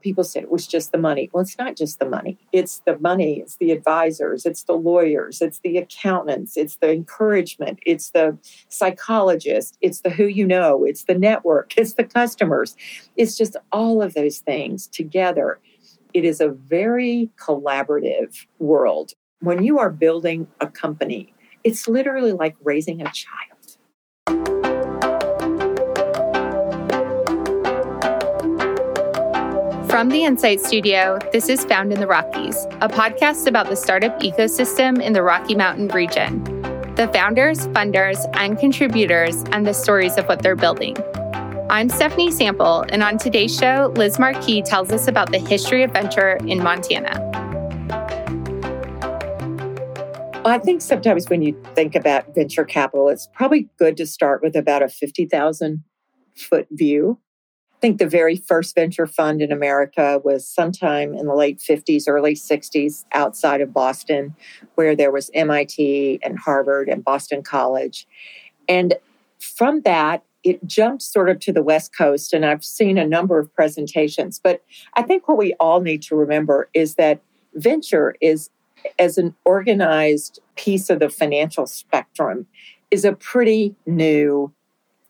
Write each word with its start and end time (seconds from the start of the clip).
people 0.00 0.24
said 0.24 0.42
it 0.42 0.50
was 0.50 0.66
just 0.66 0.92
the 0.92 0.98
money. 0.98 1.30
Well, 1.32 1.42
it's 1.42 1.58
not 1.58 1.76
just 1.76 1.98
the 1.98 2.08
money. 2.08 2.38
It's 2.52 2.82
the 2.86 2.98
money, 2.98 3.40
it's 3.40 3.56
the 3.56 3.72
advisors, 3.72 4.46
it's 4.46 4.64
the 4.64 4.74
lawyers, 4.74 5.40
it's 5.40 5.60
the 5.60 5.78
accountants, 5.78 6.56
it's 6.56 6.76
the 6.76 6.92
encouragement, 6.92 7.80
it's 7.86 8.10
the 8.10 8.38
psychologist, 8.68 9.76
it's 9.80 10.00
the 10.00 10.10
who 10.10 10.24
you 10.24 10.46
know, 10.46 10.84
it's 10.84 11.04
the 11.04 11.18
network, 11.18 11.74
it's 11.76 11.94
the 11.94 12.04
customers. 12.04 12.76
It's 13.16 13.36
just 13.36 13.56
all 13.72 14.02
of 14.02 14.14
those 14.14 14.38
things 14.38 14.86
together. 14.86 15.58
It 16.12 16.24
is 16.24 16.40
a 16.40 16.48
very 16.48 17.30
collaborative 17.36 18.46
world. 18.58 19.12
When 19.40 19.62
you 19.62 19.78
are 19.78 19.90
building 19.90 20.48
a 20.60 20.66
company, 20.66 21.32
it's 21.64 21.88
literally 21.88 22.32
like 22.32 22.56
raising 22.62 23.00
a 23.00 23.10
child. 23.12 24.59
From 29.90 30.08
the 30.08 30.22
Insight 30.22 30.60
Studio, 30.60 31.18
this 31.32 31.48
is 31.48 31.64
Found 31.64 31.92
in 31.92 31.98
the 31.98 32.06
Rockies, 32.06 32.64
a 32.80 32.88
podcast 32.88 33.48
about 33.48 33.68
the 33.68 33.74
startup 33.74 34.20
ecosystem 34.20 35.02
in 35.02 35.12
the 35.12 35.22
Rocky 35.24 35.56
Mountain 35.56 35.88
region, 35.88 36.44
the 36.94 37.10
founders, 37.12 37.66
funders, 37.66 38.24
and 38.34 38.56
contributors, 38.56 39.42
and 39.50 39.66
the 39.66 39.72
stories 39.72 40.16
of 40.16 40.26
what 40.26 40.44
they're 40.44 40.54
building. 40.54 40.96
I'm 41.70 41.88
Stephanie 41.88 42.30
Sample, 42.30 42.84
and 42.90 43.02
on 43.02 43.18
today's 43.18 43.52
show, 43.52 43.92
Liz 43.96 44.16
Marchi 44.16 44.62
tells 44.62 44.92
us 44.92 45.08
about 45.08 45.32
the 45.32 45.40
history 45.40 45.82
of 45.82 45.90
venture 45.90 46.36
in 46.46 46.62
Montana. 46.62 47.18
I 50.44 50.58
think 50.58 50.82
sometimes 50.82 51.28
when 51.28 51.42
you 51.42 51.60
think 51.74 51.96
about 51.96 52.32
venture 52.32 52.64
capital, 52.64 53.08
it's 53.08 53.28
probably 53.34 53.68
good 53.76 53.96
to 53.96 54.06
start 54.06 54.40
with 54.40 54.54
about 54.54 54.82
a 54.82 54.88
50,000 54.88 55.82
foot 56.36 56.68
view 56.70 57.18
think 57.80 57.98
the 57.98 58.08
very 58.08 58.36
first 58.36 58.74
venture 58.74 59.06
fund 59.06 59.40
in 59.40 59.52
America 59.52 60.20
was 60.22 60.46
sometime 60.46 61.14
in 61.14 61.26
the 61.26 61.34
late 61.34 61.58
50s, 61.58 62.04
early 62.06 62.34
60s 62.34 63.04
outside 63.12 63.60
of 63.60 63.72
Boston, 63.72 64.34
where 64.74 64.94
there 64.94 65.10
was 65.10 65.30
MIT 65.34 66.20
and 66.22 66.38
Harvard 66.38 66.88
and 66.88 67.04
Boston 67.04 67.42
College. 67.42 68.06
And 68.68 68.94
from 69.38 69.80
that, 69.82 70.22
it 70.42 70.64
jumped 70.66 71.02
sort 71.02 71.28
of 71.28 71.38
to 71.40 71.52
the 71.52 71.62
West 71.62 71.96
Coast, 71.96 72.32
and 72.32 72.46
I've 72.46 72.64
seen 72.64 72.96
a 72.98 73.06
number 73.06 73.38
of 73.38 73.54
presentations. 73.54 74.40
But 74.42 74.62
I 74.94 75.02
think 75.02 75.28
what 75.28 75.36
we 75.36 75.54
all 75.60 75.80
need 75.80 76.02
to 76.04 76.16
remember 76.16 76.68
is 76.72 76.94
that 76.94 77.20
venture 77.54 78.14
is, 78.20 78.50
as 78.98 79.18
an 79.18 79.34
organized 79.44 80.40
piece 80.56 80.88
of 80.88 80.98
the 80.98 81.10
financial 81.10 81.66
spectrum, 81.66 82.46
is 82.90 83.04
a 83.04 83.12
pretty 83.12 83.74
new 83.86 84.52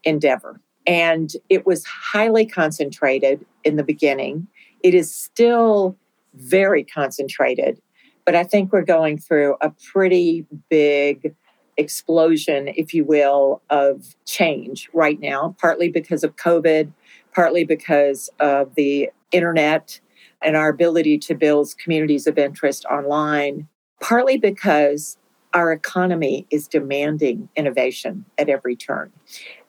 endeavor. 0.04 0.60
And 0.86 1.32
it 1.48 1.66
was 1.66 1.84
highly 1.84 2.46
concentrated 2.46 3.44
in 3.64 3.76
the 3.76 3.84
beginning. 3.84 4.46
It 4.82 4.94
is 4.94 5.14
still 5.14 5.96
very 6.34 6.84
concentrated, 6.84 7.80
but 8.24 8.34
I 8.34 8.44
think 8.44 8.72
we're 8.72 8.82
going 8.82 9.18
through 9.18 9.56
a 9.60 9.70
pretty 9.92 10.46
big 10.68 11.34
explosion, 11.76 12.68
if 12.68 12.94
you 12.94 13.04
will, 13.04 13.62
of 13.70 14.14
change 14.26 14.88
right 14.92 15.18
now, 15.20 15.54
partly 15.60 15.88
because 15.88 16.22
of 16.22 16.36
COVID, 16.36 16.92
partly 17.34 17.64
because 17.64 18.30
of 18.38 18.74
the 18.74 19.10
internet 19.32 20.00
and 20.42 20.56
our 20.56 20.68
ability 20.68 21.18
to 21.18 21.34
build 21.34 21.74
communities 21.82 22.26
of 22.26 22.38
interest 22.38 22.84
online, 22.86 23.68
partly 24.00 24.36
because 24.38 25.18
our 25.52 25.72
economy 25.72 26.46
is 26.50 26.68
demanding 26.68 27.48
innovation 27.56 28.24
at 28.38 28.48
every 28.48 28.76
turn. 28.76 29.10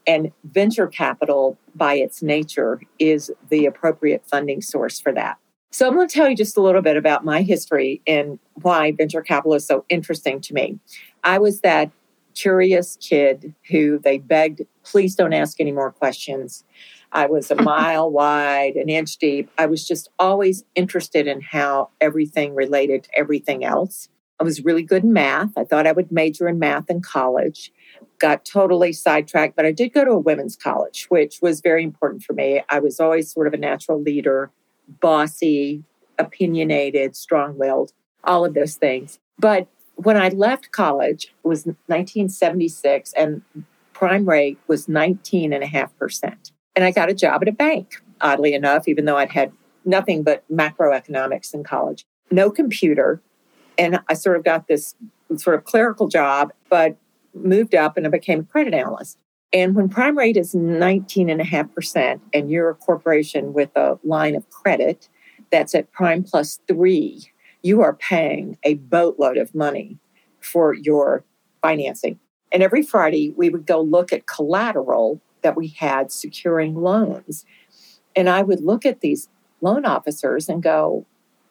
And 0.08 0.32
venture 0.44 0.88
capital, 0.88 1.58
by 1.76 1.96
its 1.96 2.22
nature, 2.22 2.82
is 3.00 3.32
the 3.50 3.66
appropriate 3.66 4.26
funding 4.26 4.62
source 4.62 5.00
for 5.00 5.12
that. 5.14 5.38
So, 5.72 5.88
I'm 5.88 5.94
going 5.94 6.08
to 6.08 6.14
tell 6.14 6.30
you 6.30 6.36
just 6.36 6.58
a 6.58 6.62
little 6.62 6.82
bit 6.82 6.98
about 6.98 7.24
my 7.24 7.44
history 7.44 8.02
and 8.06 8.40
why 8.62 8.92
venture 8.92 9.22
capital 9.22 9.54
is 9.54 9.66
so 9.66 9.86
interesting 9.90 10.42
to 10.42 10.54
me. 10.54 10.80
I 11.24 11.38
was 11.38 11.62
that 11.62 11.92
curious 12.34 12.98
kid 12.98 13.54
who 13.70 14.00
they 14.00 14.18
begged, 14.18 14.62
please 14.84 15.16
don't 15.16 15.34
ask 15.34 15.60
any 15.60 15.72
more 15.72 15.92
questions. 15.92 16.64
I 17.12 17.26
was 17.28 17.52
a 17.52 17.56
mile 17.62 18.10
wide, 18.10 18.76
an 18.76 18.90
inch 18.90 19.18
deep. 19.18 19.50
I 19.58 19.66
was 19.66 19.88
just 19.88 20.10
always 20.20 20.64
interested 20.76 21.28
in 21.28 21.42
how 21.42 21.90
everything 22.00 22.56
related 22.56 23.04
to 23.04 23.10
everything 23.18 23.64
else. 23.64 24.10
I 24.40 24.44
was 24.44 24.66
really 24.66 24.84
good 24.84 25.04
in 25.04 25.14
math. 25.14 25.52
I 25.56 25.64
thought 25.64 25.86
I 25.86 25.92
would 25.92 26.12
major 26.12 26.48
in 26.48 26.58
math 26.58 26.90
in 26.90 27.02
college 27.02 27.72
got 28.20 28.46
totally 28.46 28.94
sidetracked, 28.94 29.56
but 29.56 29.66
I 29.66 29.72
did 29.72 29.94
go 29.94 30.06
to 30.06 30.12
a 30.12 30.20
women's 30.20 30.56
college, 30.56 31.06
which 31.10 31.40
was 31.42 31.62
very 31.62 31.84
important 31.84 32.24
for 32.24 32.34
me. 32.34 32.62
I 32.70 32.80
was 32.80 33.00
always 33.00 33.32
sort 33.32 33.48
of 33.48 33.54
a 33.54 33.58
natural 33.58 34.02
leader, 34.02 34.52
bossy, 35.00 35.84
opinionated, 36.20 37.16
strong 37.16 37.58
willed, 37.58 37.94
all 38.24 38.46
of 38.46 38.54
those 38.54 38.76
things. 38.76 39.20
But 39.40 39.68
when 39.96 40.18
I 40.18 40.30
left 40.30 40.72
college, 40.72 41.34
it 41.44 41.48
was 41.48 41.66
1976, 41.66 43.14
and 43.14 43.42
prime 43.94 44.28
rate 44.28 44.58
was 44.68 44.88
19.5%. 44.88 46.52
And 46.76 46.86
I 46.86 46.92
got 46.92 47.10
a 47.10 47.14
job 47.14 47.42
at 47.42 47.48
a 47.48 47.52
bank, 47.52 48.02
oddly 48.22 48.54
enough, 48.54 48.88
even 48.88 49.06
though 49.06 49.18
I'd 49.18 49.32
had 49.32 49.52
nothing 49.86 50.24
but 50.24 50.44
macroeconomics 50.52 51.54
in 51.54 51.64
college, 51.64 52.06
no 52.30 52.50
computer. 52.50 53.22
And 53.78 54.00
I 54.08 54.14
sort 54.14 54.38
of 54.38 54.44
got 54.44 54.68
this 54.68 54.96
sort 55.38 55.56
of 55.56 55.66
clerical 55.66 56.08
job, 56.08 56.52
but 56.70 56.98
moved 57.34 57.76
up 57.76 57.98
and 57.98 58.06
I 58.06 58.10
became 58.10 58.42
a 58.42 58.44
credit 58.44 58.74
analyst. 58.74 59.18
And 59.54 59.76
when 59.76 59.90
prime 59.90 60.18
rate 60.18 60.38
is 60.38 60.54
19.5%, 60.54 62.22
and 62.34 62.50
you're 62.50 62.70
a 62.70 62.76
corporation 62.76 63.54
with 63.54 63.70
a 63.76 64.00
line 64.04 64.36
of 64.36 64.50
credit 64.50 65.10
that's 65.52 65.76
at 65.76 65.92
prime 65.92 66.24
plus 66.24 66.60
three, 66.68 67.30
you 67.62 67.82
are 67.82 67.94
paying 67.94 68.58
a 68.64 68.76
boatload 68.76 69.38
of 69.38 69.54
money 69.54 69.98
for 70.40 70.74
your 70.74 71.26
financing. 71.62 72.20
And 72.52 72.64
every 72.64 72.82
Friday, 72.82 73.34
we 73.36 73.50
would 73.50 73.66
go 73.66 73.82
look 73.82 74.12
at 74.14 74.26
collateral 74.26 75.22
that 75.42 75.56
we 75.56 75.68
had 75.68 76.12
securing 76.12 76.76
loans. 76.76 77.46
And 78.16 78.30
I 78.30 78.42
would 78.42 78.62
look 78.62 78.86
at 78.86 79.02
these 79.02 79.30
loan 79.62 79.86
officers 79.86 80.50
and 80.50 80.64
go, 80.64 81.06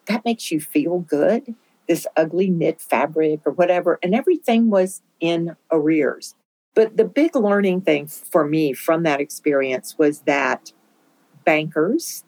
that 0.05 0.25
makes 0.25 0.51
you 0.51 0.59
feel 0.59 0.99
good 0.99 1.55
this 1.91 2.07
ugly 2.15 2.49
knit 2.49 2.79
fabric 2.79 3.41
or 3.45 3.51
whatever, 3.51 3.99
and 4.01 4.15
everything 4.15 4.69
was 4.69 5.01
in 5.19 5.57
arrears. 5.73 6.35
But 6.73 6.95
the 6.95 7.03
big 7.03 7.35
learning 7.35 7.81
thing 7.81 8.07
for 8.07 8.47
me 8.47 8.71
from 8.71 9.03
that 9.03 9.19
experience 9.19 9.97
was 9.97 10.21
that 10.21 10.71
bankers 11.43 12.23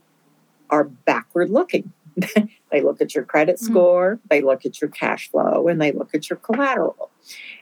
are 0.70 0.84
backward 0.84 1.50
looking. 1.50 1.94
they 2.72 2.82
look 2.82 3.00
at 3.00 3.16
your 3.16 3.24
credit 3.24 3.56
mm-hmm. 3.56 3.72
score, 3.72 4.16
mm-hmm. 4.16 4.28
they 4.30 4.42
look 4.42 4.66
at 4.66 4.82
your 4.82 4.90
cash 4.90 5.32
flow, 5.32 5.70
and 5.70 5.82
they 5.82 5.94
look 5.94 6.14
at 6.14 6.30
your 6.30 6.38
collateral. 6.40 7.10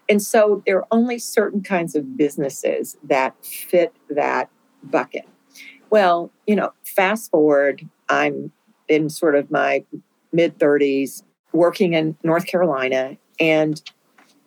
And 0.10 0.24
so 0.24 0.64
there 0.66 0.78
are 0.78 0.88
only 0.90 1.20
certain 1.20 1.62
kinds 1.62 1.96
of 1.96 2.18
businesses 2.18 2.98
that 3.04 3.36
fit 3.46 3.94
that 4.10 4.50
bucket. 4.84 5.28
Well, 5.92 6.32
you 6.48 6.56
know, 6.56 6.74
fast 6.84 7.30
forward, 7.30 7.88
I'm 8.10 8.52
in 8.88 9.12
sort 9.12 9.36
of 9.36 9.52
my 9.52 9.86
mid 10.34 10.58
30s, 10.58 11.22
working 11.54 11.94
in 11.94 12.18
North 12.24 12.46
Carolina 12.46 13.18
and 13.40 13.82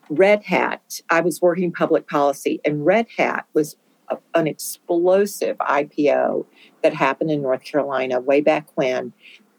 Red 0.09 0.45
Hat, 0.45 1.01
I 1.11 1.21
was 1.21 1.41
working 1.41 1.73
public 1.73 2.09
policy, 2.09 2.61
and 2.65 2.85
Red 2.85 3.07
Hat 3.17 3.47
was 3.55 3.77
a, 4.09 4.19
an 4.35 4.47
explosive 4.47 5.57
IPO 5.59 6.47
that 6.83 6.95
happened 6.95 7.31
in 7.31 7.43
North 7.43 7.65
Carolina 7.65 8.21
way 8.21 8.41
back 8.41 8.69
when. 8.75 9.13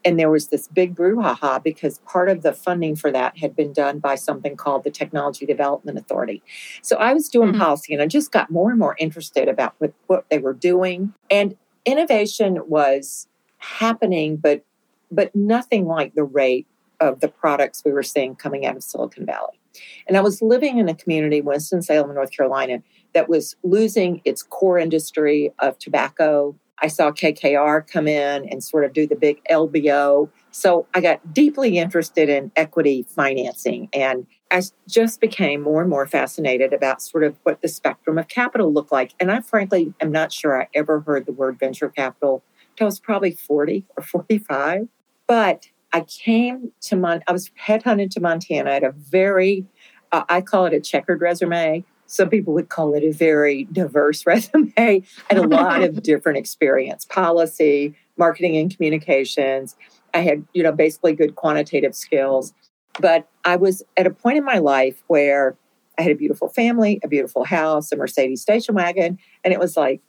And 0.04 0.20
there 0.20 0.30
was 0.30 0.48
this 0.48 0.68
big 0.68 0.94
brouhaha 0.94 1.60
because 1.64 1.98
part 2.06 2.28
of 2.28 2.42
the 2.42 2.52
funding 2.52 2.94
for 2.94 3.10
that 3.10 3.38
had 3.38 3.56
been 3.56 3.72
done 3.72 3.98
by 3.98 4.14
something 4.14 4.56
called 4.56 4.84
the 4.84 4.90
Technology 4.90 5.44
Development 5.46 5.98
Authority. 5.98 6.44
So 6.80 6.96
I 6.96 7.12
was 7.12 7.28
doing 7.28 7.50
mm-hmm. 7.50 7.60
policy 7.60 7.92
and 7.92 8.00
I 8.00 8.06
just 8.06 8.30
got 8.30 8.48
more 8.48 8.70
and 8.70 8.78
more 8.78 8.94
interested 9.00 9.48
about 9.48 9.74
what, 9.78 9.94
what 10.06 10.26
they 10.30 10.38
were 10.38 10.52
doing. 10.52 11.12
And 11.28 11.56
innovation 11.84 12.60
was 12.68 13.26
happening, 13.58 14.36
but 14.36 14.64
but 15.10 15.34
nothing 15.34 15.86
like 15.86 16.14
the 16.14 16.24
rate 16.24 16.66
of 17.00 17.20
the 17.20 17.28
products 17.28 17.82
we 17.84 17.92
were 17.92 18.02
seeing 18.02 18.34
coming 18.34 18.66
out 18.66 18.76
of 18.76 18.82
Silicon 18.82 19.26
Valley. 19.26 19.60
And 20.06 20.16
I 20.16 20.20
was 20.20 20.40
living 20.40 20.78
in 20.78 20.88
a 20.88 20.94
community, 20.94 21.40
Winston-Salem, 21.40 22.14
North 22.14 22.30
Carolina, 22.30 22.82
that 23.12 23.28
was 23.28 23.56
losing 23.62 24.20
its 24.24 24.42
core 24.42 24.78
industry 24.78 25.52
of 25.58 25.78
tobacco. 25.78 26.56
I 26.82 26.88
saw 26.88 27.10
KKR 27.10 27.90
come 27.90 28.06
in 28.06 28.48
and 28.48 28.62
sort 28.62 28.84
of 28.84 28.92
do 28.92 29.06
the 29.06 29.16
big 29.16 29.42
LBO. 29.50 30.28
So 30.50 30.86
I 30.94 31.00
got 31.00 31.32
deeply 31.32 31.78
interested 31.78 32.28
in 32.28 32.52
equity 32.56 33.06
financing 33.08 33.88
and 33.92 34.26
I 34.50 34.62
just 34.88 35.20
became 35.20 35.62
more 35.62 35.80
and 35.80 35.90
more 35.90 36.06
fascinated 36.06 36.72
about 36.72 37.02
sort 37.02 37.24
of 37.24 37.36
what 37.42 37.62
the 37.62 37.68
spectrum 37.68 38.18
of 38.18 38.28
capital 38.28 38.72
looked 38.72 38.92
like. 38.92 39.12
And 39.18 39.32
I 39.32 39.40
frankly 39.40 39.92
am 40.00 40.12
not 40.12 40.32
sure 40.32 40.60
I 40.60 40.68
ever 40.74 41.00
heard 41.00 41.26
the 41.26 41.32
word 41.32 41.58
venture 41.58 41.88
capital 41.88 42.44
until 42.70 42.84
I 42.84 42.88
was 42.88 43.00
probably 43.00 43.32
40 43.32 43.84
or 43.96 44.02
45. 44.04 44.88
But 45.26 45.70
I 45.92 46.00
came 46.02 46.72
to 46.82 46.96
Mon. 46.96 47.22
I 47.26 47.32
was 47.32 47.50
headhunted 47.66 48.10
to 48.10 48.20
Montana. 48.20 48.70
I 48.70 48.74
had 48.74 48.84
a 48.84 48.92
very, 48.92 49.66
uh, 50.12 50.24
I 50.28 50.40
call 50.40 50.66
it 50.66 50.74
a 50.74 50.80
checkered 50.80 51.20
resume. 51.20 51.84
Some 52.06 52.28
people 52.28 52.54
would 52.54 52.68
call 52.68 52.94
it 52.94 53.02
a 53.02 53.12
very 53.12 53.64
diverse 53.72 54.26
resume. 54.26 54.72
I 54.76 55.02
had 55.28 55.38
a 55.38 55.46
lot 55.46 55.82
of 55.82 56.02
different 56.02 56.38
experience: 56.38 57.04
policy, 57.04 57.94
marketing 58.16 58.56
and 58.56 58.74
communications. 58.74 59.76
I 60.14 60.20
had, 60.20 60.44
you 60.54 60.62
know, 60.62 60.72
basically 60.72 61.14
good 61.14 61.36
quantitative 61.36 61.94
skills. 61.94 62.54
But 63.00 63.28
I 63.44 63.56
was 63.56 63.82
at 63.96 64.06
a 64.06 64.10
point 64.10 64.38
in 64.38 64.44
my 64.44 64.58
life 64.58 65.02
where 65.06 65.56
I 65.98 66.02
had 66.02 66.12
a 66.12 66.16
beautiful 66.16 66.48
family, 66.48 67.00
a 67.02 67.08
beautiful 67.08 67.44
house, 67.44 67.92
a 67.92 67.96
Mercedes 67.96 68.40
station 68.40 68.74
wagon, 68.74 69.18
and 69.44 69.52
it 69.52 69.60
was 69.60 69.76
like, 69.76 70.00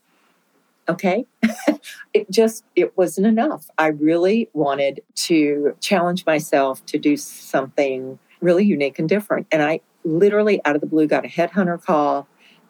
okay, 0.89 1.25
it 2.13 2.29
just 2.29 2.63
it 2.75 2.97
wasn't 2.97 3.27
enough. 3.27 3.69
I 3.77 3.87
really 3.87 4.49
wanted 4.53 5.01
to 5.15 5.75
challenge 5.79 6.25
myself 6.25 6.85
to 6.87 6.97
do 6.97 7.17
something 7.17 8.19
really 8.41 8.65
unique 8.65 8.99
and 8.99 9.09
different. 9.09 9.47
And 9.51 9.61
I 9.61 9.81
literally 10.03 10.61
out 10.65 10.75
of 10.75 10.81
the 10.81 10.87
blue 10.87 11.07
got 11.07 11.25
a 11.25 11.27
headhunter 11.27 11.81
call 11.81 12.27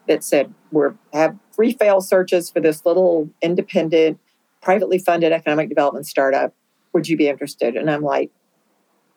that 0.07 0.23
said, 0.23 0.53
We're 0.71 0.95
have 1.13 1.37
free 1.51 1.73
fail 1.73 2.01
searches 2.01 2.49
for 2.49 2.59
this 2.59 2.85
little 2.85 3.29
independent, 3.41 4.19
privately 4.61 4.97
funded 4.97 5.31
economic 5.31 5.69
development 5.69 6.07
startup. 6.07 6.53
Would 6.93 7.07
you 7.07 7.17
be 7.17 7.27
interested? 7.27 7.75
And 7.75 7.89
I'm 7.89 8.01
like, 8.01 8.31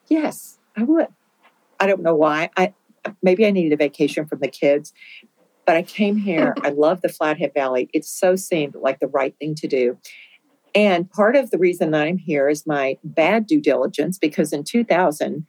Yes, 0.09 0.59
I 0.77 0.83
would. 0.83 1.09
I 1.79 1.87
don't 1.87 2.03
know 2.03 2.15
why. 2.15 2.51
I 2.57 2.75
maybe 3.23 3.47
I 3.47 3.51
needed 3.51 3.73
a 3.73 3.77
vacation 3.77 4.27
from 4.27 4.41
the 4.41 4.49
kids. 4.49 4.93
But 5.71 5.77
I 5.77 5.83
came 5.83 6.17
here. 6.17 6.53
I 6.65 6.71
love 6.71 7.01
the 7.01 7.09
Flathead 7.09 7.55
Valley. 7.55 7.89
It 7.93 8.05
so 8.05 8.35
seemed 8.35 8.75
like 8.75 8.99
the 8.99 9.07
right 9.07 9.37
thing 9.39 9.55
to 9.55 9.69
do. 9.69 9.97
And 10.75 11.09
part 11.09 11.37
of 11.37 11.53
the 11.53 11.59
reason 11.59 11.95
I'm 11.95 12.19
here 12.19 12.49
is 12.49 12.67
my 12.67 12.99
bad 13.05 13.47
due 13.47 13.61
diligence 13.61 14.19
because 14.19 14.53
in 14.53 14.65
2000, 14.65 15.47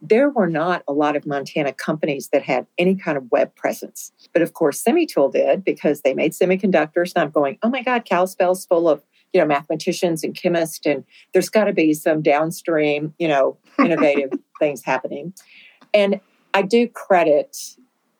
there 0.00 0.30
were 0.30 0.46
not 0.46 0.84
a 0.86 0.92
lot 0.92 1.16
of 1.16 1.26
Montana 1.26 1.72
companies 1.72 2.28
that 2.28 2.44
had 2.44 2.68
any 2.78 2.94
kind 2.94 3.18
of 3.18 3.28
web 3.32 3.52
presence. 3.56 4.12
But 4.32 4.42
of 4.42 4.52
course, 4.52 4.80
Semitool 4.80 5.32
did 5.32 5.64
because 5.64 6.02
they 6.02 6.14
made 6.14 6.34
semiconductors. 6.34 7.12
And 7.16 7.24
I'm 7.24 7.30
going, 7.30 7.58
oh 7.64 7.68
my 7.68 7.82
God, 7.82 8.04
Kalispell's 8.04 8.66
full 8.66 8.88
of 8.88 9.02
you 9.32 9.40
know 9.40 9.46
mathematicians 9.48 10.22
and 10.22 10.36
chemists, 10.36 10.86
and 10.86 11.02
there's 11.32 11.48
got 11.48 11.64
to 11.64 11.72
be 11.72 11.94
some 11.94 12.22
downstream, 12.22 13.12
you 13.18 13.26
know, 13.26 13.58
innovative 13.80 14.30
things 14.60 14.84
happening. 14.84 15.34
And 15.92 16.20
I 16.54 16.62
do 16.62 16.86
credit. 16.86 17.56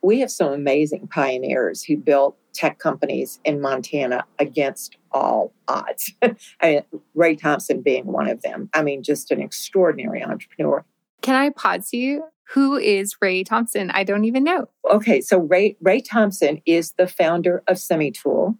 We 0.05 0.21
have 0.21 0.31
some 0.31 0.53
amazing 0.53 1.09
pioneers 1.09 1.83
who 1.83 1.97
built 1.97 2.37
tech 2.53 2.79
companies 2.79 3.41
in 3.43 3.59
Montana 3.59 4.27
against 4.39 4.99
all 5.11 5.55
odds. 5.67 6.13
I 6.23 6.37
mean, 6.63 6.83
Ray 7.15 7.37
Thompson 7.37 7.81
being 7.81 8.05
one 8.05 8.29
of 8.29 8.43
them. 8.43 8.69
I 8.75 8.83
mean, 8.83 9.03
just 9.03 9.31
an 9.31 9.41
extraordinary 9.41 10.23
entrepreneur. 10.23 10.85
Can 11.23 11.37
I 11.37 11.49
pause 11.49 11.95
you? 11.95 12.25
Who 12.53 12.77
is 12.77 13.17
Ray 13.23 13.45
Thompson? 13.45 13.91
I 13.93 14.05
don't 14.05 14.27
even 14.27 14.45
know. 14.45 14.69
Okay, 14.91 15.23
so 15.23 15.39
Ray 15.39 15.79
Ray 15.81 16.03
Thompson 16.03 16.61
is 16.67 16.93
the 16.99 17.09
founder 17.09 17.63
of 17.67 17.79
Semitool. 17.79 18.59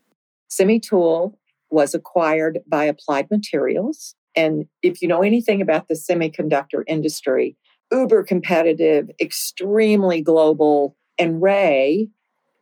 Semitool 0.49 1.35
was 1.69 1.95
acquired 1.95 2.61
by 2.67 2.87
Applied 2.87 3.31
Materials, 3.31 4.15
and 4.35 4.67
if 4.81 5.03
you 5.03 5.09
know 5.09 5.23
anything 5.23 5.61
about 5.61 5.89
the 5.89 5.95
semiconductor 5.95 6.85
industry, 6.87 7.55
uber 7.93 8.23
competitive, 8.23 9.11
extremely 9.21 10.23
global, 10.23 10.97
and 11.19 11.43
Ray 11.43 12.09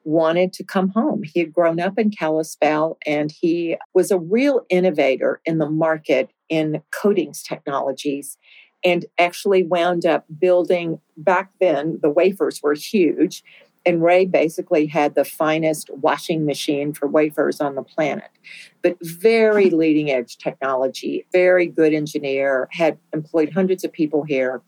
wanted 0.04 0.52
to 0.54 0.64
come 0.64 0.88
home. 0.88 1.22
He 1.22 1.40
had 1.40 1.52
grown 1.52 1.80
up 1.80 1.98
in 1.98 2.10
Kalispell 2.10 2.98
and 3.06 3.30
he 3.30 3.76
was 3.94 4.10
a 4.10 4.18
real 4.18 4.66
innovator 4.68 5.40
in 5.44 5.58
the 5.58 5.70
market 5.70 6.30
in 6.48 6.82
coatings 6.90 7.42
technologies 7.42 8.36
and 8.84 9.06
actually 9.18 9.62
wound 9.62 10.04
up 10.04 10.24
building 10.40 11.00
back 11.16 11.50
then 11.60 11.98
the 12.02 12.10
wafers 12.10 12.60
were 12.62 12.74
huge 12.74 13.44
and 13.84 14.02
ray 14.02 14.24
basically 14.24 14.86
had 14.86 15.14
the 15.14 15.24
finest 15.24 15.90
washing 15.90 16.44
machine 16.44 16.92
for 16.92 17.06
wafers 17.06 17.60
on 17.60 17.74
the 17.74 17.82
planet. 17.82 18.30
But 18.82 18.96
very 19.00 19.70
leading 19.70 20.10
edge 20.10 20.38
technology 20.38 21.26
very 21.32 21.66
good 21.66 21.92
engineer 21.92 22.68
had 22.72 22.98
employed 23.12 23.52
hundreds 23.52 23.84
of 23.84 23.92
people 23.92 24.24
here. 24.24 24.62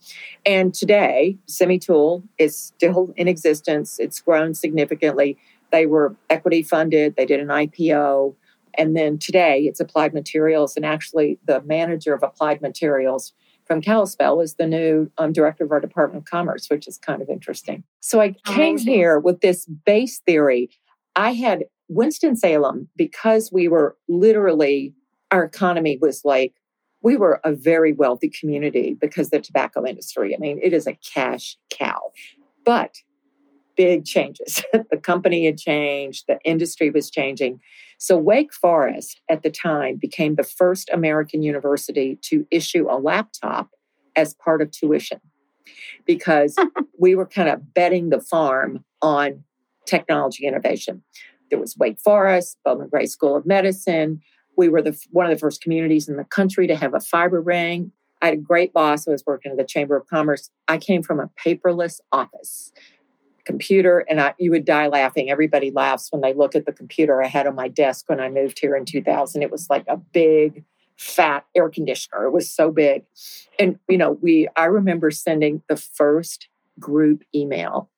And 0.45 0.73
today 0.73 1.37
semitool 1.47 2.23
is 2.37 2.57
still 2.57 3.13
in 3.15 3.27
existence. 3.27 3.99
It's 3.99 4.21
grown 4.21 4.53
significantly. 4.53 5.37
They 5.71 5.85
were 5.85 6.15
equity 6.29 6.63
funded. 6.63 7.15
They 7.15 7.25
did 7.25 7.39
an 7.39 7.47
ipo 7.47 8.35
and 8.77 8.95
then 8.95 9.17
today 9.17 9.61
it's 9.61 9.79
applied 9.79 10.13
materials. 10.13 10.75
And 10.75 10.85
actually 10.85 11.39
the 11.45 11.61
manager 11.61 12.13
of 12.13 12.23
applied 12.23 12.61
materials 12.61 13.33
from 13.65 13.81
Kalispell 13.81 14.41
is 14.41 14.55
the 14.55 14.67
new 14.67 15.11
um, 15.17 15.33
director 15.33 15.63
of 15.63 15.71
our 15.71 15.79
Department 15.79 16.23
of 16.23 16.29
Commerce, 16.29 16.67
which 16.69 16.87
is 16.87 16.97
kind 16.97 17.21
of 17.21 17.29
interesting. 17.29 17.83
So 17.99 18.21
I 18.21 18.35
came 18.45 18.77
here 18.77 19.19
with 19.19 19.41
this 19.41 19.65
base 19.65 20.19
theory. 20.19 20.69
I 21.15 21.33
had 21.33 21.65
Winston-Salem 21.87 22.89
because 22.95 23.51
we 23.51 23.67
were 23.67 23.97
literally, 24.07 24.93
our 25.31 25.43
economy 25.43 25.97
was 25.99 26.21
like, 26.23 26.53
we 27.01 27.17
were 27.17 27.39
a 27.43 27.53
very 27.53 27.93
wealthy 27.93 28.29
community 28.29 28.97
because 28.99 29.29
the 29.29 29.39
tobacco 29.39 29.85
industry. 29.85 30.35
I 30.35 30.39
mean, 30.39 30.59
it 30.61 30.73
is 30.73 30.87
a 30.87 30.97
cash 31.13 31.57
cow. 31.69 32.11
But 32.63 32.95
big 33.75 34.05
changes. 34.05 34.63
the 34.91 34.97
company 34.97 35.45
had 35.45 35.57
changed, 35.57 36.25
the 36.27 36.39
industry 36.43 36.89
was 36.89 37.09
changing. 37.09 37.59
So, 37.97 38.17
Wake 38.17 38.53
Forest 38.53 39.21
at 39.29 39.43
the 39.43 39.49
time 39.49 39.95
became 39.95 40.35
the 40.35 40.43
first 40.43 40.89
American 40.91 41.41
university 41.41 42.17
to 42.23 42.45
issue 42.51 42.87
a 42.89 42.99
laptop 42.99 43.69
as 44.15 44.33
part 44.33 44.61
of 44.61 44.71
tuition 44.71 45.19
because 46.05 46.55
we 46.99 47.15
were 47.15 47.25
kind 47.25 47.49
of 47.49 47.73
betting 47.73 48.09
the 48.09 48.21
farm 48.21 48.83
on 49.01 49.43
technology 49.85 50.45
innovation. 50.45 51.03
There 51.49 51.59
was 51.59 51.77
Wake 51.77 51.99
Forest, 51.99 52.57
Bowman 52.65 52.89
Gray 52.89 53.05
School 53.05 53.35
of 53.35 53.45
Medicine. 53.45 54.21
We 54.57 54.69
were 54.69 54.81
the, 54.81 54.99
one 55.11 55.25
of 55.25 55.31
the 55.31 55.39
first 55.39 55.61
communities 55.61 56.07
in 56.07 56.17
the 56.17 56.23
country 56.23 56.67
to 56.67 56.75
have 56.75 56.93
a 56.93 56.99
fiber 56.99 57.41
ring. 57.41 57.91
I 58.21 58.27
had 58.27 58.33
a 58.35 58.37
great 58.37 58.73
boss. 58.73 59.07
I 59.07 59.11
was 59.11 59.23
working 59.27 59.51
at 59.51 59.57
the 59.57 59.65
Chamber 59.65 59.95
of 59.95 60.07
Commerce. 60.07 60.49
I 60.67 60.77
came 60.77 61.03
from 61.03 61.19
a 61.19 61.29
paperless 61.45 61.99
office 62.11 62.71
computer 63.45 63.99
and 64.09 64.19
I, 64.19 64.33
you 64.37 64.51
would 64.51 64.65
die 64.65 64.87
laughing. 64.87 65.29
Everybody 65.29 65.71
laughs 65.71 66.11
when 66.11 66.21
they 66.21 66.33
look 66.33 66.55
at 66.55 66.65
the 66.65 66.73
computer 66.73 67.23
I 67.23 67.27
had 67.27 67.47
on 67.47 67.55
my 67.55 67.67
desk 67.67 68.09
when 68.09 68.19
I 68.19 68.29
moved 68.29 68.59
here 68.59 68.75
in 68.75 68.85
2000. 68.85 69.41
It 69.41 69.51
was 69.51 69.69
like 69.69 69.85
a 69.87 69.97
big, 69.97 70.63
fat 70.97 71.45
air 71.55 71.69
conditioner. 71.69 72.25
It 72.25 72.31
was 72.31 72.51
so 72.51 72.71
big. 72.71 73.03
And, 73.59 73.79
you 73.87 73.97
know, 73.97 74.13
we, 74.21 74.47
I 74.55 74.65
remember 74.65 75.11
sending 75.11 75.61
the 75.69 75.77
first 75.77 76.47
group 76.79 77.23
email. 77.33 77.89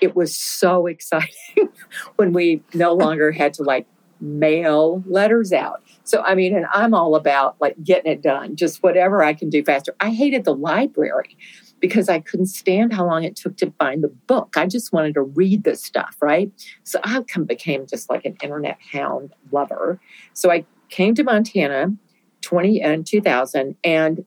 It 0.00 0.16
was 0.16 0.36
so 0.36 0.86
exciting 0.86 1.68
when 2.16 2.32
we 2.32 2.62
no 2.72 2.94
longer 2.94 3.32
had 3.32 3.54
to 3.54 3.62
like 3.62 3.86
mail 4.20 5.02
letters 5.06 5.52
out. 5.52 5.82
So, 6.04 6.22
I 6.22 6.34
mean, 6.34 6.54
and 6.56 6.66
I'm 6.72 6.94
all 6.94 7.14
about 7.14 7.56
like 7.60 7.82
getting 7.82 8.12
it 8.12 8.22
done, 8.22 8.56
just 8.56 8.82
whatever 8.82 9.22
I 9.22 9.34
can 9.34 9.50
do 9.50 9.62
faster. 9.64 9.94
I 10.00 10.10
hated 10.10 10.44
the 10.44 10.54
library 10.54 11.36
because 11.84 12.08
I 12.08 12.18
couldn't 12.18 12.46
stand 12.46 12.94
how 12.94 13.04
long 13.04 13.24
it 13.24 13.36
took 13.36 13.58
to 13.58 13.70
find 13.78 14.02
the 14.02 14.08
book. 14.08 14.54
I 14.56 14.66
just 14.66 14.90
wanted 14.90 15.12
to 15.12 15.20
read 15.20 15.64
this 15.64 15.84
stuff, 15.84 16.16
right? 16.22 16.50
So 16.82 16.98
I 17.04 17.22
became 17.44 17.86
just 17.86 18.08
like 18.08 18.24
an 18.24 18.38
internet 18.42 18.78
hound 18.90 19.34
lover. 19.52 20.00
So 20.32 20.50
I 20.50 20.64
came 20.88 21.14
to 21.14 21.22
Montana 21.22 21.94
20 22.40 22.82
uh, 22.82 22.88
and 22.88 23.06
2000 23.06 23.76
and 23.84 24.24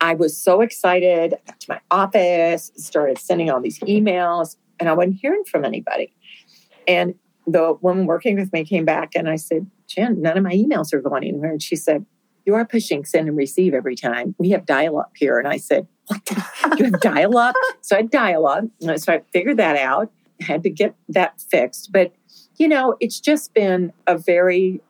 I 0.00 0.14
was 0.14 0.40
so 0.40 0.60
excited. 0.60 1.34
I 1.34 1.50
got 1.50 1.58
to 1.58 1.66
my 1.68 1.80
office, 1.90 2.70
started 2.76 3.18
sending 3.18 3.50
all 3.50 3.60
these 3.60 3.80
emails, 3.80 4.54
and 4.78 4.88
I 4.88 4.92
wasn't 4.92 5.16
hearing 5.16 5.42
from 5.50 5.64
anybody. 5.64 6.14
And 6.86 7.16
the 7.48 7.76
woman 7.80 8.06
working 8.06 8.36
with 8.36 8.52
me 8.52 8.64
came 8.64 8.84
back 8.84 9.16
and 9.16 9.28
I 9.28 9.34
said, 9.34 9.68
Jen, 9.88 10.22
none 10.22 10.36
of 10.36 10.44
my 10.44 10.52
emails 10.52 10.94
are 10.94 11.00
going 11.00 11.24
anywhere. 11.24 11.50
And 11.50 11.60
she 11.60 11.74
said, 11.74 12.06
You 12.46 12.54
are 12.54 12.64
pushing 12.64 13.04
send 13.04 13.26
and 13.26 13.36
receive 13.36 13.74
every 13.74 13.96
time. 13.96 14.36
We 14.38 14.50
have 14.50 14.64
dial 14.64 14.96
up 15.00 15.10
here. 15.16 15.40
And 15.40 15.48
I 15.48 15.56
said, 15.56 15.88
you 16.78 16.86
have 16.86 17.00
dial 17.00 17.36
up. 17.36 17.54
So 17.80 17.96
I 17.96 18.00
had 18.00 18.10
dial 18.10 18.46
up. 18.46 18.64
So 18.96 19.12
I 19.12 19.22
figured 19.32 19.56
that 19.58 19.76
out, 19.76 20.10
had 20.40 20.62
to 20.62 20.70
get 20.70 20.94
that 21.08 21.40
fixed. 21.40 21.90
But, 21.92 22.12
you 22.56 22.68
know, 22.68 22.96
it's 23.00 23.20
just 23.20 23.54
been 23.54 23.92
a 24.06 24.16
very 24.16 24.80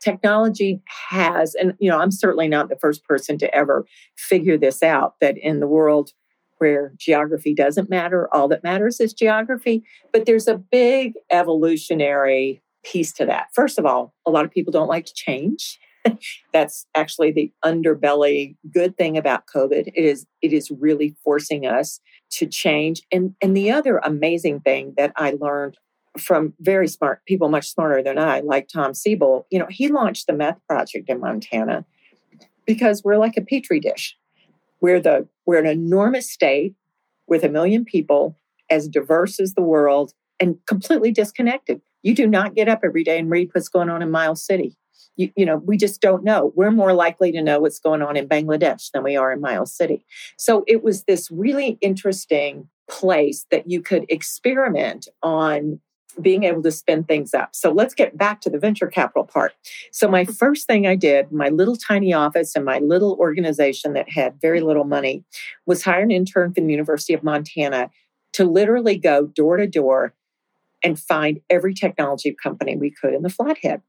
technology 0.00 0.82
has, 1.10 1.54
and, 1.54 1.74
you 1.78 1.90
know, 1.90 1.98
I'm 1.98 2.10
certainly 2.10 2.48
not 2.48 2.68
the 2.68 2.76
first 2.76 3.04
person 3.04 3.38
to 3.38 3.54
ever 3.54 3.86
figure 4.16 4.58
this 4.58 4.82
out 4.82 5.14
that 5.20 5.38
in 5.38 5.60
the 5.60 5.66
world 5.66 6.12
where 6.58 6.92
geography 6.96 7.54
doesn't 7.54 7.90
matter, 7.90 8.32
all 8.32 8.46
that 8.48 8.62
matters 8.62 9.00
is 9.00 9.12
geography. 9.12 9.82
But 10.12 10.26
there's 10.26 10.46
a 10.46 10.56
big 10.56 11.14
evolutionary 11.30 12.62
piece 12.84 13.12
to 13.14 13.26
that. 13.26 13.48
First 13.52 13.78
of 13.78 13.86
all, 13.86 14.14
a 14.26 14.30
lot 14.30 14.44
of 14.44 14.50
people 14.50 14.72
don't 14.72 14.88
like 14.88 15.06
to 15.06 15.14
change. 15.14 15.80
That's 16.52 16.86
actually 16.94 17.32
the 17.32 17.52
underbelly 17.64 18.56
good 18.72 18.96
thing 18.96 19.16
about 19.16 19.46
COVID. 19.46 19.92
It 19.94 20.04
is 20.04 20.26
it 20.40 20.52
is 20.52 20.70
really 20.70 21.14
forcing 21.24 21.66
us 21.66 22.00
to 22.32 22.46
change. 22.46 23.02
And 23.10 23.34
and 23.40 23.56
the 23.56 23.70
other 23.70 23.98
amazing 23.98 24.60
thing 24.60 24.94
that 24.96 25.12
I 25.16 25.36
learned 25.40 25.78
from 26.18 26.52
very 26.60 26.88
smart 26.88 27.24
people, 27.26 27.48
much 27.48 27.68
smarter 27.68 28.02
than 28.02 28.18
I, 28.18 28.40
like 28.40 28.68
Tom 28.68 28.94
Siebel, 28.94 29.46
you 29.50 29.58
know, 29.58 29.66
he 29.70 29.88
launched 29.88 30.26
the 30.26 30.34
meth 30.34 30.58
project 30.68 31.08
in 31.08 31.20
Montana 31.20 31.84
because 32.66 33.02
we're 33.02 33.16
like 33.16 33.36
a 33.36 33.42
petri 33.42 33.80
dish. 33.80 34.16
We're 34.80 35.00
the 35.00 35.28
we're 35.46 35.60
an 35.60 35.66
enormous 35.66 36.30
state 36.30 36.74
with 37.28 37.44
a 37.44 37.48
million 37.48 37.84
people, 37.84 38.36
as 38.68 38.88
diverse 38.88 39.40
as 39.40 39.54
the 39.54 39.62
world, 39.62 40.12
and 40.40 40.56
completely 40.66 41.12
disconnected. 41.12 41.80
You 42.02 42.14
do 42.14 42.26
not 42.26 42.54
get 42.54 42.68
up 42.68 42.80
every 42.82 43.04
day 43.04 43.18
and 43.18 43.30
read 43.30 43.50
what's 43.52 43.68
going 43.68 43.88
on 43.88 44.02
in 44.02 44.10
Miles 44.10 44.44
City 44.44 44.76
You, 45.16 45.30
you 45.36 45.44
know, 45.44 45.56
we 45.56 45.76
just 45.76 46.00
don't 46.00 46.24
know. 46.24 46.52
We're 46.56 46.70
more 46.70 46.94
likely 46.94 47.32
to 47.32 47.42
know 47.42 47.60
what's 47.60 47.78
going 47.78 48.02
on 48.02 48.16
in 48.16 48.28
Bangladesh 48.28 48.90
than 48.92 49.02
we 49.02 49.16
are 49.16 49.32
in 49.32 49.40
Miles 49.40 49.74
City. 49.74 50.04
So 50.36 50.64
it 50.66 50.82
was 50.82 51.04
this 51.04 51.30
really 51.30 51.78
interesting 51.80 52.68
place 52.88 53.46
that 53.50 53.70
you 53.70 53.80
could 53.80 54.06
experiment 54.08 55.08
on 55.22 55.80
being 56.20 56.44
able 56.44 56.62
to 56.62 56.70
spin 56.70 57.04
things 57.04 57.32
up. 57.32 57.54
So 57.54 57.72
let's 57.72 57.94
get 57.94 58.16
back 58.16 58.40
to 58.42 58.50
the 58.50 58.58
venture 58.58 58.86
capital 58.86 59.24
part. 59.24 59.54
So, 59.92 60.08
my 60.08 60.24
mm-hmm. 60.24 60.32
first 60.32 60.66
thing 60.66 60.86
I 60.86 60.94
did, 60.94 61.32
my 61.32 61.48
little 61.48 61.76
tiny 61.76 62.12
office 62.12 62.54
and 62.54 62.64
my 62.64 62.80
little 62.80 63.16
organization 63.18 63.94
that 63.94 64.10
had 64.10 64.40
very 64.40 64.60
little 64.60 64.84
money, 64.84 65.24
was 65.64 65.82
hire 65.82 66.02
an 66.02 66.10
intern 66.10 66.52
from 66.52 66.66
the 66.66 66.72
University 66.72 67.14
of 67.14 67.22
Montana 67.22 67.90
to 68.34 68.44
literally 68.44 68.98
go 68.98 69.26
door 69.26 69.56
to 69.56 69.66
door 69.66 70.14
and 70.84 70.98
find 70.98 71.40
every 71.48 71.74
technology 71.74 72.34
company 72.42 72.76
we 72.76 72.90
could 72.90 73.14
in 73.14 73.22
the 73.22 73.30
Flathead. 73.30 73.80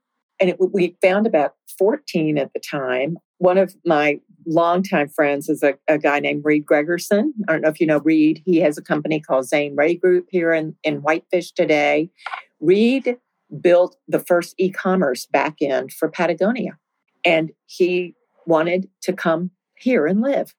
And 0.44 0.50
it, 0.50 0.58
we 0.60 0.98
found 1.02 1.26
about 1.26 1.56
14 1.78 2.38
at 2.38 2.52
the 2.52 2.60
time. 2.60 3.18
One 3.38 3.58
of 3.58 3.74
my 3.86 4.20
longtime 4.46 5.08
friends 5.08 5.48
is 5.48 5.64
a, 5.64 5.76
a, 5.88 5.98
guy 5.98 6.20
named 6.20 6.44
Reed 6.44 6.66
Gregerson. 6.66 7.30
I 7.48 7.54
don't 7.54 7.62
know 7.62 7.70
if 7.70 7.80
you 7.80 7.88
know 7.88 8.00
Reed. 8.00 8.44
He 8.46 8.58
has 8.58 8.78
a 8.78 8.82
company 8.82 9.22
called 9.22 9.46
Zaneray 9.46 10.02
Group 10.02 10.28
here 10.30 10.52
in, 10.52 10.76
in 10.84 10.98
Whitefish 10.98 11.54
today. 11.54 12.10
Reed 12.60 13.16
built 13.62 13.96
the 14.10 14.20
first 14.20 14.56
e 14.58 14.70
commerce 14.70 15.26
backend 15.34 15.94
for 15.94 16.10
Patagonia. 16.10 16.78
And 17.24 17.54
he 17.66 18.14
wanted 18.46 18.90
to 19.04 19.14
come 19.14 19.50
here 19.78 20.06
and 20.06 20.20
live. 20.20 20.54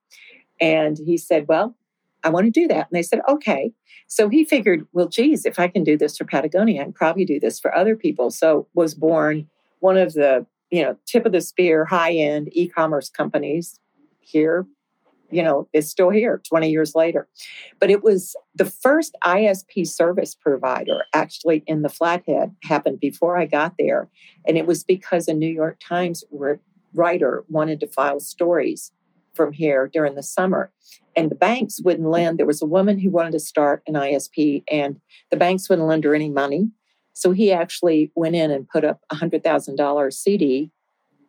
And 0.59 0.97
he 0.97 1.15
said, 1.15 1.47
Well, 1.47 1.75
I 2.23 2.29
want 2.29 2.45
to 2.45 2.51
do 2.51 2.67
that. 2.69 2.87
And 2.89 2.97
they 2.97 3.03
said, 3.03 3.21
Okay. 3.29 3.71
So 4.07 4.29
he 4.29 4.45
figured, 4.45 4.87
Well, 4.93 5.09
geez, 5.09 5.45
if 5.45 5.59
I 5.59 5.67
can 5.67 5.83
do 5.83 5.95
this 5.95 6.17
for 6.17 6.25
Patagonia, 6.25 6.81
I 6.81 6.85
can 6.85 6.93
probably 6.93 7.25
do 7.25 7.39
this 7.39 7.59
for 7.59 7.75
other 7.77 7.95
people. 7.95 8.31
So 8.31 8.67
was 8.73 8.95
born 8.95 9.47
one 9.79 9.97
of 9.97 10.13
the 10.13 10.45
you 10.71 10.81
know, 10.81 10.97
tip 11.05 11.25
of 11.25 11.31
the 11.31 11.41
spear, 11.41 11.85
high 11.85 12.13
end 12.13 12.49
e 12.51 12.67
commerce 12.67 13.09
companies 13.09 13.79
here, 14.19 14.65
you 15.29 15.43
know, 15.43 15.67
is 15.73 15.89
still 15.89 16.09
here 16.09 16.41
20 16.47 16.69
years 16.69 16.95
later. 16.95 17.27
But 17.79 17.89
it 17.89 18.03
was 18.03 18.35
the 18.55 18.65
first 18.65 19.15
ISP 19.23 19.87
service 19.87 20.35
provider 20.35 21.05
actually 21.13 21.63
in 21.67 21.81
the 21.81 21.89
Flathead 21.89 22.55
happened 22.63 22.99
before 22.99 23.37
I 23.37 23.45
got 23.45 23.75
there. 23.77 24.09
And 24.47 24.57
it 24.57 24.65
was 24.65 24.83
because 24.83 25.27
a 25.27 25.33
New 25.33 25.47
York 25.49 25.79
Times 25.79 26.23
writer 26.93 27.43
wanted 27.49 27.79
to 27.81 27.87
file 27.87 28.19
stories 28.19 28.91
from 29.33 29.53
here 29.53 29.89
during 29.91 30.15
the 30.15 30.23
summer. 30.23 30.71
And 31.15 31.29
the 31.29 31.35
banks 31.35 31.79
wouldn't 31.81 32.09
lend. 32.09 32.37
There 32.37 32.45
was 32.45 32.61
a 32.61 32.67
woman 32.67 32.99
who 32.99 33.09
wanted 33.09 33.31
to 33.31 33.39
start 33.39 33.83
an 33.87 33.93
ISP, 33.93 34.63
and 34.69 34.99
the 35.31 35.37
banks 35.37 35.69
wouldn't 35.69 35.87
lend 35.87 36.03
her 36.03 36.15
any 36.15 36.29
money. 36.29 36.71
So 37.15 37.31
he 37.31 37.51
actually 37.51 38.11
went 38.13 38.35
in 38.35 38.51
and 38.51 38.67
put 38.67 38.83
up 38.83 38.99
a 39.09 39.15
$100,000 39.15 40.13
CD 40.13 40.69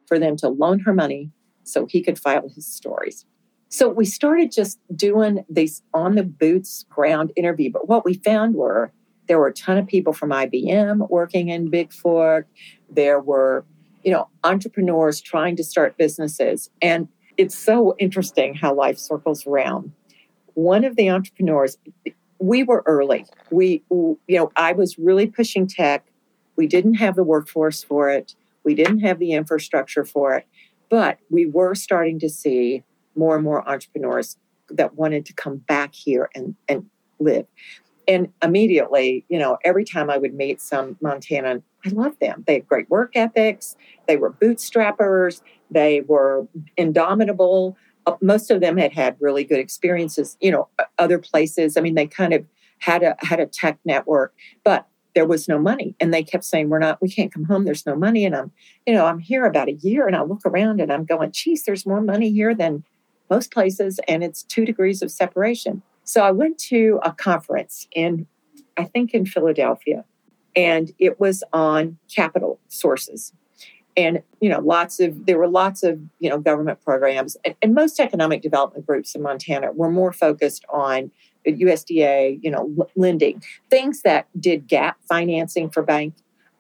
for 0.07 0.19
them 0.19 0.37
to 0.39 0.49
loan 0.49 0.81
her 0.81 0.93
money 0.93 1.31
so 1.63 1.87
he 1.87 2.03
could 2.03 2.19
file 2.19 2.49
his 2.49 2.67
stories. 2.67 3.25
So 3.69 3.89
we 3.89 4.05
started 4.05 4.51
just 4.51 4.79
doing 4.95 5.45
these 5.49 5.83
on 5.95 6.17
the 6.17 6.25
boots 6.25 6.85
ground 6.91 7.33
interview. 7.37 7.71
But 7.71 7.89
what 7.89 8.05
we 8.05 8.15
found 8.15 8.57
were 8.57 8.93
there 9.29 9.39
were 9.39 9.49
a 9.49 9.53
ton 9.53 9.79
of 9.79 9.87
people 9.87 10.13
from 10.13 10.31
IBM 10.31 11.09
working 11.09 11.49
in 11.49 11.71
Bigfork. 11.71 12.45
There 12.91 13.21
were, 13.21 13.65
you 14.05 14.13
know, 14.13 14.29
entrepreneurs 14.45 15.21
trying 15.21 15.57
to 15.57 15.65
start 15.65 15.97
businesses. 15.97 16.71
And 16.83 17.09
it's 17.37 17.57
so 17.57 17.95
interesting 17.99 18.55
how 18.55 18.75
life 18.75 18.99
circles 18.99 19.47
around. 19.47 19.93
One 20.55 20.85
of 20.85 20.97
the 20.97 21.11
entrepreneurs, 21.11 21.77
we 22.39 22.63
were 22.63 22.83
early. 22.87 23.27
We, 23.51 23.83
you 23.91 24.19
know, 24.29 24.53
I 24.57 24.73
was 24.73 24.99
really 24.99 25.27
pushing 25.27 25.67
tech. 25.67 26.07
We 26.57 26.67
didn't 26.67 26.95
have 26.95 27.17
the 27.17 27.25
workforce 27.25 27.83
for 27.83 28.11
it. 28.11 28.35
We 28.65 28.75
didn't 28.75 29.01
have 29.01 29.19
the 29.19 29.33
infrastructure 29.33 30.05
for 30.05 30.35
it, 30.35 30.47
but 30.89 31.19
we 31.31 31.47
were 31.47 31.75
starting 31.75 32.19
to 32.21 32.29
see 32.29 32.83
more 33.15 33.37
and 33.37 33.45
more 33.45 33.67
entrepreneurs 33.69 34.37
that 34.71 34.97
wanted 34.97 35.25
to 35.27 35.33
come 35.33 35.57
back 35.57 35.95
here 35.95 36.29
and, 36.35 36.57
and 36.69 36.87
live. 37.19 37.47
And 38.09 38.33
immediately, 38.43 39.25
you 39.29 39.39
know, 39.39 39.59
every 39.65 39.85
time 39.85 40.11
I 40.11 40.19
would 40.19 40.35
meet 40.35 40.61
some 40.61 40.97
Montana, 41.01 41.63
I 41.85 41.89
loved 41.91 42.21
them. 42.21 42.45
They 42.47 42.55
had 42.55 42.69
great 42.69 42.89
work 42.91 43.13
ethics. 43.15 43.77
They 44.07 44.17
were 44.17 44.31
bootstrappers. 44.31 45.43
They 45.71 46.03
were 46.03 46.47
indomitable. 46.77 47.77
Uh, 48.07 48.17
most 48.21 48.51
of 48.51 48.61
them 48.61 48.77
had 48.77 48.93
had 48.93 49.17
really 49.21 49.45
good 49.45 49.59
experiences, 49.59 50.37
you 50.41 50.51
know, 50.51 50.69
other 50.99 51.19
places. 51.19 51.77
I 51.77 51.81
mean, 51.81 51.95
they 51.95 52.07
kind 52.07 52.33
of 52.33 52.45
had 52.79 53.03
a 53.03 53.17
had 53.21 53.41
a 53.41 53.47
tech 53.47 53.79
network, 53.85 54.35
but 54.65 54.87
there 55.15 55.27
was 55.27 55.49
no 55.49 55.59
money, 55.59 55.97
and 55.99 56.13
they 56.13 56.23
kept 56.23 56.45
saying, 56.45 56.69
"We're 56.69 56.79
not, 56.79 57.01
we 57.01 57.09
can't 57.09 57.33
come 57.33 57.45
home. 57.45 57.65
There's 57.65 57.87
no 57.87 57.97
money." 57.97 58.25
And 58.25 58.37
I'm, 58.37 58.53
you 58.87 58.95
know, 58.95 59.07
I'm 59.07 59.19
here 59.19 59.47
about 59.47 59.69
a 59.69 59.73
year, 59.73 60.07
and 60.07 60.15
I 60.15 60.23
look 60.23 60.43
around 60.45 60.81
and 60.81 60.93
I'm 60.93 61.05
going, 61.05 61.33
"Geez, 61.33 61.65
there's 61.65 61.87
more 61.87 62.01
money 62.01 62.31
here 62.31 62.55
than 62.55 62.85
most 63.31 63.53
places, 63.53 63.99
and 64.07 64.23
it's 64.23 64.43
two 64.43 64.65
degrees 64.65 65.03
of 65.03 65.11
separation." 65.11 65.83
So 66.05 66.23
I 66.23 66.31
went 66.31 66.59
to 66.59 67.01
a 67.03 67.13
conference 67.13 67.89
in, 67.93 68.27
I 68.77 68.85
think, 68.85 69.15
in 69.15 69.27
Philadelphia, 69.27 70.05
and 70.55 70.93
it 70.99 71.19
was 71.19 71.43
on 71.53 71.99
capital 72.09 72.61
sources 72.69 73.33
and 73.97 74.23
you 74.41 74.49
know 74.49 74.61
lots 74.61 75.01
of 75.01 75.27
there 75.27 75.39
were 75.39 75.49
lots 75.49 75.83
of 75.83 75.99
you 76.21 76.29
know 76.29 76.39
government 76.39 76.81
programs 76.85 77.37
and, 77.45 77.55
and, 77.63 77.75
most 77.75 77.99
economic 77.99 78.43
development 78.43 78.87
groups 78.87 79.15
in 79.15 79.23
montana 79.23 79.73
were 79.73 79.91
more 79.91 80.13
focused 80.13 80.65
on 80.69 81.11
usda 81.47 82.39
you 82.43 82.51
know 82.51 82.71
l- 82.79 82.91
lending 82.95 83.43
things 83.71 84.03
that 84.03 84.27
did 84.39 84.69
gap 84.69 84.99
financing 85.09 85.71
for 85.71 85.83
bank. 85.83 86.15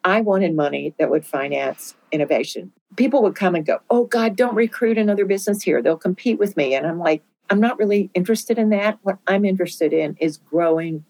I 0.05 0.21
wanted 0.21 0.55
money 0.55 0.95
that 1.01 1.11
would 1.11 1.27
finance 1.27 1.97
innovation. 2.13 2.71
People 2.95 3.23
would 3.23 3.35
come 3.35 3.55
and 3.55 3.67
go 3.67 3.81
oh 3.91 4.05
god 4.05 4.37
don't 4.37 4.55
recruit 4.55 4.99
another 4.99 5.25
business 5.25 5.63
here. 5.63 5.83
They'll 5.83 5.97
compete 5.97 6.39
with 6.39 6.57
me. 6.57 6.75
And 6.75 6.87
i'm 6.87 6.99
like 6.99 7.23
i'm 7.51 7.61
not 7.61 7.79
really 7.79 8.11
interested 8.15 8.59
in 8.59 8.71
that. 8.71 8.99
What 9.03 9.19
i'm 9.27 9.45
interested 9.45 9.93
in 9.93 10.17
is 10.21 10.39
growing 10.39 11.05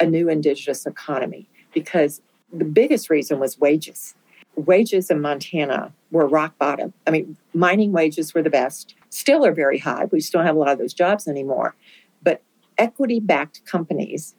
a 0.00 0.06
new 0.06 0.28
indigenous 0.28 0.86
economy 0.86 1.48
because 1.72 2.20
the 2.52 2.64
biggest 2.64 3.10
reason 3.10 3.38
was 3.38 3.58
wages 3.58 4.14
wages 4.56 5.10
in 5.10 5.20
Montana 5.20 5.92
were 6.10 6.26
rock 6.26 6.56
bottom. 6.58 6.92
I 7.06 7.10
mean, 7.10 7.36
mining 7.52 7.92
wages 7.92 8.34
were 8.34 8.42
the 8.42 8.50
best, 8.50 8.94
still 9.10 9.44
are 9.44 9.52
very 9.52 9.78
high. 9.78 10.06
We 10.10 10.20
still 10.20 10.42
have 10.42 10.56
a 10.56 10.58
lot 10.58 10.70
of 10.70 10.78
those 10.78 10.94
jobs 10.94 11.26
anymore. 11.26 11.74
But 12.22 12.42
equity 12.78 13.20
backed 13.20 13.64
companies 13.64 14.34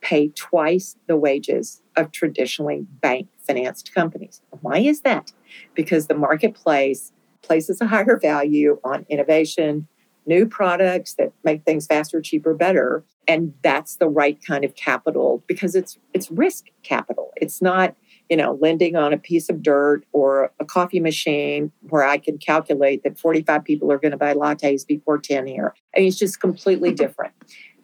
pay 0.00 0.28
twice 0.28 0.96
the 1.06 1.16
wages 1.16 1.80
of 1.96 2.10
traditionally 2.10 2.86
bank 3.00 3.28
financed 3.38 3.94
companies. 3.94 4.40
Why 4.60 4.78
is 4.78 5.02
that? 5.02 5.32
Because 5.74 6.08
the 6.08 6.14
marketplace 6.14 7.12
places 7.42 7.80
a 7.80 7.86
higher 7.86 8.18
value 8.18 8.80
on 8.84 9.06
innovation, 9.08 9.86
new 10.26 10.46
products 10.46 11.14
that 11.14 11.32
make 11.44 11.64
things 11.64 11.86
faster, 11.86 12.20
cheaper, 12.20 12.54
better. 12.54 13.04
And 13.28 13.54
that's 13.62 13.96
the 13.96 14.08
right 14.08 14.38
kind 14.44 14.64
of 14.64 14.74
capital 14.74 15.42
because 15.46 15.74
it's 15.74 15.98
it's 16.12 16.30
risk 16.30 16.66
capital. 16.82 17.32
It's 17.36 17.62
not 17.62 17.94
you 18.32 18.38
know, 18.38 18.56
lending 18.62 18.96
on 18.96 19.12
a 19.12 19.18
piece 19.18 19.50
of 19.50 19.62
dirt 19.62 20.04
or 20.12 20.50
a 20.58 20.64
coffee 20.64 21.00
machine 21.00 21.70
where 21.90 22.02
I 22.02 22.16
can 22.16 22.38
calculate 22.38 23.02
that 23.02 23.18
45 23.18 23.62
people 23.62 23.92
are 23.92 23.98
going 23.98 24.12
to 24.12 24.16
buy 24.16 24.32
lattes 24.32 24.86
before 24.86 25.18
10 25.18 25.46
here. 25.46 25.74
I 25.94 25.98
mean, 25.98 26.08
it's 26.08 26.16
just 26.16 26.40
completely 26.40 26.94
different. 26.94 27.34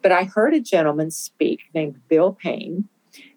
But 0.01 0.11
I 0.11 0.23
heard 0.23 0.55
a 0.55 0.59
gentleman 0.59 1.11
speak 1.11 1.65
named 1.75 2.01
Bill 2.07 2.33
Payne, 2.33 2.89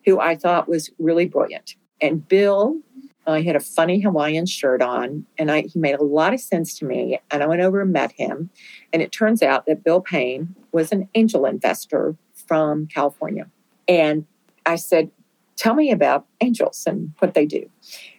who 0.06 0.20
I 0.20 0.36
thought 0.36 0.70
was 0.70 0.88
really 0.98 1.26
brilliant. 1.26 1.74
And 2.00 2.26
Bill, 2.26 2.80
uh, 3.26 3.34
he 3.34 3.44
had 3.44 3.56
a 3.56 3.60
funny 3.60 4.00
Hawaiian 4.00 4.46
shirt 4.46 4.80
on, 4.80 5.26
and 5.36 5.50
I, 5.50 5.64
he 5.70 5.78
made 5.78 5.96
a 5.96 6.02
lot 6.02 6.32
of 6.32 6.40
sense 6.40 6.78
to 6.78 6.86
me. 6.86 7.20
And 7.30 7.42
I 7.42 7.46
went 7.46 7.60
over 7.60 7.82
and 7.82 7.92
met 7.92 8.12
him. 8.12 8.48
And 8.90 9.02
it 9.02 9.12
turns 9.12 9.42
out 9.42 9.66
that 9.66 9.84
Bill 9.84 10.00
Payne 10.00 10.54
was 10.72 10.92
an 10.92 11.10
angel 11.14 11.44
investor 11.44 12.16
from 12.32 12.86
California. 12.86 13.50
And 13.86 14.24
I 14.64 14.76
said, 14.76 15.10
tell 15.56 15.74
me 15.74 15.90
about 15.90 16.26
angels 16.40 16.84
and 16.86 17.12
what 17.18 17.34
they 17.34 17.46
do. 17.46 17.68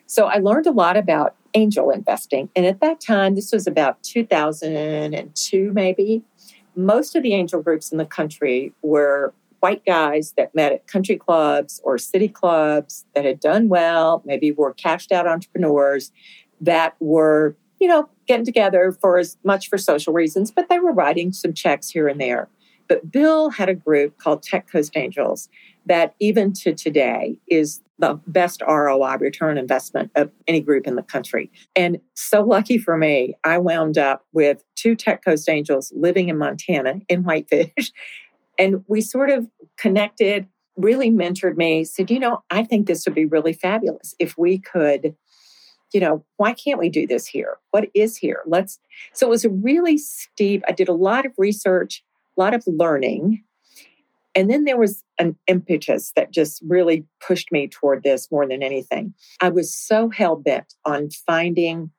So 0.06 0.26
I 0.26 0.38
learned 0.38 0.68
a 0.68 0.72
lot 0.72 0.98
about 0.98 1.36
angel 1.54 1.90
investing. 1.90 2.50
And 2.56 2.66
at 2.66 2.82
that 2.82 3.00
time, 3.00 3.36
this 3.36 3.52
was 3.52 3.68
about 3.68 4.02
2002, 4.04 5.72
maybe, 5.74 6.24
most 6.76 7.16
of 7.16 7.24
the 7.24 7.34
angel 7.34 7.62
groups 7.62 7.92
in 7.92 7.98
the 7.98 8.06
country 8.06 8.74
were 8.82 9.34
white 9.60 9.86
guys 9.86 10.34
that 10.38 10.54
met 10.54 10.74
at 10.74 10.88
country 10.88 11.16
clubs 11.16 11.80
or 11.84 11.98
city 11.98 12.28
clubs 12.28 13.06
that 13.16 13.24
had 13.24 13.40
done 13.40 13.70
well, 13.70 14.22
maybe 14.26 14.52
were 14.52 14.74
cashed 14.74 15.12
out 15.12 15.28
entrepreneurs 15.28 16.12
that 16.60 16.96
were, 17.00 17.56
you 17.80 17.88
know, 17.88 18.10
getting 18.28 18.46
together 18.46 18.92
for 19.00 19.18
as 19.18 19.38
much 19.44 19.70
for 19.70 19.78
social 19.78 20.14
reasons, 20.14 20.52
but 20.52 20.68
they 20.68 20.80
were 20.80 20.92
writing 20.92 21.32
some 21.32 21.54
checks 21.54 21.90
here 21.90 22.08
and 22.08 22.20
there. 22.20 22.50
But 22.90 23.12
Bill 23.12 23.52
had 23.52 23.70
a 23.70 23.74
group 23.74 24.18
called 24.18 24.44
Tech 24.44 24.70
Coast 24.70 24.98
Angels 24.98 25.48
that 25.86 26.16
even 26.20 26.54
to 26.54 26.74
today 26.74 27.40
is 27.48 27.82
the 28.00 28.20
best 28.28 28.62
ROI 28.68 29.18
return 29.20 29.58
investment 29.58 30.12
of 30.16 30.32
any 30.48 30.60
group 30.60 30.88
in 30.88 30.96
the 30.96 31.04
country. 31.04 31.52
And 31.76 32.00
so 32.16 32.42
lucky 32.42 32.78
for 32.78 32.98
me, 32.98 33.36
I 33.44 33.58
wound 33.58 33.98
up 33.98 34.26
with 34.34 34.64
two 34.76 34.96
Tech 34.96 35.24
Coast 35.24 35.48
Angels 35.48 35.92
living 35.96 36.30
in 36.30 36.38
Montana 36.38 37.00
in 37.10 37.24
Whitefish. 37.24 37.92
And 38.60 38.84
we 38.88 39.02
sort 39.02 39.32
of 39.32 39.48
connected, 39.78 40.48
really 40.78 41.10
mentored 41.10 41.58
me, 41.58 41.84
said, 41.84 42.12
you 42.12 42.20
know, 42.20 42.44
I 42.52 42.64
think 42.64 42.86
this 42.86 43.04
would 43.04 43.16
be 43.16 43.26
really 43.26 43.52
fabulous 43.52 44.14
if 44.20 44.38
we 44.38 44.60
could 44.60 45.16
you 45.94 46.00
know, 46.00 46.26
why 46.38 46.54
can't 46.54 46.80
we 46.80 46.90
do 46.90 47.06
this 47.06 47.28
here? 47.28 47.58
What 47.72 47.88
is 47.94 48.18
here? 48.18 48.42
Let's. 48.46 48.80
So 49.14 49.28
it 49.28 49.30
was 49.30 49.46
a 49.46 49.50
really 49.50 49.98
steep, 49.98 50.64
I 50.68 50.72
did 50.72 50.90
a 50.90 50.94
lot 50.94 51.26
of 51.26 51.34
research, 51.38 52.04
a 52.36 52.42
lot 52.42 52.54
of 52.54 52.64
learning. 52.66 53.44
And 54.36 54.50
then 54.50 54.64
there 54.64 54.78
was 54.78 55.04
an 55.20 55.36
impetus 55.48 56.12
that 56.16 56.32
just 56.32 56.62
really 56.68 57.06
pushed 57.26 57.52
me 57.52 57.68
toward 57.68 58.04
this 58.04 58.32
more 58.32 58.48
than 58.48 58.64
anything. 58.64 59.14
I 59.40 59.50
was 59.50 59.76
so 59.76 60.10
hell 60.10 60.36
bent 60.36 60.74
on 60.86 61.10
finding 61.12 61.92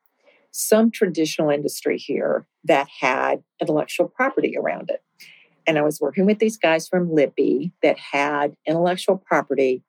some 0.50 0.90
traditional 0.90 1.50
industry 1.50 1.98
here 1.98 2.46
that 2.64 2.88
had 3.00 3.42
intellectual 3.60 4.08
property 4.08 4.56
around 4.56 4.90
it. 4.90 5.02
And 5.66 5.78
I 5.78 5.82
was 5.82 6.00
working 6.00 6.26
with 6.26 6.38
these 6.38 6.56
guys 6.56 6.88
from 6.88 7.12
Libby 7.12 7.72
that 7.82 7.98
had 7.98 8.54
intellectual 8.66 9.16
property 9.16 9.82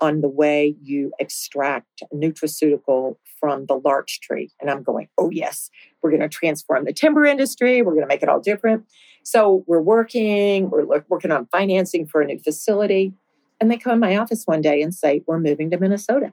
on 0.00 0.22
the 0.22 0.28
way 0.28 0.76
you 0.80 1.12
extract 1.18 2.02
nutraceutical 2.12 3.16
from 3.38 3.66
the 3.66 3.80
larch 3.82 4.20
tree. 4.20 4.50
And 4.60 4.70
I'm 4.70 4.82
going, 4.82 5.08
oh, 5.18 5.30
yes, 5.30 5.70
we're 6.02 6.10
going 6.10 6.22
to 6.22 6.28
transform 6.28 6.84
the 6.84 6.92
timber 6.92 7.24
industry. 7.24 7.82
We're 7.82 7.92
going 7.92 8.02
to 8.02 8.08
make 8.08 8.22
it 8.22 8.28
all 8.28 8.40
different. 8.40 8.84
So 9.22 9.64
we're 9.66 9.80
working, 9.80 10.70
we're 10.70 11.04
working 11.08 11.30
on 11.30 11.46
financing 11.46 12.06
for 12.06 12.20
a 12.20 12.26
new 12.26 12.38
facility. 12.38 13.12
And 13.60 13.70
they 13.70 13.76
come 13.76 13.92
in 13.92 14.00
my 14.00 14.16
office 14.16 14.44
one 14.46 14.62
day 14.62 14.80
and 14.82 14.94
say, 14.94 15.22
we're 15.26 15.38
moving 15.38 15.70
to 15.70 15.78
Minnesota. 15.78 16.32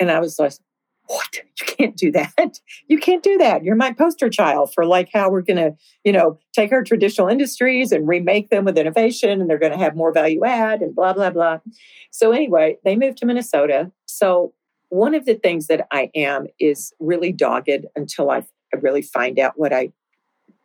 And 0.00 0.10
I 0.10 0.18
was 0.18 0.38
like, 0.38 0.54
what? 1.06 1.36
You 1.36 1.66
can't 1.66 1.96
do 1.96 2.10
that. 2.12 2.60
You 2.88 2.98
can't 2.98 3.22
do 3.22 3.36
that. 3.38 3.62
You're 3.62 3.76
my 3.76 3.92
poster 3.92 4.30
child 4.30 4.72
for 4.72 4.86
like 4.86 5.10
how 5.12 5.30
we're 5.30 5.42
going 5.42 5.56
to, 5.56 5.74
you 6.02 6.12
know, 6.12 6.38
take 6.54 6.72
our 6.72 6.82
traditional 6.82 7.28
industries 7.28 7.92
and 7.92 8.08
remake 8.08 8.50
them 8.50 8.64
with 8.64 8.78
innovation 8.78 9.40
and 9.40 9.48
they're 9.48 9.58
going 9.58 9.72
to 9.72 9.78
have 9.78 9.96
more 9.96 10.12
value 10.12 10.44
add 10.44 10.80
and 10.80 10.94
blah, 10.94 11.12
blah, 11.12 11.30
blah. 11.30 11.58
So, 12.10 12.32
anyway, 12.32 12.78
they 12.84 12.96
moved 12.96 13.18
to 13.18 13.26
Minnesota. 13.26 13.90
So, 14.06 14.54
one 14.88 15.14
of 15.14 15.24
the 15.24 15.34
things 15.34 15.66
that 15.66 15.86
I 15.90 16.10
am 16.14 16.46
is 16.58 16.92
really 17.00 17.32
dogged 17.32 17.86
until 17.96 18.30
I 18.30 18.46
really 18.80 19.02
find 19.02 19.38
out 19.38 19.54
what 19.56 19.72
I 19.72 19.92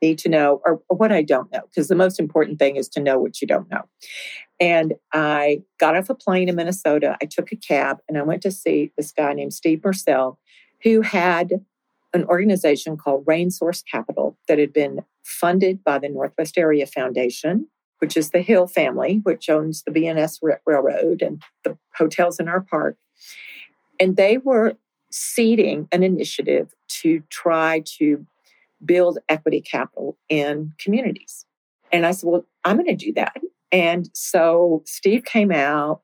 need 0.01 0.17
to 0.19 0.29
know 0.29 0.61
or, 0.65 0.81
or 0.89 0.97
what 0.97 1.11
I 1.11 1.21
don't 1.21 1.51
know, 1.51 1.61
because 1.69 1.87
the 1.87 1.95
most 1.95 2.19
important 2.19 2.59
thing 2.59 2.75
is 2.75 2.87
to 2.89 2.99
know 2.99 3.19
what 3.19 3.41
you 3.41 3.47
don't 3.47 3.69
know. 3.69 3.83
And 4.59 4.95
I 5.13 5.61
got 5.77 5.95
off 5.95 6.09
a 6.09 6.15
plane 6.15 6.49
in 6.49 6.55
Minnesota. 6.55 7.17
I 7.21 7.25
took 7.25 7.51
a 7.51 7.55
cab 7.55 7.99
and 8.07 8.17
I 8.17 8.23
went 8.23 8.41
to 8.43 8.51
see 8.51 8.91
this 8.97 9.11
guy 9.11 9.33
named 9.33 9.53
Steve 9.53 9.79
Mercil, 9.79 10.37
who 10.83 11.01
had 11.01 11.65
an 12.13 12.25
organization 12.25 12.97
called 12.97 13.23
Rain 13.27 13.51
Source 13.51 13.83
Capital 13.83 14.37
that 14.47 14.57
had 14.57 14.73
been 14.73 15.01
funded 15.23 15.83
by 15.83 15.99
the 15.99 16.09
Northwest 16.09 16.57
Area 16.57 16.85
Foundation, 16.85 17.67
which 17.99 18.17
is 18.17 18.31
the 18.31 18.41
Hill 18.41 18.67
family, 18.67 19.19
which 19.23 19.49
owns 19.49 19.83
the 19.83 19.91
BNSF 19.91 20.57
Railroad 20.65 21.21
and 21.21 21.41
the 21.63 21.77
hotels 21.95 22.39
in 22.39 22.47
our 22.47 22.61
park. 22.61 22.97
And 23.99 24.17
they 24.17 24.37
were 24.37 24.75
seeding 25.11 25.87
an 25.91 26.03
initiative 26.03 26.73
to 26.87 27.21
try 27.29 27.83
to 27.97 28.25
build 28.83 29.19
equity 29.27 29.61
capital 29.61 30.17
in 30.29 30.73
communities. 30.79 31.45
And 31.91 32.05
I 32.05 32.11
said, 32.11 32.29
Well, 32.29 32.45
I'm 32.63 32.77
going 32.77 32.87
to 32.87 33.05
do 33.05 33.13
that. 33.13 33.37
And 33.71 34.09
so 34.13 34.83
Steve 34.85 35.23
came 35.25 35.51
out, 35.51 36.01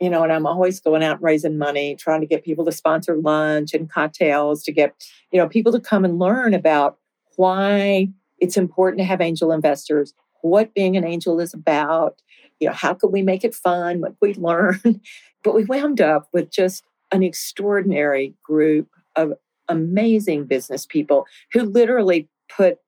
you 0.00 0.10
know, 0.10 0.22
and 0.22 0.32
I'm 0.32 0.46
always 0.46 0.80
going 0.80 1.02
out 1.02 1.22
raising 1.22 1.58
money, 1.58 1.96
trying 1.96 2.20
to 2.20 2.26
get 2.26 2.44
people 2.44 2.64
to 2.66 2.72
sponsor 2.72 3.16
lunch 3.16 3.74
and 3.74 3.90
cocktails 3.90 4.62
to 4.64 4.72
get, 4.72 4.94
you 5.32 5.38
know, 5.38 5.48
people 5.48 5.72
to 5.72 5.80
come 5.80 6.04
and 6.04 6.18
learn 6.18 6.54
about 6.54 6.98
why 7.36 8.08
it's 8.38 8.56
important 8.56 8.98
to 8.98 9.04
have 9.04 9.20
angel 9.20 9.52
investors, 9.52 10.14
what 10.42 10.74
being 10.74 10.96
an 10.96 11.04
angel 11.04 11.40
is 11.40 11.54
about, 11.54 12.20
you 12.58 12.68
know, 12.68 12.74
how 12.74 12.94
could 12.94 13.12
we 13.12 13.22
make 13.22 13.44
it 13.44 13.54
fun, 13.54 14.00
what 14.00 14.14
we 14.20 14.34
learn. 14.34 14.80
but 15.42 15.54
we 15.54 15.64
wound 15.64 16.00
up 16.00 16.28
with 16.32 16.50
just 16.50 16.84
an 17.12 17.22
extraordinary 17.22 18.34
group 18.42 18.88
of 19.16 19.32
amazing 19.70 20.44
business 20.44 20.84
people 20.84 21.26
who 21.52 21.62
literally 21.62 22.28
put 22.54 22.78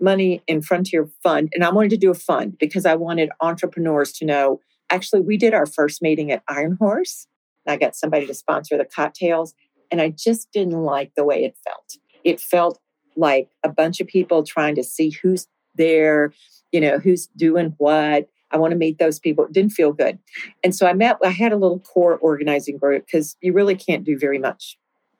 money 0.00 0.42
in 0.48 0.62
Frontier 0.62 1.08
Fund. 1.22 1.50
And 1.54 1.64
I 1.64 1.70
wanted 1.70 1.90
to 1.90 1.96
do 1.96 2.10
a 2.10 2.14
fund 2.14 2.56
because 2.58 2.84
I 2.84 2.96
wanted 2.96 3.30
entrepreneurs 3.40 4.12
to 4.14 4.24
know 4.24 4.60
actually, 4.92 5.22
we 5.22 5.36
did 5.36 5.54
our 5.54 5.66
first 5.66 6.02
meeting 6.02 6.30
at 6.30 6.42
Iron 6.48 6.76
Horse. 6.78 7.26
and 7.64 7.72
I 7.72 7.76
got 7.76 7.96
somebody 7.96 8.26
to 8.26 8.34
sponsor 8.34 8.76
the 8.76 8.84
cocktails, 8.84 9.54
and 9.90 10.00
I 10.00 10.10
just 10.10 10.52
didn't 10.52 10.82
like 10.82 11.12
the 11.16 11.24
way 11.24 11.44
it 11.44 11.56
felt. 11.64 11.96
It 12.24 12.40
felt 12.40 12.78
like 13.16 13.48
a 13.64 13.68
bunch 13.68 14.00
of 14.00 14.06
people 14.06 14.42
trying 14.42 14.74
to 14.76 14.84
see 14.84 15.10
who's 15.10 15.48
there, 15.74 16.32
you 16.70 16.80
know, 16.80 16.98
who's 16.98 17.26
doing 17.28 17.74
what. 17.78 18.28
I 18.50 18.58
want 18.58 18.72
to 18.72 18.78
meet 18.78 18.98
those 18.98 19.18
people. 19.18 19.46
It 19.46 19.52
didn't 19.52 19.72
feel 19.72 19.92
good. 19.92 20.18
And 20.62 20.74
so 20.74 20.86
I 20.86 20.92
met, 20.92 21.16
I 21.24 21.30
had 21.30 21.52
a 21.52 21.56
little 21.56 21.80
core 21.80 22.18
organizing 22.18 22.76
group 22.76 23.06
because 23.06 23.36
you 23.40 23.54
really 23.54 23.74
can't 23.74 24.04
do 24.04 24.18
very 24.18 24.38
much 24.38 24.76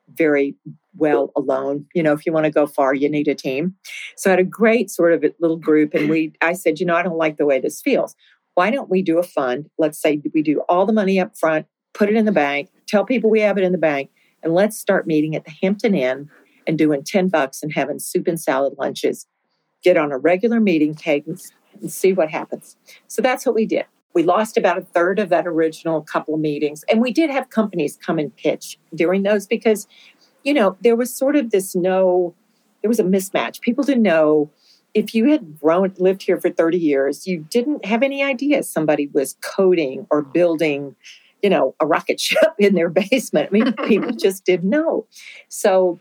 very 0.09 0.55
well 0.97 1.33
alone. 1.37 1.87
You 1.95 2.03
know, 2.03 2.13
if 2.13 2.27
you 2.27 2.33
want 2.33 2.45
to 2.45 2.51
go 2.51 2.67
far, 2.67 2.95
you 2.95 3.09
need 3.09 3.29
a 3.29 3.35
team. 3.35 3.75
So 4.17 4.31
I 4.31 4.33
had 4.33 4.41
a 4.41 4.45
great 4.45 4.91
sort 4.91 5.13
of 5.13 5.25
little 5.41 5.57
group, 5.57 5.95
and 5.95 6.09
we 6.09 6.33
I 6.41 6.53
said, 6.53 6.81
you 6.81 6.87
know, 6.87 6.97
I 6.97 7.03
don't 7.03 7.19
like 7.19 7.37
the 7.37 7.47
way 7.47 7.61
this 7.61 7.81
feels. 7.81 8.15
Why 8.55 8.71
don't 8.71 8.91
we 8.91 9.03
do 9.03 9.19
a 9.19 9.23
fund? 9.23 9.71
Let's 9.79 10.01
say 10.01 10.21
we 10.35 10.43
do 10.43 10.61
all 10.69 10.85
the 10.85 10.93
money 10.93 11.19
up 11.19 11.39
front, 11.39 11.67
put 11.95 12.09
it 12.09 12.17
in 12.17 12.27
the 12.27 12.33
bank, 12.33 12.69
tell 12.87 13.05
people 13.05 13.31
we 13.31 13.41
have 13.41 13.57
it 13.57 13.65
in 13.65 13.73
the 13.73 13.79
bank, 13.79 14.11
and 14.43 14.55
let's 14.55 14.79
start 14.79 15.07
meeting 15.07 15.35
at 15.35 15.45
the 15.45 15.55
Hampton 15.63 15.95
Inn 15.95 16.29
and 16.67 16.79
doing 16.79 17.03
10 17.03 17.29
bucks 17.29 17.63
and 17.63 17.73
having 17.73 17.99
soup 17.99 18.29
and 18.29 18.41
salad 18.41 18.75
lunches. 18.79 19.27
Get 19.83 19.97
on 19.97 20.13
a 20.13 20.19
regular 20.19 20.61
meeting 20.61 20.95
cadence 20.95 21.51
and 21.81 21.91
see 21.91 22.13
what 22.13 22.31
happens. 22.31 22.77
So 23.09 23.23
that's 23.23 23.45
what 23.47 23.55
we 23.55 23.67
did. 23.67 23.87
We 24.15 24.23
lost 24.23 24.57
about 24.57 24.79
a 24.79 24.83
third 24.83 25.19
of 25.19 25.31
that 25.31 25.47
original 25.47 26.03
couple 26.03 26.35
of 26.35 26.41
meetings. 26.41 26.85
And 26.91 27.01
we 27.01 27.13
did 27.13 27.31
have 27.31 27.51
companies 27.51 27.97
come 27.97 28.19
and 28.19 28.35
pitch 28.37 28.79
during 28.95 29.23
those 29.23 29.47
because, 29.47 29.87
you 30.45 30.55
know, 30.55 30.77
there 30.83 30.97
was 30.97 31.15
sort 31.15 31.37
of 31.37 31.51
this 31.51 31.75
no, 31.75 32.35
there 32.81 32.89
was 32.89 33.01
a 33.01 33.05
mismatch. 33.05 33.61
People 33.61 33.85
didn't 33.85 34.03
know 34.03 34.51
if 34.95 35.15
you 35.15 35.31
had 35.31 35.59
grown, 35.59 35.95
lived 35.99 36.23
here 36.23 36.41
for 36.41 36.51
30 36.51 36.79
years, 36.79 37.27
you 37.27 37.47
didn't 37.51 37.85
have 37.85 38.03
any 38.03 38.23
idea 38.23 38.63
somebody 38.63 39.09
was 39.13 39.37
coding 39.43 40.07
or 40.11 40.19
oh. 40.19 40.31
building, 40.33 40.95
you 41.43 41.51
know, 41.51 41.75
a 41.81 41.87
rocket 41.87 42.21
ship 42.21 42.55
in 42.59 42.75
their 42.75 42.91
basement. 42.91 43.49
I 43.49 43.53
mean, 43.53 43.73
people 43.87 44.13
just 44.19 44.45
didn't 44.45 44.71
know. 44.71 45.07
So 45.49 45.99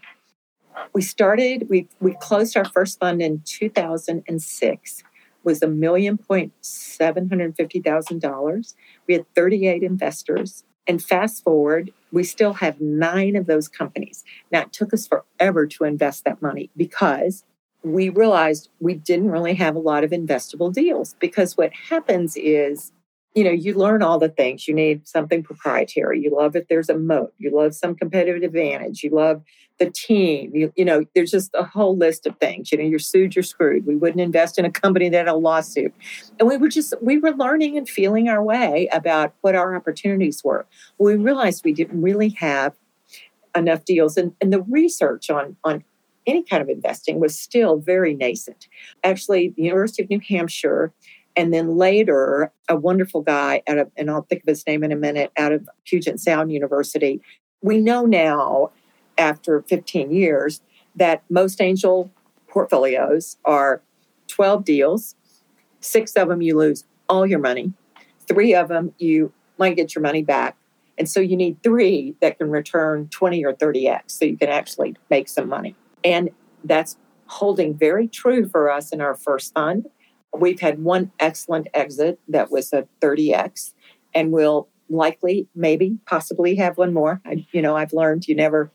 we 0.94 1.02
started, 1.02 1.68
we, 1.70 1.88
we 2.00 2.16
closed 2.16 2.56
our 2.58 2.66
first 2.66 3.00
fund 3.00 3.22
in 3.22 3.42
2006 3.46 5.04
was 5.44 5.62
a 5.62 5.68
million 5.68 6.18
point 6.18 6.54
seven 6.62 7.28
hundred 7.28 7.56
fifty 7.56 7.80
thousand 7.80 8.22
dollars. 8.22 8.76
We 9.08 9.16
had 9.16 9.26
38 9.34 9.82
investors. 9.82 10.64
And 10.88 11.04
fast 11.04 11.44
forward, 11.44 11.92
we 12.12 12.24
still 12.24 12.54
have 12.54 12.82
nine 12.82 13.36
of 13.36 13.46
those 13.46 13.68
companies. 13.68 14.24
Now 14.52 14.62
it 14.62 14.74
took 14.74 14.94
us 14.94 15.08
forever 15.08 15.68
to 15.68 15.84
invest 15.84 16.26
that 16.26 16.42
money 16.42 16.70
because 16.76 17.44
we 17.84 18.10
realized 18.10 18.70
we 18.80 18.96
didn't 18.96 19.32
really 19.32 19.56
have 19.56 19.76
a 19.76 19.80
lot 19.80 20.04
of 20.04 20.12
investable 20.12 20.74
deals. 20.74 21.16
Because 21.20 21.58
what 21.58 21.72
happens 21.74 22.36
is 22.36 22.92
you 23.34 23.46
know, 23.46 23.52
you 23.52 23.74
learn 23.74 24.02
all 24.02 24.20
the 24.20 24.30
things. 24.30 24.68
You 24.68 24.74
need 24.74 25.08
something 25.08 25.42
proprietary. 25.44 26.20
You 26.22 26.36
love 26.36 26.56
if 26.56 26.68
there's 26.68 26.90
a 26.90 26.98
moat. 26.98 27.34
You 27.38 27.56
love 27.56 27.74
some 27.74 27.96
competitive 27.96 28.44
advantage. 28.44 29.04
You 29.04 29.12
love 29.12 29.42
the 29.82 29.90
team. 29.90 30.52
You, 30.54 30.72
you 30.76 30.86
know, 30.86 31.06
there's 31.16 31.32
just 31.32 31.50
a 31.56 31.64
whole 31.64 31.98
list 31.98 32.28
of 32.28 32.38
things. 32.38 32.72
You 32.72 32.78
know, 32.78 32.84
you're 32.84 33.00
sued, 33.00 33.36
you're 33.36 33.42
screwed. 33.42 33.88
We 33.88 33.96
wouldn't 33.96 34.22
invest 34.22 34.60
in 34.60 34.66
a 34.66 34.72
company 34.72 35.10
that 35.10 35.18
had 35.18 35.28
a 35.28 35.34
lawsuit. 35.34 35.92
And 36.40 36.48
we 36.48 36.56
were 36.58 36.70
just, 36.70 36.94
we 37.02 37.18
were 37.18 37.32
learning 37.32 37.78
and 37.78 37.90
feeling 37.90 38.30
our 38.30 38.44
way 38.44 38.88
about 38.94 39.34
what 39.42 39.56
our 39.56 39.76
opportunities 39.76 40.44
were. 40.44 40.68
We 41.00 41.16
realized 41.16 41.66
we 41.66 41.74
didn't 41.74 42.00
really 42.00 42.30
have 42.30 42.76
enough 43.56 43.84
deals. 43.84 44.18
And, 44.18 44.36
and 44.40 44.54
the 44.54 44.62
research 44.62 45.32
on, 45.32 45.58
on 45.64 45.84
any 46.28 46.44
kind 46.44 46.62
of 46.62 46.70
investing 46.70 47.20
was 47.20 47.38
still 47.38 47.78
very 47.78 48.14
nascent. 48.14 48.68
Actually, 49.04 49.50
the 49.50 49.64
University 49.64 50.04
of 50.04 50.12
New 50.12 50.22
Hampshire 50.30 50.94
and 51.36 51.52
then 51.52 51.76
later, 51.76 52.52
a 52.70 52.76
wonderful 52.76 53.22
guy 53.22 53.64
out 53.68 53.80
of, 53.80 53.90
and 53.98 54.12
I'll 54.12 54.24
think 54.24 54.44
of 54.44 54.48
his 54.48 54.68
name 54.68 54.84
in 54.84 54.92
a 54.92 54.96
minute, 54.96 55.32
out 55.38 55.54
of 55.54 55.68
Puget 55.86 56.20
Sound 56.20 56.52
University. 56.52 57.20
We 57.62 57.80
know 57.80 58.06
now, 58.06 58.72
after 59.18 59.62
15 59.62 60.12
years, 60.12 60.62
that 60.96 61.24
most 61.30 61.62
angel 61.62 62.12
portfolios 62.48 63.38
are 63.46 63.82
12 64.28 64.66
deals. 64.66 65.16
Six 65.80 66.14
of 66.14 66.30
them 66.30 66.42
you 66.42 66.58
lose 66.58 66.86
all 67.10 67.26
your 67.26 67.40
money. 67.40 67.74
Three 68.28 68.54
of 68.54 68.68
them 68.68 68.94
you 68.98 69.34
might 69.58 69.76
get 69.76 69.96
your 69.96 70.02
money 70.02 70.24
back. 70.24 70.58
And 70.98 71.10
so 71.10 71.20
you 71.20 71.36
need 71.36 71.62
three 71.64 72.16
that 72.22 72.38
can 72.38 72.52
return 72.52 73.08
20 73.10 73.44
or 73.46 73.54
30x 73.54 74.02
so 74.08 74.26
you 74.26 74.38
can 74.38 74.50
actually 74.50 74.96
make 75.10 75.28
some 75.28 75.50
money. 75.50 75.76
And 76.04 76.30
that's 76.64 76.98
holding 77.28 77.76
very 77.78 78.08
true 78.08 78.48
for 78.48 78.70
us 78.70 78.92
in 78.92 79.02
our 79.02 79.16
first 79.16 79.54
fund. 79.54 79.88
We've 80.38 80.60
had 80.60 80.84
one 80.84 81.12
excellent 81.20 81.68
exit 81.74 82.20
that 82.28 82.52
was 82.52 82.72
a 82.74 82.88
30x, 83.02 83.74
and 84.14 84.32
we'll 84.32 84.68
likely, 84.90 85.48
maybe, 85.56 85.98
possibly 86.06 86.56
have 86.56 86.78
one 86.78 86.94
more. 86.94 87.22
I, 87.26 87.46
you 87.52 87.62
know, 87.62 87.76
I've 87.76 87.94
learned 87.94 88.28
you 88.28 88.36
never, 88.36 88.72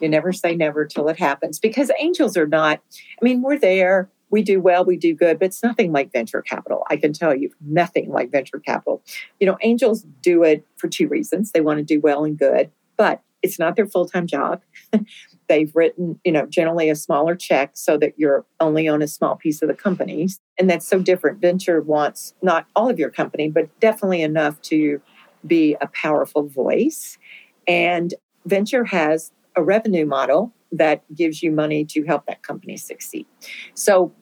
you 0.00 0.08
never 0.08 0.32
say 0.32 0.54
never 0.54 0.84
till 0.84 1.08
it 1.08 1.18
happens 1.18 1.58
because 1.58 1.90
angels 1.98 2.36
are 2.36 2.46
not. 2.46 2.80
I 3.20 3.24
mean, 3.24 3.42
we're 3.42 3.58
there. 3.58 4.10
We 4.30 4.42
do 4.42 4.60
well, 4.60 4.84
we 4.84 4.96
do 4.96 5.12
good, 5.12 5.40
but 5.40 5.46
it's 5.46 5.62
nothing 5.62 5.90
like 5.90 6.12
venture 6.12 6.40
capital. 6.40 6.84
I 6.88 6.96
can 6.96 7.12
tell 7.12 7.34
you, 7.34 7.50
nothing 7.60 8.10
like 8.10 8.30
venture 8.30 8.60
capital. 8.60 9.02
You 9.40 9.48
know, 9.48 9.58
angels 9.60 10.06
do 10.22 10.44
it 10.44 10.64
for 10.76 10.88
two 10.88 11.08
reasons. 11.08 11.50
They 11.50 11.60
want 11.60 11.78
to 11.78 11.84
do 11.84 12.00
well 12.00 12.24
and 12.24 12.38
good, 12.38 12.70
but 12.96 13.22
it's 13.42 13.58
not 13.58 13.76
their 13.76 13.86
full 13.86 14.06
time 14.06 14.26
job. 14.26 14.62
They've 15.48 15.74
written, 15.74 16.20
you 16.24 16.30
know, 16.30 16.46
generally 16.46 16.90
a 16.90 16.94
smaller 16.94 17.34
check 17.34 17.72
so 17.74 17.96
that 17.98 18.14
you're 18.16 18.44
only 18.60 18.86
on 18.86 19.02
a 19.02 19.08
small 19.08 19.34
piece 19.36 19.62
of 19.62 19.68
the 19.68 19.74
company. 19.74 20.28
And 20.58 20.70
that's 20.70 20.86
so 20.86 21.00
different. 21.00 21.40
Venture 21.40 21.80
wants 21.80 22.34
not 22.40 22.66
all 22.76 22.88
of 22.88 22.98
your 22.98 23.10
company, 23.10 23.48
but 23.48 23.68
definitely 23.80 24.22
enough 24.22 24.60
to 24.62 25.00
be 25.44 25.76
a 25.80 25.88
powerful 25.88 26.44
voice. 26.44 27.18
And 27.66 28.14
venture 28.44 28.84
has 28.84 29.32
a 29.56 29.62
revenue 29.62 30.06
model 30.06 30.52
that 30.72 31.02
gives 31.14 31.42
you 31.42 31.50
money 31.50 31.84
to 31.84 32.04
help 32.04 32.26
that 32.26 32.42
company 32.42 32.76
succeed. 32.76 33.26
So, 33.74 34.12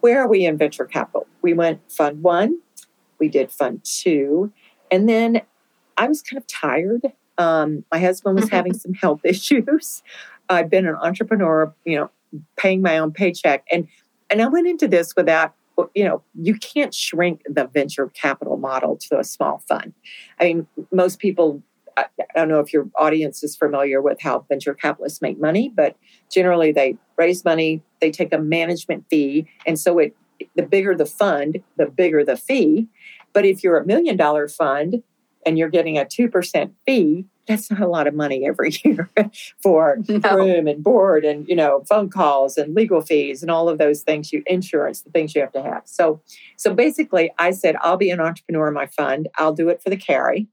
where 0.00 0.20
are 0.20 0.28
we 0.28 0.44
in 0.44 0.56
venture 0.56 0.84
capital? 0.84 1.26
We 1.42 1.54
went 1.54 1.80
fund 1.90 2.22
one, 2.22 2.60
we 3.18 3.28
did 3.28 3.50
fund 3.50 3.82
two, 3.84 4.52
and 4.90 5.08
then 5.08 5.42
I 5.96 6.06
was 6.06 6.22
kind 6.22 6.38
of 6.38 6.46
tired. 6.46 7.12
Um, 7.36 7.84
my 7.92 7.98
husband 7.98 8.36
was 8.36 8.48
having 8.48 8.74
some 8.74 8.94
health 8.94 9.20
issues. 9.24 10.02
I've 10.48 10.70
been 10.70 10.86
an 10.86 10.94
entrepreneur, 10.94 11.74
you 11.84 11.98
know, 11.98 12.10
paying 12.56 12.80
my 12.80 12.98
own 12.98 13.12
paycheck, 13.12 13.64
and 13.70 13.88
and 14.30 14.42
I 14.42 14.46
went 14.46 14.66
into 14.66 14.86
this 14.86 15.14
without, 15.16 15.54
you 15.94 16.04
know, 16.04 16.22
you 16.34 16.54
can't 16.54 16.94
shrink 16.94 17.42
the 17.48 17.66
venture 17.66 18.08
capital 18.08 18.56
model 18.56 18.96
to 19.08 19.18
a 19.18 19.24
small 19.24 19.62
fund. 19.68 19.94
I 20.38 20.44
mean, 20.44 20.66
most 20.92 21.18
people 21.18 21.62
I 21.98 22.24
don't 22.34 22.48
know 22.48 22.60
if 22.60 22.72
your 22.72 22.88
audience 22.96 23.42
is 23.42 23.56
familiar 23.56 24.00
with 24.02 24.20
how 24.20 24.44
venture 24.48 24.74
capitalists 24.74 25.22
make 25.22 25.40
money, 25.40 25.72
but 25.74 25.96
generally 26.30 26.72
they 26.72 26.96
raise 27.16 27.44
money, 27.44 27.82
they 28.00 28.10
take 28.10 28.32
a 28.32 28.38
management 28.38 29.04
fee, 29.10 29.48
and 29.66 29.78
so 29.78 29.98
it 29.98 30.14
the 30.54 30.62
bigger 30.62 30.94
the 30.94 31.06
fund, 31.06 31.62
the 31.76 31.86
bigger 31.86 32.24
the 32.24 32.36
fee. 32.36 32.86
But 33.32 33.44
if 33.44 33.62
you're 33.62 33.76
a 33.76 33.86
million 33.86 34.16
dollar 34.16 34.48
fund 34.48 35.02
and 35.46 35.58
you're 35.58 35.68
getting 35.68 35.98
a 35.98 36.04
2% 36.04 36.72
fee, 36.86 37.26
that's 37.48 37.70
not 37.70 37.80
a 37.80 37.88
lot 37.88 38.06
of 38.06 38.14
money 38.14 38.46
every 38.46 38.70
year 38.84 39.10
for 39.60 39.98
no. 40.06 40.36
room 40.36 40.68
and 40.68 40.84
board 40.84 41.24
and 41.24 41.48
you 41.48 41.56
know 41.56 41.82
phone 41.88 42.10
calls 42.10 42.56
and 42.56 42.74
legal 42.74 43.00
fees 43.00 43.42
and 43.42 43.50
all 43.50 43.68
of 43.68 43.78
those 43.78 44.02
things 44.02 44.32
you 44.32 44.42
insurance 44.46 45.00
the 45.00 45.10
things 45.10 45.34
you 45.34 45.40
have 45.40 45.52
to 45.52 45.62
have. 45.62 45.82
So 45.86 46.20
so 46.56 46.74
basically 46.74 47.32
i 47.38 47.50
said 47.50 47.76
i'll 47.80 47.96
be 47.96 48.10
an 48.10 48.20
entrepreneur 48.20 48.68
in 48.68 48.74
my 48.74 48.86
fund. 48.86 49.28
I'll 49.36 49.54
do 49.54 49.68
it 49.70 49.82
for 49.82 49.90
the 49.90 49.96
carry. 49.96 50.46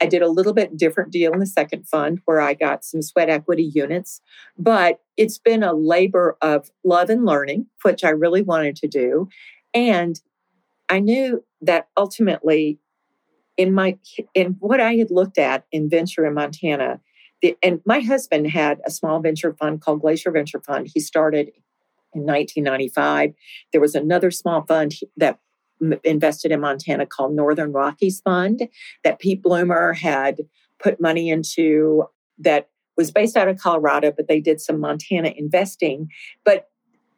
I 0.00 0.06
did 0.06 0.22
a 0.22 0.28
little 0.28 0.54
bit 0.54 0.76
different 0.76 1.12
deal 1.12 1.32
in 1.32 1.40
the 1.40 1.46
second 1.46 1.86
fund 1.86 2.20
where 2.24 2.40
i 2.40 2.54
got 2.54 2.84
some 2.84 3.02
sweat 3.02 3.28
equity 3.28 3.64
units 3.74 4.20
but 4.56 5.00
it's 5.16 5.38
been 5.38 5.62
a 5.62 5.74
labor 5.74 6.36
of 6.40 6.70
love 6.82 7.10
and 7.10 7.26
learning 7.26 7.66
which 7.82 8.02
i 8.02 8.10
really 8.10 8.42
wanted 8.42 8.74
to 8.76 8.88
do. 8.88 9.28
And 9.74 10.18
i 10.88 10.98
knew 10.98 11.44
that 11.60 11.88
ultimately 11.96 12.78
in 13.58 13.74
my 13.74 13.98
in 14.32 14.56
what 14.60 14.80
I 14.80 14.94
had 14.94 15.10
looked 15.10 15.36
at 15.36 15.66
in 15.70 15.90
venture 15.90 16.24
in 16.24 16.32
Montana, 16.32 17.00
the, 17.42 17.58
and 17.62 17.80
my 17.84 18.00
husband 18.00 18.50
had 18.50 18.80
a 18.86 18.90
small 18.90 19.20
venture 19.20 19.52
fund 19.52 19.82
called 19.82 20.00
Glacier 20.00 20.30
Venture 20.30 20.60
Fund. 20.60 20.88
He 20.94 21.00
started 21.00 21.48
in 22.14 22.22
1995. 22.22 23.34
There 23.72 23.80
was 23.80 23.94
another 23.94 24.30
small 24.30 24.62
fund 24.62 24.94
that 25.16 25.38
invested 26.02 26.52
in 26.52 26.60
Montana 26.60 27.04
called 27.04 27.34
Northern 27.34 27.72
Rockies 27.72 28.20
Fund 28.20 28.68
that 29.04 29.18
Pete 29.18 29.42
Bloomer 29.42 29.92
had 29.92 30.38
put 30.78 31.00
money 31.00 31.28
into 31.28 32.04
that 32.38 32.68
was 32.96 33.10
based 33.10 33.36
out 33.36 33.48
of 33.48 33.58
Colorado, 33.58 34.12
but 34.12 34.28
they 34.28 34.40
did 34.40 34.60
some 34.60 34.80
Montana 34.80 35.32
investing. 35.36 36.08
But 36.44 36.68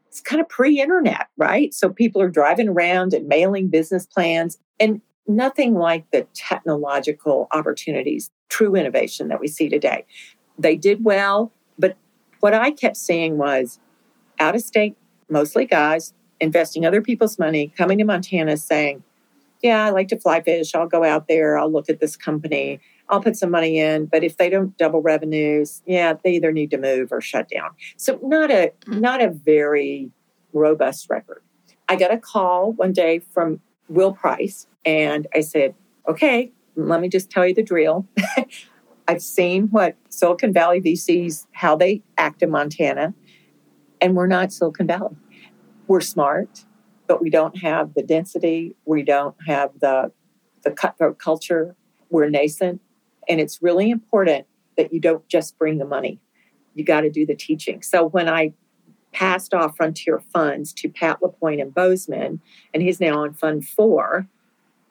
it's 0.08 0.20
kind 0.20 0.40
of 0.40 0.48
pre 0.48 0.80
internet, 0.80 1.28
right? 1.36 1.72
So 1.72 1.90
people 1.90 2.20
are 2.22 2.30
driving 2.30 2.68
around 2.68 3.12
and 3.12 3.28
mailing 3.28 3.68
business 3.68 4.06
plans. 4.06 4.58
And 4.78 5.00
nothing 5.36 5.74
like 5.74 6.10
the 6.10 6.26
technological 6.34 7.48
opportunities, 7.52 8.30
true 8.48 8.74
innovation 8.74 9.28
that 9.28 9.40
we 9.40 9.48
see 9.48 9.68
today. 9.68 10.04
They 10.58 10.76
did 10.76 11.04
well, 11.04 11.52
but 11.78 11.96
what 12.40 12.54
I 12.54 12.70
kept 12.70 12.96
seeing 12.96 13.38
was 13.38 13.78
out 14.38 14.54
of 14.54 14.62
state, 14.62 14.96
mostly 15.28 15.64
guys, 15.64 16.14
investing 16.40 16.84
other 16.84 17.02
people's 17.02 17.38
money, 17.38 17.72
coming 17.76 17.98
to 17.98 18.04
Montana 18.04 18.56
saying, 18.56 19.02
Yeah, 19.62 19.86
I 19.86 19.90
like 19.90 20.08
to 20.08 20.18
fly 20.18 20.40
fish. 20.40 20.74
I'll 20.74 20.88
go 20.88 21.04
out 21.04 21.28
there. 21.28 21.58
I'll 21.58 21.70
look 21.70 21.88
at 21.88 22.00
this 22.00 22.16
company. 22.16 22.80
I'll 23.08 23.20
put 23.20 23.36
some 23.36 23.50
money 23.50 23.78
in. 23.78 24.06
But 24.06 24.24
if 24.24 24.36
they 24.36 24.48
don't 24.48 24.76
double 24.78 25.02
revenues, 25.02 25.82
yeah, 25.86 26.14
they 26.24 26.32
either 26.32 26.52
need 26.52 26.70
to 26.70 26.78
move 26.78 27.12
or 27.12 27.20
shut 27.20 27.48
down. 27.48 27.70
So 27.96 28.18
not 28.22 28.50
a 28.50 28.72
mm. 28.86 29.00
not 29.00 29.22
a 29.22 29.30
very 29.30 30.10
robust 30.52 31.08
record. 31.10 31.42
I 31.88 31.96
got 31.96 32.12
a 32.12 32.18
call 32.18 32.72
one 32.72 32.92
day 32.92 33.18
from 33.18 33.60
Will 33.90 34.12
Price, 34.12 34.66
and 34.84 35.26
I 35.34 35.40
said, 35.40 35.74
okay, 36.08 36.52
let 36.76 37.00
me 37.00 37.08
just 37.08 37.28
tell 37.28 37.46
you 37.46 37.52
the 37.52 37.62
drill. 37.62 38.06
I've 39.08 39.20
seen 39.20 39.66
what 39.68 39.96
Silicon 40.08 40.52
Valley 40.52 40.80
VCs, 40.80 41.46
how 41.52 41.74
they 41.74 42.02
act 42.16 42.42
in 42.42 42.50
Montana, 42.50 43.12
and 44.00 44.14
we're 44.14 44.28
not 44.28 44.52
Silicon 44.52 44.86
Valley. 44.86 45.16
We're 45.88 46.00
smart, 46.00 46.64
but 47.08 47.20
we 47.20 47.30
don't 47.30 47.58
have 47.58 47.94
the 47.94 48.02
density. 48.02 48.76
We 48.84 49.02
don't 49.02 49.34
have 49.48 49.72
the, 49.80 50.12
the 50.62 50.70
cutthroat 50.70 51.18
culture. 51.18 51.74
We're 52.08 52.30
nascent. 52.30 52.80
And 53.28 53.40
it's 53.40 53.60
really 53.60 53.90
important 53.90 54.46
that 54.76 54.92
you 54.92 55.00
don't 55.00 55.26
just 55.28 55.58
bring 55.58 55.78
the 55.78 55.84
money. 55.84 56.20
You 56.74 56.84
got 56.84 57.00
to 57.00 57.10
do 57.10 57.26
the 57.26 57.34
teaching. 57.34 57.82
So 57.82 58.04
when 58.06 58.28
I 58.28 58.54
passed 59.12 59.54
off 59.54 59.76
Frontier 59.76 60.20
Funds 60.32 60.72
to 60.74 60.88
Pat 60.88 61.22
LaPointe 61.22 61.60
and 61.60 61.74
Bozeman, 61.74 62.40
and 62.72 62.82
he's 62.82 63.00
now 63.00 63.22
on 63.22 63.34
Fund 63.34 63.66
Four, 63.66 64.26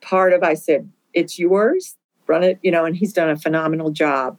part 0.02 0.34
of 0.34 0.44
I 0.44 0.54
said, 0.54 0.90
it's 1.14 1.40
yours, 1.40 1.96
run 2.28 2.44
it, 2.44 2.60
you 2.62 2.72
know, 2.72 2.86
and 2.86 2.96
he's 2.96 3.14
done 3.14 3.30
a 3.30 3.38
phenomenal 3.38 3.92
job. 3.92 4.38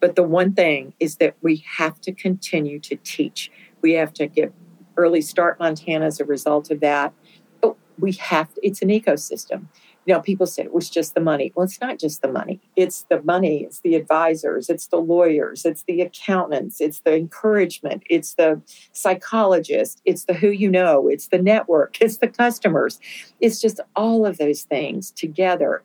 But 0.00 0.16
the 0.16 0.22
one 0.22 0.52
thing 0.54 0.94
is 1.00 1.16
that 1.16 1.36
we 1.42 1.64
have 1.76 2.00
to 2.02 2.12
continue 2.12 2.78
to 2.80 2.96
teach. 2.96 3.50
We 3.80 3.92
have 3.94 4.12
to 4.14 4.26
get 4.26 4.52
early 4.96 5.20
start 5.20 5.58
Montana 5.58 6.06
as 6.06 6.20
a 6.20 6.24
result 6.24 6.70
of 6.70 6.80
that. 6.80 7.12
But 7.60 7.76
we 7.98 8.12
have 8.12 8.52
to, 8.54 8.66
it's 8.66 8.82
an 8.82 8.88
ecosystem 8.88 9.66
you 10.08 10.14
know, 10.14 10.22
people 10.22 10.46
said 10.46 10.64
it 10.64 10.72
was 10.72 10.88
just 10.88 11.14
the 11.14 11.20
money. 11.20 11.52
Well, 11.54 11.64
it's 11.64 11.82
not 11.82 11.98
just 11.98 12.22
the 12.22 12.32
money. 12.32 12.62
It's 12.76 13.04
the 13.10 13.20
money, 13.24 13.64
it's 13.64 13.80
the 13.80 13.94
advisors, 13.94 14.70
it's 14.70 14.86
the 14.86 14.96
lawyers, 14.96 15.66
it's 15.66 15.82
the 15.82 16.00
accountants, 16.00 16.80
it's 16.80 17.00
the 17.00 17.14
encouragement, 17.14 18.04
it's 18.08 18.32
the 18.32 18.62
psychologist, 18.92 20.00
it's 20.06 20.24
the 20.24 20.32
who 20.32 20.48
you 20.48 20.70
know, 20.70 21.08
it's 21.08 21.28
the 21.28 21.36
network, 21.36 21.98
it's 22.00 22.16
the 22.16 22.26
customers. 22.26 22.98
It's 23.40 23.60
just 23.60 23.80
all 23.96 24.24
of 24.24 24.38
those 24.38 24.62
things 24.62 25.10
together. 25.10 25.82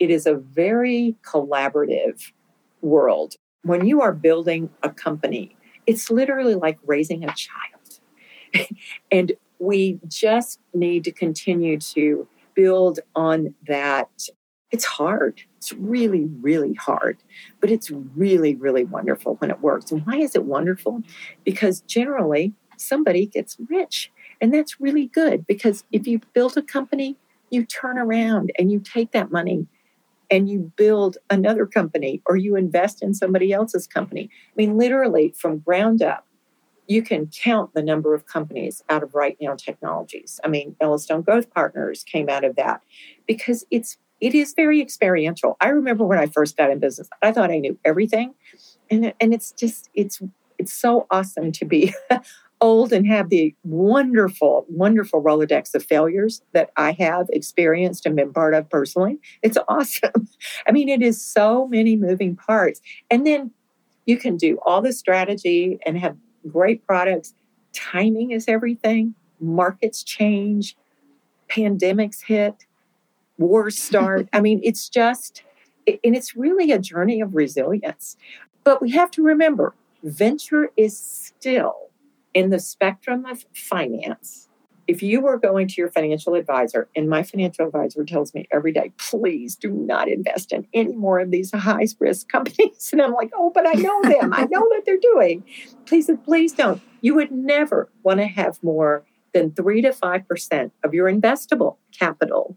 It 0.00 0.10
is 0.10 0.26
a 0.26 0.34
very 0.34 1.14
collaborative 1.24 2.32
world. 2.82 3.36
When 3.62 3.86
you 3.86 4.02
are 4.02 4.12
building 4.12 4.70
a 4.82 4.90
company, 4.90 5.56
it's 5.86 6.10
literally 6.10 6.56
like 6.56 6.80
raising 6.84 7.22
a 7.22 7.32
child. 7.36 8.66
and 9.12 9.30
we 9.60 10.00
just 10.08 10.58
need 10.74 11.04
to 11.04 11.12
continue 11.12 11.78
to 11.78 12.26
build 12.54 13.00
on 13.14 13.54
that. 13.66 14.08
It's 14.70 14.84
hard. 14.84 15.42
It's 15.56 15.72
really, 15.72 16.26
really 16.40 16.74
hard, 16.74 17.18
but 17.60 17.70
it's 17.70 17.90
really, 17.90 18.54
really 18.54 18.84
wonderful 18.84 19.34
when 19.36 19.50
it 19.50 19.60
works. 19.60 19.90
And 19.90 20.06
why 20.06 20.18
is 20.18 20.34
it 20.34 20.44
wonderful? 20.44 21.02
Because 21.44 21.80
generally 21.82 22.54
somebody 22.76 23.26
gets 23.26 23.56
rich. 23.68 24.10
And 24.40 24.54
that's 24.54 24.80
really 24.80 25.06
good 25.06 25.46
because 25.46 25.84
if 25.92 26.06
you 26.06 26.20
build 26.32 26.56
a 26.56 26.62
company, 26.62 27.16
you 27.50 27.64
turn 27.64 27.98
around 27.98 28.52
and 28.58 28.70
you 28.70 28.80
take 28.80 29.12
that 29.12 29.30
money 29.30 29.66
and 30.30 30.48
you 30.48 30.72
build 30.76 31.18
another 31.28 31.66
company 31.66 32.22
or 32.26 32.36
you 32.36 32.56
invest 32.56 33.02
in 33.02 33.12
somebody 33.12 33.52
else's 33.52 33.86
company. 33.86 34.30
I 34.32 34.52
mean, 34.56 34.78
literally 34.78 35.34
from 35.36 35.58
ground 35.58 36.02
up, 36.02 36.24
you 36.90 37.02
can 37.02 37.28
count 37.28 37.72
the 37.72 37.82
number 37.84 38.14
of 38.14 38.26
companies 38.26 38.82
out 38.88 39.04
of 39.04 39.12
RightNow 39.12 39.56
Technologies. 39.56 40.40
I 40.42 40.48
mean, 40.48 40.74
Yellowstone 40.80 41.22
Growth 41.22 41.48
Partners 41.54 42.02
came 42.02 42.28
out 42.28 42.42
of 42.42 42.56
that 42.56 42.82
because 43.28 43.64
it's 43.70 43.96
it 44.20 44.34
is 44.34 44.54
very 44.54 44.82
experiential. 44.82 45.56
I 45.60 45.68
remember 45.68 46.04
when 46.04 46.18
I 46.18 46.26
first 46.26 46.56
got 46.56 46.68
in 46.68 46.80
business, 46.80 47.08
I 47.22 47.30
thought 47.30 47.52
I 47.52 47.58
knew 47.58 47.78
everything. 47.84 48.34
And, 48.90 49.14
and 49.20 49.32
it's 49.32 49.52
just 49.52 49.88
it's 49.94 50.20
it's 50.58 50.72
so 50.72 51.06
awesome 51.12 51.52
to 51.52 51.64
be 51.64 51.94
old 52.60 52.92
and 52.92 53.06
have 53.06 53.28
the 53.28 53.54
wonderful, 53.62 54.66
wonderful 54.68 55.22
Rolodex 55.22 55.76
of 55.76 55.84
failures 55.84 56.42
that 56.54 56.70
I 56.76 56.90
have 56.98 57.28
experienced 57.32 58.04
and 58.04 58.16
been 58.16 58.32
part 58.32 58.52
of 58.52 58.68
personally. 58.68 59.20
It's 59.42 59.56
awesome. 59.68 60.28
I 60.66 60.72
mean, 60.72 60.88
it 60.88 61.02
is 61.02 61.24
so 61.24 61.68
many 61.68 61.94
moving 61.94 62.34
parts. 62.34 62.80
And 63.12 63.24
then 63.24 63.52
you 64.06 64.16
can 64.16 64.36
do 64.36 64.58
all 64.66 64.82
the 64.82 64.92
strategy 64.92 65.78
and 65.86 65.96
have 65.96 66.16
great 66.48 66.86
products. 66.86 67.34
Timing 67.72 68.30
is 68.30 68.46
everything. 68.48 69.14
Markets 69.40 70.02
change, 70.02 70.76
pandemics 71.48 72.24
hit, 72.24 72.66
wars 73.38 73.78
start. 73.78 74.28
I 74.32 74.40
mean, 74.40 74.60
it's 74.62 74.88
just, 74.88 75.42
and 75.86 76.16
it's 76.16 76.36
really 76.36 76.72
a 76.72 76.78
journey 76.78 77.20
of 77.20 77.34
resilience. 77.34 78.16
But 78.64 78.82
we 78.82 78.90
have 78.90 79.10
to 79.12 79.22
remember 79.22 79.74
venture 80.02 80.70
is 80.76 80.98
still 80.98 81.90
in 82.34 82.50
the 82.50 82.58
spectrum 82.58 83.24
of 83.26 83.44
finance. 83.54 84.48
If 84.90 85.04
you 85.04 85.20
were 85.20 85.38
going 85.38 85.68
to 85.68 85.74
your 85.80 85.88
financial 85.88 86.34
advisor, 86.34 86.88
and 86.96 87.08
my 87.08 87.22
financial 87.22 87.64
advisor 87.64 88.04
tells 88.04 88.34
me 88.34 88.48
every 88.52 88.72
day, 88.72 88.90
please 88.98 89.54
do 89.54 89.70
not 89.70 90.08
invest 90.08 90.50
in 90.50 90.66
any 90.74 90.96
more 90.96 91.20
of 91.20 91.30
these 91.30 91.52
high 91.52 91.86
risk 92.00 92.28
companies. 92.28 92.90
And 93.00 93.00
I'm 93.00 93.12
like, 93.12 93.30
oh, 93.36 93.52
but 93.54 93.68
I 93.68 93.74
know 93.74 94.02
them. 94.02 94.32
I 94.34 94.48
know 94.50 94.62
what 94.62 94.84
they're 94.84 94.98
doing. 95.00 95.44
Please, 95.86 96.10
please 96.24 96.52
don't. 96.52 96.82
You 97.00 97.14
would 97.14 97.30
never 97.30 97.88
want 98.02 98.18
to 98.18 98.26
have 98.26 98.60
more 98.64 99.04
than 99.32 99.52
three 99.52 99.80
to 99.82 99.90
5% 99.90 100.70
of 100.82 100.92
your 100.92 101.10
investable 101.10 101.76
capital 101.96 102.56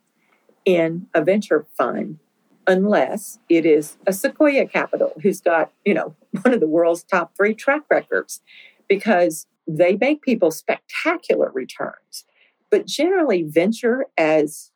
in 0.65 1.05
a 1.13 1.23
venture 1.23 1.67
fund 1.77 2.17
unless 2.65 3.37
it 3.47 3.63
is 3.63 3.97
a 4.07 4.13
Sequoia 4.13 4.65
Capital 4.65 5.13
who's 5.21 5.39
got, 5.39 5.71
you 5.85 5.93
know, 5.93 6.15
one 6.41 6.53
of 6.53 6.61
the 6.61 6.67
world's 6.67 7.03
top 7.03 7.37
three 7.37 7.53
track 7.53 7.83
records 7.91 8.41
because 8.87 9.45
they 9.67 9.95
make 9.95 10.21
people 10.21 10.51
spectacular 10.51 11.51
returns. 11.53 12.25
But 12.69 12.87
generally, 12.87 13.43
venture 13.43 14.07
as 14.17 14.71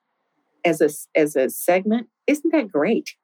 as 0.63 0.81
a 0.81 0.89
as 1.19 1.35
a 1.35 1.49
segment 1.49 2.07
isn't 2.27 2.51
that 2.51 2.71
great. 2.71 3.15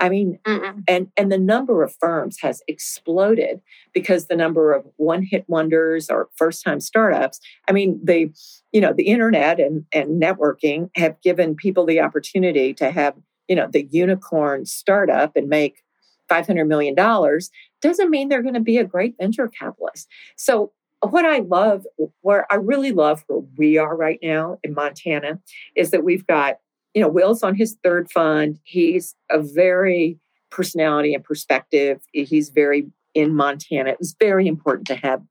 I 0.00 0.08
mean, 0.08 0.38
Mm-mm. 0.44 0.82
and 0.88 1.08
and 1.16 1.30
the 1.30 1.38
number 1.38 1.82
of 1.82 1.94
firms 2.00 2.38
has 2.40 2.62
exploded 2.66 3.60
because 3.92 4.26
the 4.26 4.36
number 4.36 4.72
of 4.72 4.84
one 4.96 5.22
hit 5.22 5.44
wonders 5.48 6.10
or 6.10 6.28
first 6.36 6.64
time 6.64 6.80
startups. 6.80 7.40
I 7.68 7.72
mean, 7.72 8.00
the 8.02 8.30
you 8.72 8.80
know 8.80 8.92
the 8.92 9.04
internet 9.04 9.60
and 9.60 9.84
and 9.92 10.20
networking 10.20 10.90
have 10.96 11.20
given 11.22 11.54
people 11.54 11.86
the 11.86 12.00
opportunity 12.00 12.74
to 12.74 12.90
have 12.90 13.14
you 13.48 13.56
know 13.56 13.68
the 13.70 13.84
unicorn 13.90 14.66
startup 14.66 15.36
and 15.36 15.48
make 15.48 15.82
500 16.28 16.64
million 16.64 16.94
dollars 16.94 17.50
doesn't 17.80 18.10
mean 18.10 18.28
they're 18.28 18.42
going 18.42 18.54
to 18.54 18.60
be 18.60 18.78
a 18.78 18.84
great 18.84 19.14
venture 19.20 19.48
capitalist. 19.48 20.08
So 20.36 20.72
what 21.02 21.24
I 21.24 21.38
love, 21.40 21.86
where 22.20 22.50
I 22.50 22.56
really 22.56 22.92
love 22.92 23.24
where 23.26 23.42
we 23.56 23.76
are 23.76 23.96
right 23.96 24.18
now 24.22 24.58
in 24.62 24.74
Montana, 24.74 25.40
is 25.76 25.90
that 25.90 26.04
we've 26.04 26.26
got, 26.26 26.58
you 26.94 27.02
know, 27.02 27.08
Will's 27.08 27.42
on 27.42 27.54
his 27.54 27.76
third 27.82 28.10
fund. 28.10 28.58
He's 28.64 29.16
a 29.30 29.40
very 29.40 30.18
personality 30.50 31.14
and 31.14 31.24
perspective. 31.24 32.00
He's 32.12 32.50
very 32.50 32.86
in 33.14 33.34
Montana. 33.34 33.90
It 33.90 33.98
was 33.98 34.14
very 34.18 34.46
important 34.46 34.86
to 34.88 34.94
have 34.96 35.22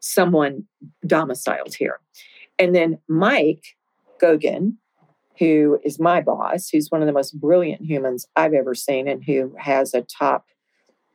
someone 0.00 0.64
domiciled 1.06 1.74
here. 1.74 2.00
And 2.58 2.74
then 2.74 2.98
Mike 3.08 3.76
Goguen, 4.20 4.76
who 5.38 5.80
is 5.84 5.98
my 5.98 6.20
boss, 6.20 6.68
who's 6.68 6.90
one 6.90 7.02
of 7.02 7.06
the 7.06 7.12
most 7.12 7.38
brilliant 7.38 7.82
humans 7.82 8.26
I've 8.36 8.54
ever 8.54 8.74
seen 8.74 9.08
and 9.08 9.24
who 9.24 9.54
has 9.58 9.92
a 9.92 10.02
top 10.02 10.46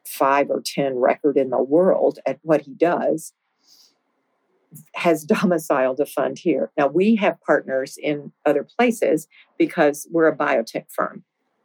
five 0.05 0.49
or 0.49 0.61
10 0.63 0.97
record 0.97 1.37
in 1.37 1.49
the 1.51 1.61
world 1.61 2.19
at 2.25 2.39
what 2.41 2.61
he 2.61 2.73
does 2.73 3.33
has 4.95 5.23
domiciled 5.25 5.99
a 5.99 6.05
fund 6.05 6.39
here. 6.39 6.71
Now, 6.77 6.87
we 6.87 7.15
have 7.17 7.41
partners 7.41 7.97
in 8.01 8.31
other 8.45 8.63
places 8.63 9.27
because 9.57 10.07
we're 10.11 10.27
a 10.27 10.35
biotech 10.35 10.85
firm. 10.89 11.23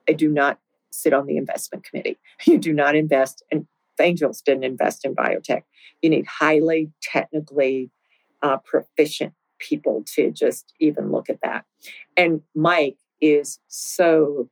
I 0.09 0.12
do 0.12 0.29
not 0.29 0.59
sit 0.90 1.12
on 1.12 1.27
the 1.27 1.37
investment 1.37 1.85
committee. 1.85 2.19
You 2.47 2.59
do 2.59 2.73
not 2.73 2.95
invest, 2.95 3.42
and 3.51 3.66
angels 4.01 4.40
didn't 4.40 4.64
invest 4.64 5.05
in 5.05 5.14
biotech. 5.14 5.62
You 6.03 6.11
need 6.11 6.27
highly 6.27 6.92
technically 7.03 7.90
uh, 8.42 8.59
proficient 8.59 9.33
people 9.59 10.05
to 10.14 10.31
just 10.31 10.75
even 10.81 11.11
look 11.11 11.31
at 11.31 11.40
that. 11.42 11.64
And 12.16 12.42
Mike 12.55 12.99
is 13.21 13.59
so 13.69 14.51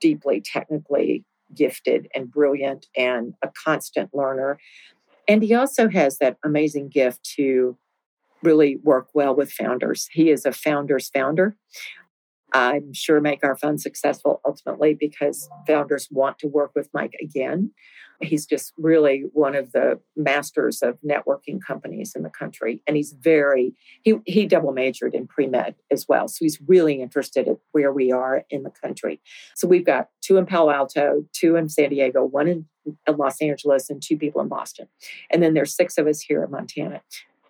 deeply 0.00 0.40
technically 0.40 1.24
gifted 1.54 2.08
and 2.14 2.30
brilliant 2.30 2.86
and 2.96 3.34
a 3.42 3.48
constant 3.48 4.10
learner. 4.14 4.58
And 5.28 5.42
he 5.42 5.54
also 5.54 5.88
has 5.88 6.18
that 6.18 6.36
amazing 6.44 6.88
gift 6.88 7.22
to 7.36 7.76
really 8.42 8.76
work 8.82 9.08
well 9.14 9.34
with 9.34 9.52
founders. 9.52 10.08
He 10.12 10.30
is 10.30 10.44
a 10.44 10.52
founder's 10.52 11.08
founder. 11.10 11.56
I'm 12.52 12.92
sure 12.92 13.20
make 13.20 13.44
our 13.44 13.56
fund 13.56 13.80
successful 13.80 14.40
ultimately 14.44 14.94
because 14.94 15.48
founders 15.66 16.08
want 16.10 16.38
to 16.40 16.48
work 16.48 16.72
with 16.74 16.90
Mike 16.92 17.14
again. 17.20 17.70
He's 18.20 18.46
just 18.46 18.72
really 18.76 19.24
one 19.32 19.56
of 19.56 19.72
the 19.72 19.98
masters 20.16 20.80
of 20.82 20.98
networking 21.00 21.60
companies 21.60 22.14
in 22.14 22.22
the 22.22 22.30
country. 22.30 22.80
And 22.86 22.96
he's 22.96 23.14
very, 23.18 23.74
he, 24.02 24.20
he 24.26 24.46
double 24.46 24.72
majored 24.72 25.14
in 25.14 25.26
pre 25.26 25.46
med 25.46 25.74
as 25.90 26.06
well. 26.08 26.28
So 26.28 26.38
he's 26.40 26.60
really 26.68 27.00
interested 27.02 27.48
in 27.48 27.56
where 27.72 27.92
we 27.92 28.12
are 28.12 28.44
in 28.48 28.62
the 28.62 28.70
country. 28.70 29.20
So 29.56 29.66
we've 29.66 29.84
got 29.84 30.10
two 30.20 30.36
in 30.36 30.46
Palo 30.46 30.70
Alto, 30.70 31.24
two 31.32 31.56
in 31.56 31.68
San 31.68 31.90
Diego, 31.90 32.22
one 32.22 32.46
in 32.46 32.66
Los 33.08 33.40
Angeles, 33.40 33.90
and 33.90 34.00
two 34.00 34.16
people 34.16 34.40
in 34.40 34.48
Boston. 34.48 34.86
And 35.30 35.42
then 35.42 35.54
there's 35.54 35.74
six 35.74 35.98
of 35.98 36.06
us 36.06 36.20
here 36.20 36.44
in 36.44 36.50
Montana 36.50 37.00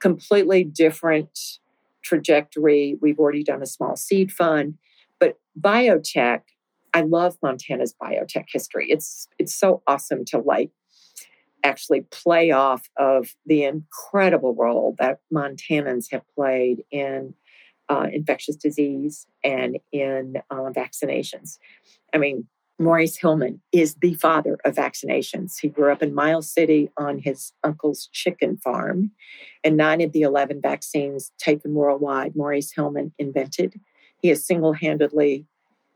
completely 0.02 0.64
different 0.64 1.38
trajectory. 2.02 2.98
We've 3.00 3.20
already 3.20 3.44
done 3.44 3.62
a 3.62 3.66
small 3.66 3.96
seed 3.96 4.32
fund, 4.32 4.74
but 5.20 5.38
biotech, 5.58 6.40
I 6.92 7.02
love 7.02 7.38
Montana's 7.42 7.94
biotech 8.02 8.46
history. 8.52 8.88
It's 8.90 9.28
it's 9.38 9.54
so 9.54 9.82
awesome 9.86 10.24
to 10.26 10.38
like 10.38 10.70
actually 11.64 12.00
play 12.10 12.50
off 12.50 12.90
of 12.96 13.36
the 13.46 13.62
incredible 13.62 14.54
role 14.56 14.96
that 14.98 15.20
Montanans 15.32 16.06
have 16.10 16.22
played 16.34 16.82
in 16.90 17.34
uh, 17.88 18.08
infectious 18.12 18.56
disease 18.56 19.28
and 19.44 19.78
in 19.92 20.34
uh, 20.50 20.70
vaccinations. 20.74 21.58
I 22.12 22.18
mean, 22.18 22.48
Maurice 22.82 23.18
Hilleman 23.18 23.60
is 23.72 23.96
the 23.96 24.14
father 24.14 24.58
of 24.64 24.74
vaccinations. 24.74 25.54
He 25.60 25.68
grew 25.68 25.92
up 25.92 26.02
in 26.02 26.14
Miles 26.14 26.50
City 26.50 26.90
on 26.96 27.18
his 27.18 27.52
uncle's 27.62 28.08
chicken 28.12 28.56
farm, 28.56 29.10
and 29.64 29.76
nine 29.76 30.00
of 30.00 30.12
the 30.12 30.22
11 30.22 30.60
vaccines 30.60 31.32
taken 31.38 31.74
worldwide, 31.74 32.34
Maurice 32.36 32.72
Hilleman 32.74 33.12
invented. 33.18 33.80
He 34.20 34.30
is 34.30 34.46
single 34.46 34.74
handedly 34.74 35.46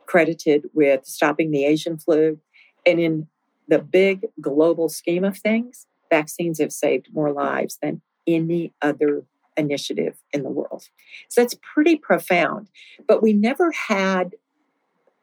credited 0.07 0.70
with 0.72 1.05
stopping 1.05 1.51
the 1.51 1.64
Asian 1.64 1.99
flu. 1.99 2.38
And 2.85 3.01
in 3.01 3.27
the 3.68 3.81
big 3.81 4.27
global 4.40 4.88
scheme 4.88 5.25
of 5.25 5.37
things, 5.37 5.87
vaccines 6.11 6.61
have 6.61 6.72
saved 6.72 7.09
more 7.12 7.33
lives 7.33 7.79
than 7.83 8.01
any 8.27 8.72
other 8.81 9.25
initiative 9.57 10.16
in 10.33 10.42
the 10.42 10.51
world. 10.51 10.85
So 11.29 11.40
that's 11.40 11.57
pretty 11.62 11.96
profound. 11.96 12.68
But 13.07 13.22
we 13.22 13.33
never 13.33 13.72
had 13.72 14.37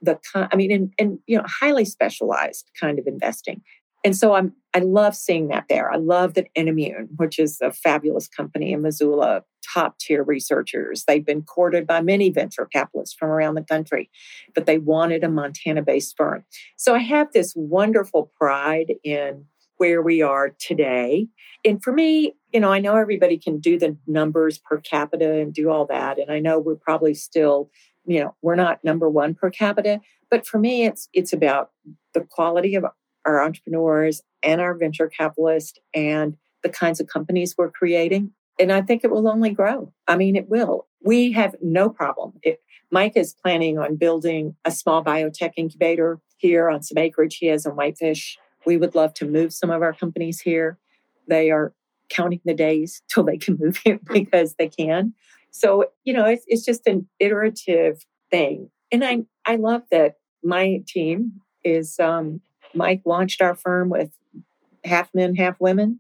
the 0.04 0.20
I 0.36 0.56
mean, 0.56 0.72
and, 0.72 0.94
and 1.00 1.20
you 1.28 1.38
know, 1.38 1.46
highly 1.48 1.86
specialized 1.86 2.70
kind 2.80 3.00
of 3.00 3.08
investing. 3.08 3.62
And 4.06 4.16
so 4.16 4.34
I'm 4.34 4.54
I 4.74 4.80
love 4.80 5.16
seeing 5.16 5.50
that 5.50 5.66
there. 5.70 5.92
I 5.92 5.98
love 5.98 6.34
that 6.34 6.48
Inimmune, 6.58 7.10
which 7.16 7.38
is 7.38 7.60
a 7.62 7.72
fabulous 7.72 8.28
company 8.28 8.74
in 8.74 8.82
Missoula, 8.82 9.44
top 9.74 10.00
tier 10.00 10.24
researchers. 10.24 11.06
They've 11.06 11.26
been 11.26 11.44
courted 11.44 11.86
by 11.86 12.02
many 12.02 12.32
venture 12.32 12.66
capitalists 12.66 13.16
from 13.18 13.30
around 13.30 13.56
the 13.56 13.64
country, 13.64 14.10
but 14.56 14.66
they 14.66 14.80
wanted 14.80 15.24
a 15.24 15.30
Montana 15.30 15.84
based 15.84 16.16
firm. 16.18 16.44
So 16.76 16.96
I 16.96 17.00
have 17.00 17.32
this 17.34 17.54
wonderful 17.56 18.32
pride 18.38 18.94
in 19.04 19.46
where 19.78 20.02
we 20.02 20.22
are 20.22 20.56
today. 20.60 21.28
And 21.66 21.84
for 21.84 21.92
me, 21.92 22.36
you 22.52 22.60
know, 22.60 22.72
I 22.72 22.80
know 22.80 22.96
everybody 22.96 23.38
can 23.38 23.60
do 23.60 23.78
the 23.80 23.98
numbers 24.08 24.60
per 24.60 24.80
capita 24.80 25.40
and 25.40 25.54
do 25.54 25.70
all 25.70 25.86
that. 25.88 26.20
And 26.20 26.32
I 26.32 26.40
know 26.40 26.60
we're 26.60 26.76
probably 26.76 27.14
still 27.14 27.70
you 28.06 28.20
know 28.20 28.36
we're 28.42 28.56
not 28.56 28.84
number 28.84 29.10
one 29.10 29.34
per 29.34 29.50
capita 29.50 30.00
but 30.30 30.46
for 30.46 30.60
me 30.60 30.86
it's 30.86 31.10
it's 31.14 31.34
about 31.34 31.72
the 32.14 32.22
quality 32.22 32.76
of 32.76 32.86
our 33.26 33.42
entrepreneurs 33.42 34.22
and 34.42 34.60
our 34.60 34.74
venture 34.74 35.08
capitalists 35.08 35.80
and 35.94 36.36
the 36.64 36.70
kinds 36.70 37.00
of 37.00 37.08
companies 37.08 37.56
we're 37.58 37.72
creating 37.72 38.32
and 38.60 38.72
i 38.72 38.82
think 38.82 39.04
it 39.04 39.12
will 39.12 39.28
only 39.28 39.50
grow. 39.50 39.92
I 40.08 40.16
mean 40.16 40.36
it 40.36 40.50
will. 40.50 40.88
We 41.02 41.32
have 41.32 41.56
no 41.62 41.90
problem. 41.90 42.34
If 42.44 42.58
mike 42.92 43.14
is 43.16 43.34
planning 43.34 43.78
on 43.78 43.96
building 43.96 44.56
a 44.66 44.72
small 44.72 45.04
biotech 45.04 45.54
incubator 45.58 46.20
here 46.44 46.70
on 46.70 46.84
some 46.84 46.98
acreage. 46.98 47.38
He 47.38 47.48
has 47.48 47.66
in 47.66 47.72
whitefish. 47.72 48.38
We 48.66 48.78
would 48.78 48.96
love 48.96 49.14
to 49.16 49.26
move 49.26 49.54
some 49.54 49.72
of 49.72 49.82
our 49.82 49.94
companies 49.94 50.42
here. 50.42 50.78
They 51.28 51.52
are 51.52 51.74
counting 52.10 52.42
the 52.44 52.54
days 52.54 53.02
till 53.08 53.24
they 53.24 53.38
can 53.38 53.58
move 53.60 53.78
here 53.78 54.00
because 54.12 54.56
they 54.56 54.68
can 54.68 55.14
so, 55.54 55.86
you 56.04 56.14
know, 56.14 56.26
it's, 56.26 56.44
it's 56.48 56.66
just 56.66 56.88
an 56.88 57.08
iterative 57.20 58.04
thing. 58.32 58.72
And 58.92 59.06
I, 59.06 59.20
I 59.46 59.56
love 59.56 59.84
that 59.92 60.16
my 60.44 60.82
team 60.88 61.34
is, 61.64 62.00
um, 62.00 62.42
Mike 62.74 63.04
launched 63.06 63.40
our 63.40 63.54
firm 63.54 63.90
with 63.90 64.10
half 64.84 65.14
men, 65.14 65.36
half 65.36 65.62
women. 65.62 66.00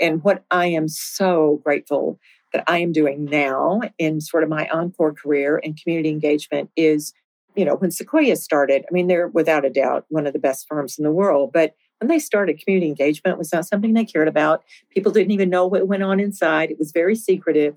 And 0.00 0.24
what 0.24 0.44
I 0.50 0.66
am 0.66 0.88
so 0.88 1.60
grateful 1.62 2.18
that 2.54 2.64
I 2.66 2.78
am 2.78 2.92
doing 2.92 3.26
now 3.26 3.82
in 3.98 4.22
sort 4.22 4.42
of 4.42 4.48
my 4.48 4.66
encore 4.68 5.12
career 5.12 5.60
and 5.62 5.80
community 5.80 6.08
engagement 6.08 6.70
is, 6.74 7.12
you 7.54 7.64
know, 7.66 7.76
when 7.76 7.90
Sequoia 7.90 8.36
started, 8.36 8.86
I 8.88 8.92
mean, 8.92 9.06
they're 9.06 9.28
without 9.28 9.66
a 9.66 9.70
doubt 9.70 10.06
one 10.08 10.26
of 10.26 10.32
the 10.32 10.38
best 10.38 10.66
firms 10.66 10.98
in 10.98 11.04
the 11.04 11.12
world, 11.12 11.52
but 11.52 11.74
when 12.00 12.08
they 12.08 12.18
started, 12.18 12.60
community 12.60 12.88
engagement 12.88 13.38
was 13.38 13.52
not 13.52 13.66
something 13.66 13.94
they 13.94 14.04
cared 14.04 14.28
about. 14.28 14.64
People 14.90 15.12
didn't 15.12 15.30
even 15.30 15.48
know 15.48 15.66
what 15.66 15.86
went 15.86 16.02
on 16.02 16.20
inside. 16.20 16.70
It 16.70 16.78
was 16.78 16.92
very 16.92 17.14
secretive 17.14 17.76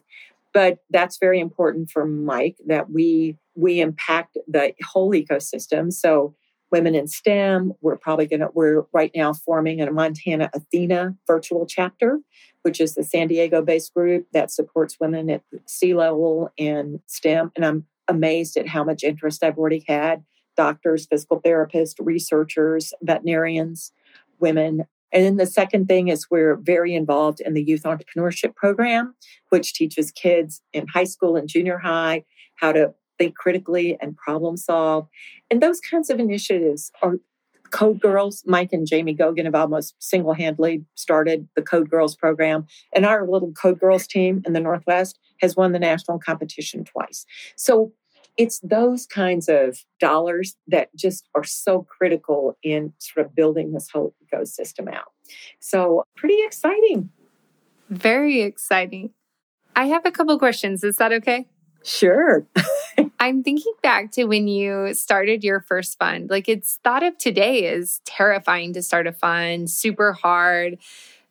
but 0.54 0.80
that's 0.90 1.18
very 1.18 1.40
important 1.40 1.90
for 1.90 2.06
mike 2.06 2.58
that 2.66 2.90
we 2.90 3.38
we 3.56 3.80
impact 3.80 4.38
the 4.48 4.74
whole 4.84 5.12
ecosystem 5.12 5.92
so 5.92 6.36
women 6.72 6.96
in 6.96 7.08
stem 7.08 7.74
we're 7.82 7.98
probably 7.98 8.26
going 8.26 8.40
to 8.40 8.50
we're 8.54 8.84
right 8.94 9.12
now 9.16 9.34
forming 9.34 9.82
a 9.82 9.92
montana 9.92 10.50
athena 10.54 11.16
virtual 11.28 11.66
chapter 11.66 12.20
which 12.68 12.82
is 12.82 12.96
the 12.96 13.04
San 13.04 13.30
Diego 13.30 13.62
based 13.62 13.94
group 13.94 14.28
that 14.34 14.52
supports 14.52 14.98
women 15.00 15.30
at 15.30 15.42
C-level 15.68 16.52
in 16.58 17.00
STEM. 17.06 17.50
And 17.56 17.66
I'm 17.66 17.86
amazed 18.10 18.58
at 18.58 18.68
how 18.68 18.84
much 18.84 19.06
interest 19.06 19.42
I've 19.42 19.58
already 19.58 19.86
had 19.88 20.26
doctors, 20.58 21.06
physical 21.06 21.42
therapists, 21.42 21.94
researchers, 21.98 22.94
veterinarians, 23.02 23.94
women. 24.42 24.86
And 25.14 25.24
then 25.24 25.38
the 25.38 25.46
second 25.46 25.88
thing 25.88 26.10
is 26.10 26.30
we're 26.30 26.56
very 26.56 26.94
involved 26.94 27.40
in 27.40 27.54
the 27.54 27.64
youth 27.64 27.84
entrepreneurship 27.84 28.56
program, 28.56 29.16
which 29.50 29.74
teaches 29.74 30.12
kids 30.12 30.62
in 30.74 30.88
high 30.88 31.06
school 31.06 31.36
and 31.36 31.48
junior 31.48 31.78
high 31.78 32.24
how 32.56 32.72
to 32.72 32.94
think 33.18 33.36
critically 33.36 33.98
and 34.02 34.16
problem 34.18 34.58
solve. 34.58 35.08
And 35.50 35.62
those 35.62 35.80
kinds 35.80 36.10
of 36.10 36.20
initiatives 36.20 36.92
are 37.02 37.16
Code 37.72 38.00
Girls. 38.00 38.44
Mike 38.46 38.70
and 38.72 38.88
Jamie 38.88 39.16
Goguen 39.16 39.46
have 39.46 39.56
almost 39.56 39.96
single 40.00 40.34
handedly 40.34 40.86
started 40.96 41.48
the 41.56 41.62
Code 41.62 41.90
Girls 41.90 42.16
program. 42.16 42.66
And 42.96 43.06
our 43.06 43.28
little 43.28 43.52
Code 43.52 43.80
Girls 43.80 44.08
team 44.08 44.42
in 44.46 44.54
the 44.54 44.60
Northwest 44.60 45.20
has 45.42 45.56
won 45.56 45.72
the 45.72 45.80
national 45.80 46.20
competition 46.20 46.84
twice. 46.84 47.26
So 47.56 47.92
it's 48.38 48.60
those 48.60 49.06
kinds 49.06 49.50
of 49.50 49.84
dollars 50.00 50.56
that 50.68 50.96
just 50.96 51.28
are 51.36 51.44
so 51.44 51.84
critical 51.84 52.58
in 52.64 52.94
sort 53.00 53.26
of 53.26 53.36
building 53.36 53.74
this 53.74 53.90
whole 53.90 54.14
ecosystem 54.24 54.94
out. 54.94 55.12
So, 55.60 56.04
pretty 56.16 56.38
exciting. 56.46 57.10
Very 57.90 58.42
exciting. 58.42 59.12
I 59.76 59.86
have 59.86 60.06
a 60.06 60.12
couple 60.12 60.38
questions. 60.40 60.84
Is 60.84 60.98
that 60.98 61.12
okay? 61.14 61.48
Sure. 61.84 62.46
I'm 63.20 63.44
thinking 63.44 63.74
back 63.82 64.12
to 64.14 64.26
when 64.26 64.48
you 64.48 64.94
started 64.94 65.44
your 65.44 65.62
first 65.62 65.98
fund. 65.98 66.30
Like 66.30 66.50
it's 66.50 66.80
thought 66.84 67.04
of 67.04 67.18
today 67.18 67.68
as 67.68 68.02
terrifying 68.06 68.74
to 68.74 68.82
start 68.82 69.08
a 69.08 69.14
fund, 69.14 69.70
super 69.70 70.14
hard. 70.14 70.80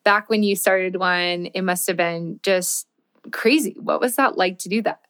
Back 0.05 0.31
when 0.31 0.43
you 0.43 0.57
started 0.57 0.97
one, 0.97 1.47
it 1.47 1.63
must 1.63 1.87
have 1.89 1.97
been 1.97 2.41
just 2.43 2.87
crazy. 3.33 3.77
What 3.79 4.01
was 4.01 4.17
that 4.17 4.39
like 4.39 4.59
to 4.61 4.69
do 4.69 4.83
that? 4.83 5.01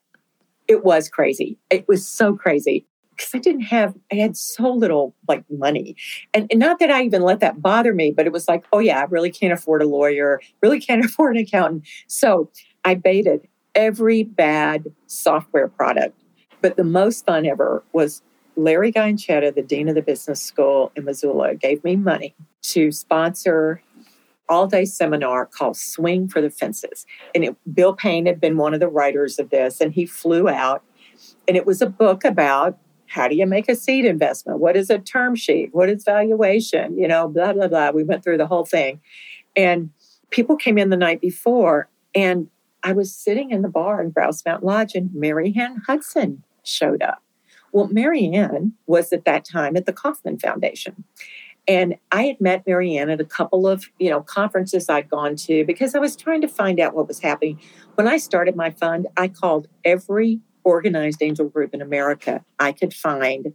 It 0.68 0.84
was 0.84 1.08
crazy. 1.08 1.58
It 1.70 1.86
was 1.88 2.06
so 2.06 2.34
crazy 2.34 2.86
because 3.16 3.34
I 3.34 3.38
didn't 3.38 3.62
have, 3.62 3.94
I 4.12 4.16
had 4.16 4.36
so 4.36 4.70
little 4.70 5.14
like 5.26 5.44
money. 5.50 5.96
And, 6.34 6.46
and, 6.50 6.60
not 6.60 6.78
that 6.80 6.90
I 6.90 7.02
even 7.02 7.22
let 7.22 7.40
that 7.40 7.62
bother 7.62 7.94
me, 7.94 8.10
but 8.10 8.26
it 8.26 8.32
was 8.32 8.46
like, 8.46 8.64
oh 8.72 8.78
yeah, 8.78 9.00
I 9.00 9.04
really 9.04 9.30
can't 9.30 9.52
afford 9.52 9.82
a 9.82 9.86
lawyer, 9.86 10.40
really 10.62 10.80
can't 10.80 11.04
afford 11.04 11.36
an 11.36 11.42
accountant. 11.42 11.86
So 12.06 12.50
I 12.84 12.94
baited 12.94 13.48
every 13.74 14.22
bad 14.22 14.86
software 15.06 15.68
product. 15.68 16.18
But 16.62 16.76
the 16.76 16.84
most 16.84 17.26
fun 17.26 17.46
ever 17.46 17.82
was 17.92 18.22
Larry 18.56 18.90
Gianchetta, 18.90 19.54
the 19.54 19.62
dean 19.62 19.88
of 19.88 19.94
the 19.94 20.02
business 20.02 20.40
school 20.40 20.90
in 20.96 21.04
Missoula, 21.04 21.54
gave 21.54 21.84
me 21.84 21.96
money 21.96 22.34
to 22.62 22.90
sponsor 22.90 23.82
all 24.48 24.66
day 24.66 24.84
seminar 24.84 25.46
called 25.46 25.76
Swing 25.76 26.28
for 26.28 26.40
the 26.40 26.50
Fences. 26.50 27.06
And 27.34 27.44
it, 27.44 27.56
Bill 27.74 27.94
Payne 27.94 28.26
had 28.26 28.40
been 28.40 28.56
one 28.56 28.74
of 28.74 28.80
the 28.80 28.88
writers 28.88 29.38
of 29.38 29.50
this, 29.50 29.80
and 29.80 29.92
he 29.92 30.06
flew 30.06 30.48
out. 30.48 30.82
And 31.48 31.56
it 31.56 31.66
was 31.66 31.80
a 31.80 31.86
book 31.86 32.24
about 32.24 32.78
how 33.06 33.28
do 33.28 33.36
you 33.36 33.46
make 33.46 33.68
a 33.68 33.76
seed 33.76 34.04
investment? 34.04 34.58
What 34.58 34.76
is 34.76 34.90
a 34.90 34.98
term 34.98 35.36
sheet? 35.36 35.72
What 35.72 35.88
is 35.88 36.04
valuation? 36.04 36.98
You 36.98 37.08
know, 37.08 37.28
blah, 37.28 37.52
blah, 37.52 37.68
blah. 37.68 37.90
We 37.90 38.04
went 38.04 38.24
through 38.24 38.38
the 38.38 38.46
whole 38.46 38.64
thing. 38.64 39.00
And 39.54 39.90
people 40.30 40.56
came 40.56 40.76
in 40.76 40.90
the 40.90 40.96
night 40.96 41.20
before, 41.20 41.88
and 42.14 42.48
I 42.82 42.92
was 42.92 43.14
sitting 43.14 43.50
in 43.50 43.62
the 43.62 43.68
bar 43.68 44.02
in 44.02 44.10
Grouse 44.10 44.44
Mountain 44.44 44.66
Lodge, 44.66 44.94
and 44.94 45.14
Marianne 45.14 45.82
Hudson 45.86 46.42
showed 46.62 47.02
up. 47.02 47.22
Well, 47.72 47.88
Mary 47.88 48.26
Ann 48.32 48.72
was 48.86 49.12
at 49.12 49.24
that 49.24 49.44
time 49.44 49.76
at 49.76 49.86
the 49.86 49.92
Kauffman 49.92 50.38
Foundation. 50.38 51.04
And 51.68 51.96
I 52.12 52.24
had 52.24 52.40
met 52.40 52.64
Marianne 52.66 53.10
at 53.10 53.20
a 53.20 53.24
couple 53.24 53.66
of, 53.66 53.86
you 53.98 54.08
know, 54.08 54.20
conferences 54.22 54.88
I'd 54.88 55.10
gone 55.10 55.36
to 55.36 55.64
because 55.64 55.94
I 55.94 55.98
was 55.98 56.14
trying 56.14 56.40
to 56.42 56.48
find 56.48 56.78
out 56.78 56.94
what 56.94 57.08
was 57.08 57.20
happening. 57.20 57.60
When 57.96 58.06
I 58.06 58.18
started 58.18 58.54
my 58.54 58.70
fund, 58.70 59.08
I 59.16 59.28
called 59.28 59.66
every 59.84 60.40
organized 60.64 61.22
angel 61.22 61.48
group 61.48 61.74
in 61.74 61.80
America 61.80 62.44
I 62.58 62.72
could 62.72 62.94
find 62.94 63.54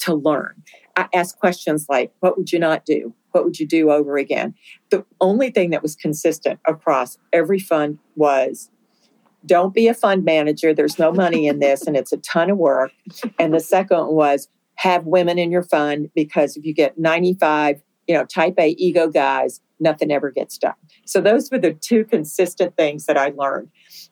to 0.00 0.14
learn. 0.14 0.62
I 0.96 1.08
asked 1.14 1.38
questions 1.38 1.86
like, 1.88 2.12
what 2.20 2.36
would 2.36 2.52
you 2.52 2.58
not 2.58 2.84
do? 2.84 3.14
What 3.32 3.44
would 3.44 3.58
you 3.58 3.66
do 3.66 3.90
over 3.90 4.16
again? 4.16 4.54
The 4.90 5.04
only 5.20 5.50
thing 5.50 5.70
that 5.70 5.82
was 5.82 5.96
consistent 5.96 6.60
across 6.66 7.18
every 7.32 7.58
fund 7.58 7.98
was 8.16 8.70
don't 9.46 9.74
be 9.74 9.88
a 9.88 9.94
fund 9.94 10.24
manager. 10.24 10.74
There's 10.74 10.98
no 10.98 11.12
money 11.12 11.46
in 11.46 11.58
this 11.58 11.86
and 11.86 11.96
it's 11.96 12.12
a 12.12 12.16
ton 12.18 12.50
of 12.50 12.58
work. 12.58 12.92
And 13.38 13.54
the 13.54 13.60
second 13.60 14.08
was 14.08 14.48
have 14.78 15.06
women 15.06 15.38
in 15.38 15.50
your 15.50 15.62
fund 15.62 16.08
because 16.14 16.56
if 16.56 16.64
you 16.64 16.72
get 16.72 16.96
95, 16.98 17.82
you 18.06 18.14
know, 18.14 18.24
type 18.24 18.54
A 18.58 18.70
ego 18.70 19.08
guys, 19.08 19.60
nothing 19.80 20.12
ever 20.12 20.30
gets 20.30 20.56
done. 20.56 20.74
So 21.04 21.20
those 21.20 21.50
were 21.50 21.58
the 21.58 21.72
two 21.72 22.04
consistent 22.04 22.76
things 22.76 23.06
that 23.06 23.16
I 23.16 23.32
learned. 23.36 23.70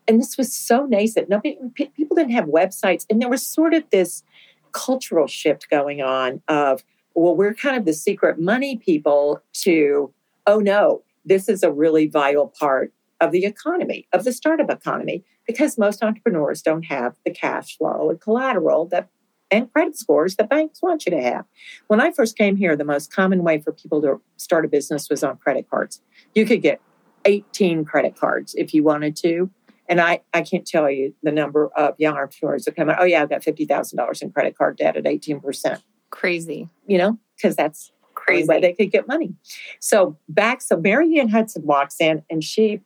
And 0.09 0.21
this 0.21 0.37
was 0.37 0.53
so 0.53 0.85
nascent. 0.85 1.29
Nobody, 1.29 1.57
people 1.75 2.17
didn't 2.17 2.33
have 2.33 2.47
websites. 2.47 3.07
And 3.09 3.23
there 3.23 3.29
was 3.29 3.47
sort 3.47 3.75
of 3.75 3.85
this 3.91 4.25
cultural 4.73 5.29
shift 5.29 5.71
going 5.71 6.03
on 6.03 6.43
of, 6.49 6.83
well, 7.15 7.37
we're 7.37 7.55
kind 7.55 7.77
of 7.77 7.85
the 7.85 7.95
secret 7.95 8.41
money 8.41 8.77
people 8.77 9.41
to, 9.63 10.13
oh 10.49 10.59
no, 10.59 11.03
this 11.25 11.49
is 11.49 11.63
a 11.63 11.71
really 11.71 12.09
vital 12.09 12.53
part 12.59 12.93
of 13.21 13.31
the 13.31 13.45
economy, 13.45 14.09
of 14.13 14.25
the 14.25 14.33
startup 14.33 14.69
economy, 14.69 15.25
because 15.47 15.79
most 15.79 16.03
entrepreneurs 16.03 16.61
don't 16.61 16.83
have 16.83 17.15
the 17.25 17.31
cash 17.31 17.79
flow 17.79 18.11
and 18.11 18.21
collateral 18.21 18.87
that 18.87 19.09
and 19.51 19.73
credit 19.73 19.97
scores 19.97 20.37
that 20.37 20.49
banks 20.49 20.83
want 20.83 21.07
you 21.07 21.11
to 21.11 21.23
have. 21.23 21.45
When 21.87 22.01
I 22.01 22.11
first 22.11 22.37
came 22.37 22.57
here, 22.57 22.77
the 22.77 22.85
most 22.85 23.13
common 23.13 23.43
way 23.43 23.61
for 23.61 23.73
people 23.73 24.03
to 24.03 24.21
start 24.37 24.65
a 24.65 24.69
business 24.69 25.09
was 25.09 25.23
on 25.23 25.37
credit 25.37 25.69
cards. 25.71 26.01
You 26.35 26.45
could 26.45 26.63
get 26.63 26.81
18 27.25 27.85
credit 27.85 28.17
cards 28.17 28.55
if 28.57 28.75
you 28.75 28.83
wanted 28.83 29.17
to. 29.17 29.51
And 29.89 30.01
I, 30.01 30.21
I 30.35 30.43
can't 30.43 30.67
tell 30.67 30.91
you 30.91 31.15
the 31.23 31.31
number 31.31 31.69
of 31.77 31.95
young 31.99 32.17
entrepreneurs 32.17 32.65
that 32.65 32.75
come 32.75 32.91
out, 32.91 32.97
oh, 32.99 33.05
yeah, 33.05 33.23
I've 33.23 33.31
got 33.31 33.43
$50,000 33.43 34.23
in 34.23 34.33
credit 34.33 34.59
card 34.59 34.77
debt 34.77 34.97
at 34.97 35.05
18%. 35.05 35.81
Crazy. 36.11 36.69
You 36.87 36.99
know, 36.99 37.19
because 37.37 37.55
that's 37.55 37.93
crazy 38.15 38.49
way 38.49 38.61
they 38.61 38.73
could 38.73 38.91
get 38.91 39.07
money. 39.07 39.35
So 39.79 40.17
back, 40.29 40.61
so 40.61 40.77
Marianne 40.77 41.29
Hudson 41.29 41.65
walks 41.65 42.01
in 42.01 42.23
and 42.29 42.43
she 42.43 42.81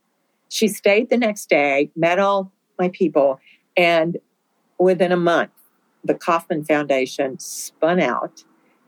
she 0.50 0.66
stayed 0.66 1.10
the 1.10 1.16
next 1.16 1.48
day, 1.48 1.90
met 1.94 2.18
all 2.18 2.52
my 2.76 2.88
people, 2.88 3.38
and 3.76 4.18
within 4.78 5.12
a 5.12 5.16
month, 5.16 5.52
the 6.04 6.14
Kauffman 6.14 6.64
Foundation 6.64 7.38
spun 7.38 8.00
out 8.00 8.44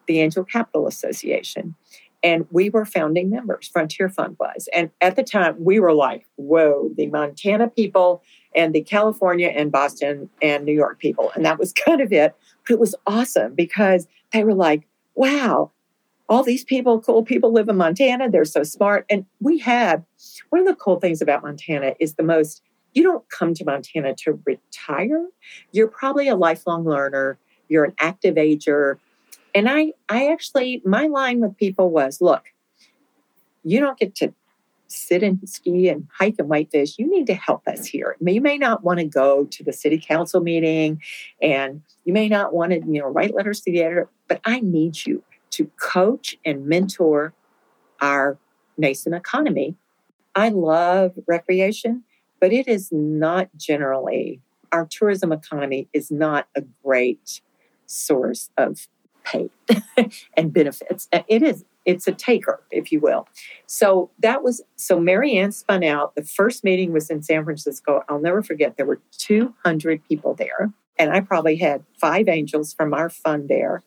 the 0.07 0.21
Angel 0.21 0.45
Capital 0.45 0.87
Association. 0.87 1.75
And 2.23 2.47
we 2.51 2.71
were 2.71 2.85
founding 2.85 3.31
members, 3.31 3.69
Frontier 3.69 4.09
Fund 4.09 4.37
was. 4.39 4.69
And 4.73 4.91
at 5.01 5.17
the 5.17 5.25
time, 5.25 5.57
we 5.59 5.81
were 5.81 5.93
like, 5.93 6.25
whoa, 6.37 6.91
the 6.97 7.07
Montana 7.09 7.69
people 7.69 8.23
and 8.55 8.73
the 8.73 8.83
California 8.83 9.49
and 9.49 9.73
Boston 9.73 10.31
and 10.41 10.65
New 10.65 10.73
York 10.73 11.01
people. 11.01 11.33
And 11.35 11.45
that 11.45 11.59
was 11.59 11.73
kind 11.87 12.01
of 12.01 12.13
it. 12.13 12.35
But 12.67 12.75
it 12.75 12.81
was 12.81 12.95
awesome 13.07 13.55
because 13.55 14.07
they 14.33 14.45
were 14.45 14.55
like, 14.55 14.87
wow, 15.15 15.73
all 16.29 16.45
these 16.45 16.65
people, 16.65 17.01
cool 17.01 17.25
people 17.25 17.53
live 17.53 17.69
in 17.69 17.77
Montana. 17.77 18.31
They're 18.31 18.45
so 18.45 18.63
smart. 18.63 19.05
And 19.11 19.27
we 19.41 19.59
had 19.59 20.05
one 20.51 20.61
of 20.61 20.67
the 20.67 20.77
cool 20.77 21.01
things 21.01 21.21
about 21.21 21.43
Montana 21.43 21.95
is 21.99 22.15
the 22.15 22.23
most 22.23 22.63
you 22.95 23.03
don't 23.03 23.29
come 23.31 23.55
to 23.55 23.65
Montana 23.65 24.15
to 24.19 24.41
retire. 24.45 25.27
You're 25.73 25.89
probably 25.89 26.29
a 26.29 26.37
lifelong 26.37 26.85
learner. 26.85 27.39
You're 27.69 27.85
an 27.85 27.95
active 27.99 28.37
ager. 28.37 28.99
And 29.55 29.69
I, 29.69 29.93
I 30.09 30.29
actually, 30.29 30.83
my 30.85 31.07
line 31.07 31.41
with 31.41 31.57
people 31.57 31.91
was 31.91 32.21
look, 32.21 32.53
you 33.65 33.81
don't 33.81 33.99
get 33.99 34.15
to 34.17 34.35
sit 34.89 35.23
and 35.23 35.41
ski 35.49 35.89
and 35.89 36.07
hike 36.19 36.35
and 36.39 36.49
whitefish. 36.49 36.99
You 36.99 37.09
need 37.09 37.27
to 37.29 37.35
help 37.35 37.67
us 37.67 37.87
here. 37.87 38.17
You 38.21 38.41
may 38.41 38.59
not 38.59 38.85
want 38.85 38.99
to 38.99 39.07
go 39.07 39.47
to 39.47 39.65
the 39.65 39.73
city 39.73 39.99
council 39.99 40.41
meeting 40.41 41.01
and 41.41 41.83
you 42.05 42.13
may 42.13 42.29
not 42.29 42.53
want 42.53 42.73
to, 42.73 42.79
you 42.79 43.01
know, 43.01 43.09
write 43.09 43.35
letters 43.35 43.63
to 43.63 43.73
the 43.73 43.83
editor, 43.83 44.11
but 44.29 44.41
I 44.45 44.61
need 44.61 45.07
you 45.07 45.23
to 45.53 45.71
coach 45.81 46.37
and 46.45 46.67
mentor 46.67 47.33
our 48.01 48.39
nascent 48.77 49.15
economy. 49.15 49.77
I 50.35 50.51
love 50.51 51.13
recreation 51.27 52.05
but 52.43 52.53
it 52.53 52.67
is 52.67 52.91
not 52.91 53.49
generally, 53.57 54.41
our 54.73 54.85
tourism 54.85 55.31
economy 55.31 55.87
is 55.93 56.11
not 56.11 56.49
a 56.57 56.63
great 56.83 57.41
source 57.87 58.51
of 58.59 58.89
pay 59.23 59.49
and 60.37 60.53
benefits. 60.53 61.09
Uh, 61.13 61.21
it 61.29 61.45
is, 61.45 61.65
it's 61.85 62.09
a 62.09 62.13
taker, 62.13 62.61
if 62.73 62.91
you 62.91 62.99
will. 62.99 63.29
So 63.67 64.11
that 64.19 64.43
was, 64.43 64.61
so 64.75 64.99
Marianne 64.99 65.53
spun 65.53 65.85
out. 65.85 66.17
The 66.17 66.25
first 66.25 66.65
meeting 66.65 66.93
was 66.93 67.11
in 67.11 67.23
San 67.23 67.45
Francisco. 67.45 68.03
I'll 68.09 68.19
never 68.19 68.43
forget, 68.43 68.77
there 68.77 68.87
were 68.87 69.01
200 69.19 70.03
people 70.09 70.35
there. 70.35 70.73
And 70.99 71.13
I 71.13 71.21
probably 71.21 71.55
had 71.55 71.85
five 71.97 72.27
angels 72.29 72.75
from 72.75 72.93
our 72.93 73.09
fund 73.09 73.49
there. 73.49 73.85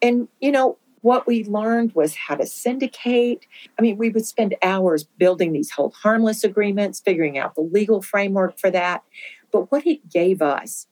And, 0.00 0.28
you 0.40 0.52
know, 0.52 0.78
what 1.02 1.26
we 1.26 1.44
learned 1.44 1.94
was 1.94 2.14
how 2.14 2.34
to 2.34 2.46
syndicate. 2.46 3.46
I 3.78 3.82
mean, 3.82 3.96
we 3.96 4.10
would 4.10 4.26
spend 4.26 4.56
hours 4.62 5.04
building 5.04 5.52
these 5.52 5.70
hold 5.70 5.94
harmless 5.94 6.44
agreements, 6.44 7.00
figuring 7.00 7.38
out 7.38 7.54
the 7.54 7.60
legal 7.60 8.02
framework 8.02 8.58
for 8.58 8.70
that. 8.70 9.04
But 9.52 9.70
what 9.70 9.86
it 9.86 10.08
gave 10.10 10.42
us 10.42 10.86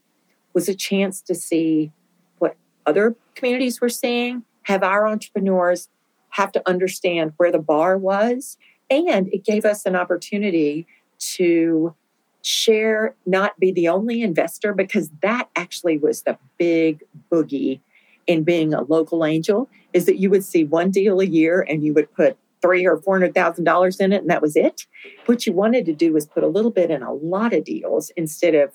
was 0.54 0.68
a 0.68 0.74
chance 0.74 1.20
to 1.22 1.34
see 1.34 1.92
what 2.38 2.56
other 2.86 3.16
communities 3.34 3.80
were 3.80 3.88
seeing, 3.88 4.44
have 4.62 4.82
our 4.82 5.06
entrepreneurs 5.06 5.88
have 6.30 6.52
to 6.52 6.62
understand 6.68 7.32
where 7.36 7.52
the 7.52 7.58
bar 7.58 7.96
was 7.98 8.56
And 8.90 9.28
it 9.32 9.44
gave 9.44 9.64
us 9.64 9.84
an 9.86 9.96
opportunity 9.96 10.86
to 11.18 11.94
share, 12.42 13.14
not 13.24 13.58
be 13.58 13.72
the 13.72 13.88
only 13.88 14.22
investor, 14.22 14.72
because 14.72 15.10
that 15.22 15.48
actually 15.56 15.98
was 15.98 16.22
the 16.22 16.38
big 16.58 17.02
boogie 17.30 17.80
in 18.26 18.44
being 18.44 18.74
a 18.74 18.82
local 18.82 19.24
angel, 19.24 19.68
is 19.96 20.04
that 20.04 20.18
you 20.18 20.28
would 20.28 20.44
see 20.44 20.62
one 20.62 20.90
deal 20.90 21.20
a 21.20 21.24
year 21.24 21.64
and 21.66 21.82
you 21.82 21.94
would 21.94 22.12
put 22.12 22.36
three 22.60 22.86
or 22.86 22.98
four 22.98 23.14
hundred 23.14 23.34
thousand 23.34 23.64
dollars 23.64 23.98
in 23.98 24.12
it, 24.12 24.20
and 24.20 24.30
that 24.30 24.42
was 24.42 24.54
it. 24.54 24.86
What 25.24 25.46
you 25.46 25.54
wanted 25.54 25.86
to 25.86 25.94
do 25.94 26.12
was 26.12 26.26
put 26.26 26.42
a 26.42 26.48
little 26.48 26.70
bit 26.70 26.90
in 26.90 27.02
a 27.02 27.14
lot 27.14 27.54
of 27.54 27.64
deals 27.64 28.10
instead 28.14 28.54
of 28.54 28.72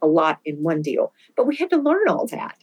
a 0.00 0.06
lot 0.06 0.38
in 0.44 0.62
one 0.62 0.80
deal. 0.80 1.12
But 1.36 1.48
we 1.48 1.56
had 1.56 1.70
to 1.70 1.76
learn 1.76 2.08
all 2.08 2.26
that. 2.28 2.56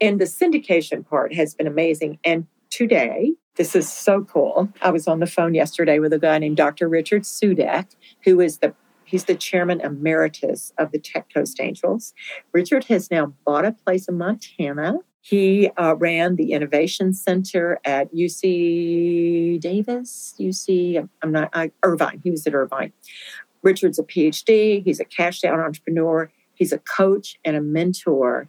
And 0.00 0.18
the 0.18 0.24
syndication 0.24 1.06
part 1.06 1.34
has 1.34 1.54
been 1.54 1.66
amazing. 1.66 2.18
And 2.24 2.46
today, 2.70 3.34
this 3.56 3.76
is 3.76 3.92
so 3.92 4.24
cool. 4.24 4.70
I 4.80 4.90
was 4.90 5.06
on 5.06 5.20
the 5.20 5.26
phone 5.26 5.52
yesterday 5.52 5.98
with 5.98 6.14
a 6.14 6.18
guy 6.18 6.38
named 6.38 6.56
Dr. 6.56 6.88
Richard 6.88 7.22
Sudek, 7.22 7.94
who 8.24 8.40
is 8.40 8.58
the 8.58 8.74
He's 9.04 9.24
the 9.24 9.34
chairman 9.34 9.80
emeritus 9.80 10.72
of 10.78 10.92
the 10.92 10.98
Tech 11.00 11.26
Coast 11.34 11.60
Angels. 11.60 12.14
Richard 12.52 12.84
has 12.84 13.10
now 13.10 13.34
bought 13.44 13.64
a 13.64 13.72
place 13.72 14.06
in 14.06 14.16
Montana. 14.16 14.98
He 15.22 15.68
uh, 15.76 15.96
ran 15.96 16.36
the 16.36 16.52
Innovation 16.52 17.12
Center 17.12 17.78
at 17.84 18.12
UC 18.14 19.60
Davis, 19.60 20.34
UC, 20.38 21.08
I'm 21.22 21.32
not, 21.32 21.50
I, 21.52 21.70
Irvine. 21.82 22.20
He 22.24 22.30
was 22.30 22.46
at 22.46 22.54
Irvine. 22.54 22.92
Richard's 23.62 23.98
a 23.98 24.02
PhD. 24.02 24.82
He's 24.82 25.00
a 25.00 25.04
cash 25.04 25.44
out 25.44 25.60
entrepreneur. 25.60 26.30
He's 26.54 26.72
a 26.72 26.78
coach 26.78 27.38
and 27.44 27.56
a 27.56 27.60
mentor. 27.60 28.48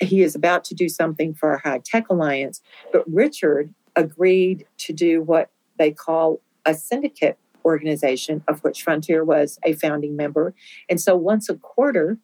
He 0.00 0.22
is 0.22 0.34
about 0.34 0.64
to 0.64 0.74
do 0.74 0.88
something 0.88 1.34
for 1.34 1.50
our 1.50 1.58
High 1.58 1.80
Tech 1.84 2.08
Alliance. 2.08 2.62
But 2.92 3.04
Richard 3.06 3.74
agreed 3.96 4.66
to 4.78 4.92
do 4.94 5.22
what 5.22 5.50
they 5.78 5.90
call 5.90 6.40
a 6.64 6.74
syndicate 6.74 7.38
organization, 7.64 8.42
of 8.48 8.62
which 8.64 8.82
Frontier 8.82 9.24
was 9.24 9.58
a 9.64 9.74
founding 9.74 10.16
member. 10.16 10.54
And 10.88 11.00
so 11.00 11.16
once 11.16 11.48
a 11.48 11.54
quarter, 11.54 12.18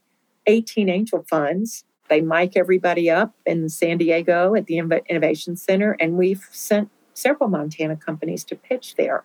18 0.47 0.89
angel 0.89 1.25
funds, 1.29 1.85
they 2.09 2.21
mic 2.21 2.57
everybody 2.57 3.11
up 3.11 3.35
in 3.45 3.69
San 3.69 3.99
Diego 3.99 4.55
at 4.55 4.67
the 4.67 4.79
Innovation 4.79 5.57
Center, 5.57 5.97
and 6.01 6.15
we've 6.15 6.47
sent 6.51 6.91
several 7.15 7.49
Montana 7.49 7.97
companies 7.97 8.45
to 8.45 8.57
pitch 8.57 8.95
there. 8.97 9.25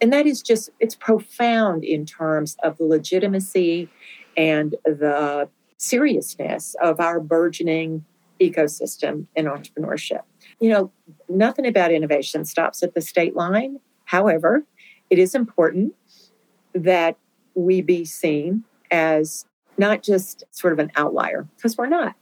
And 0.00 0.12
that 0.12 0.26
is 0.26 0.42
just, 0.42 0.70
it's 0.80 0.94
profound 0.94 1.84
in 1.84 2.06
terms 2.06 2.56
of 2.62 2.78
the 2.78 2.84
legitimacy 2.84 3.88
and 4.36 4.74
the 4.84 5.48
seriousness 5.78 6.76
of 6.80 7.00
our 7.00 7.20
burgeoning 7.20 8.04
ecosystem 8.40 9.26
in 9.34 9.46
entrepreneurship. 9.46 10.22
You 10.60 10.70
know, 10.70 10.92
nothing 11.28 11.66
about 11.66 11.92
innovation 11.92 12.44
stops 12.44 12.82
at 12.82 12.94
the 12.94 13.00
state 13.00 13.34
line. 13.34 13.78
However, 14.04 14.64
it 15.10 15.18
is 15.18 15.34
important 15.34 15.94
that 16.74 17.16
we 17.54 17.80
be 17.80 18.04
seen 18.04 18.64
as 18.90 19.46
not 19.76 20.02
just 20.02 20.44
sort 20.50 20.72
of 20.72 20.78
an 20.78 20.90
outlier, 20.96 21.48
because 21.56 21.76
we're 21.76 21.86
not. 21.86 22.14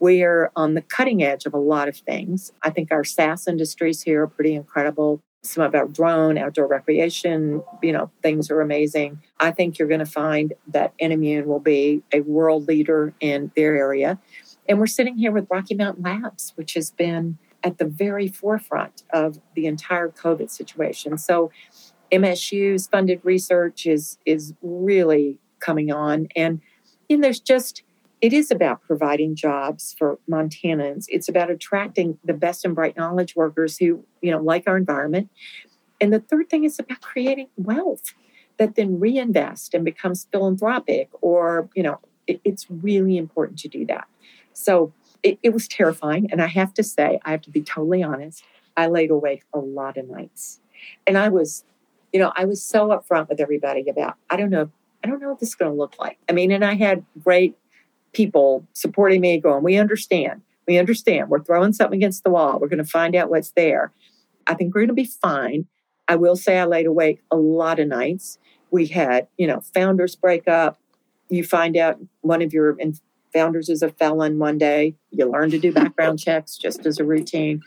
We're 0.00 0.50
on 0.56 0.74
the 0.74 0.82
cutting 0.82 1.22
edge 1.22 1.46
of 1.46 1.54
a 1.54 1.58
lot 1.58 1.88
of 1.88 1.96
things. 1.96 2.52
I 2.62 2.70
think 2.70 2.92
our 2.92 3.04
SaaS 3.04 3.46
industries 3.46 4.02
here 4.02 4.22
are 4.22 4.26
pretty 4.26 4.54
incredible. 4.54 5.22
Some 5.42 5.62
of 5.62 5.74
our 5.74 5.86
drone, 5.86 6.38
outdoor 6.38 6.66
recreation, 6.66 7.62
you 7.82 7.92
know, 7.92 8.10
things 8.22 8.50
are 8.50 8.60
amazing. 8.60 9.20
I 9.38 9.50
think 9.50 9.78
you're 9.78 9.88
going 9.88 10.00
to 10.00 10.06
find 10.06 10.54
that 10.68 10.94
Inimmune 10.98 11.46
will 11.46 11.60
be 11.60 12.02
a 12.12 12.20
world 12.20 12.66
leader 12.66 13.14
in 13.20 13.52
their 13.54 13.76
area. 13.76 14.18
And 14.68 14.78
we're 14.78 14.86
sitting 14.86 15.18
here 15.18 15.32
with 15.32 15.46
Rocky 15.50 15.74
Mountain 15.74 16.02
Labs, 16.02 16.52
which 16.56 16.74
has 16.74 16.90
been 16.90 17.38
at 17.62 17.78
the 17.78 17.84
very 17.84 18.28
forefront 18.28 19.02
of 19.10 19.40
the 19.54 19.66
entire 19.66 20.08
COVID 20.08 20.50
situation. 20.50 21.18
So 21.18 21.50
MSU's 22.12 22.86
funded 22.86 23.20
research 23.22 23.86
is 23.86 24.18
is 24.24 24.54
really 24.62 25.38
coming 25.60 25.90
on, 25.90 26.28
and 26.36 26.60
and 27.08 27.22
there's 27.22 27.40
just 27.40 27.82
it 28.20 28.32
is 28.32 28.50
about 28.50 28.80
providing 28.82 29.34
jobs 29.34 29.94
for 29.98 30.18
Montanans. 30.30 31.04
It's 31.08 31.28
about 31.28 31.50
attracting 31.50 32.18
the 32.24 32.32
best 32.32 32.64
and 32.64 32.74
bright 32.74 32.96
knowledge 32.96 33.36
workers 33.36 33.78
who 33.78 34.04
you 34.22 34.30
know 34.30 34.40
like 34.40 34.64
our 34.66 34.76
environment, 34.76 35.30
and 36.00 36.12
the 36.12 36.20
third 36.20 36.48
thing 36.50 36.64
is 36.64 36.78
about 36.78 37.00
creating 37.00 37.48
wealth 37.56 38.14
that 38.56 38.76
then 38.76 39.00
reinvest 39.00 39.74
and 39.74 39.84
becomes 39.84 40.28
philanthropic, 40.32 41.10
or 41.20 41.68
you 41.74 41.82
know 41.82 41.98
it, 42.26 42.40
it's 42.44 42.66
really 42.70 43.16
important 43.16 43.58
to 43.60 43.68
do 43.68 43.84
that. 43.86 44.06
So 44.52 44.92
it, 45.22 45.38
it 45.42 45.50
was 45.50 45.68
terrifying, 45.68 46.28
and 46.30 46.40
I 46.40 46.46
have 46.46 46.72
to 46.74 46.82
say, 46.82 47.18
I 47.24 47.32
have 47.32 47.42
to 47.42 47.50
be 47.50 47.62
totally 47.62 48.02
honest. 48.02 48.44
I 48.76 48.86
laid 48.88 49.10
awake 49.10 49.44
a 49.52 49.58
lot 49.58 49.96
of 49.96 50.08
nights, 50.08 50.60
and 51.06 51.18
I 51.18 51.28
was 51.28 51.64
you 52.14 52.20
know, 52.20 52.32
I 52.36 52.44
was 52.44 52.62
so 52.62 52.88
upfront 52.88 53.28
with 53.28 53.40
everybody 53.40 53.88
about, 53.90 54.14
I 54.30 54.36
don't 54.36 54.48
know, 54.48 54.70
I 55.04 55.06
don't 55.06 55.20
know 55.20 55.28
what 55.28 55.38
this 55.38 55.50
is 55.50 55.54
going 55.54 55.70
to 55.70 55.76
look 55.76 55.96
like. 55.98 56.18
I 56.30 56.32
mean, 56.32 56.50
and 56.50 56.64
I 56.64 56.74
had 56.74 57.04
great 57.22 57.58
people 58.14 58.66
supporting 58.72 59.20
me 59.20 59.38
going, 59.38 59.62
we 59.62 59.76
understand. 59.76 60.40
We 60.66 60.78
understand. 60.78 61.28
We're 61.28 61.42
throwing 61.44 61.74
something 61.74 61.98
against 61.98 62.24
the 62.24 62.30
wall. 62.30 62.58
We're 62.58 62.68
going 62.68 62.82
to 62.82 62.90
find 62.90 63.14
out 63.14 63.28
what's 63.28 63.50
there. 63.50 63.92
I 64.46 64.54
think 64.54 64.74
we're 64.74 64.80
going 64.80 64.88
to 64.88 64.94
be 64.94 65.04
fine. 65.04 65.66
I 66.08 66.16
will 66.16 66.36
say 66.36 66.58
I 66.58 66.64
laid 66.64 66.86
awake 66.86 67.22
a 67.30 67.36
lot 67.36 67.78
of 67.78 67.88
nights. 67.88 68.38
We 68.70 68.86
had, 68.86 69.28
you 69.36 69.46
know, 69.46 69.60
founders 69.60 70.16
break 70.16 70.48
up. 70.48 70.80
You 71.28 71.44
find 71.44 71.76
out 71.76 71.98
one 72.22 72.40
of 72.40 72.54
your 72.54 72.74
founders 73.32 73.68
is 73.68 73.82
a 73.82 73.90
felon 73.90 74.38
one 74.38 74.56
day. 74.56 74.94
You 75.10 75.30
learn 75.30 75.50
to 75.50 75.58
do 75.58 75.70
background 75.70 76.18
checks 76.20 76.56
just 76.56 76.86
as 76.86 76.98
a 76.98 77.04
routine. 77.04 77.62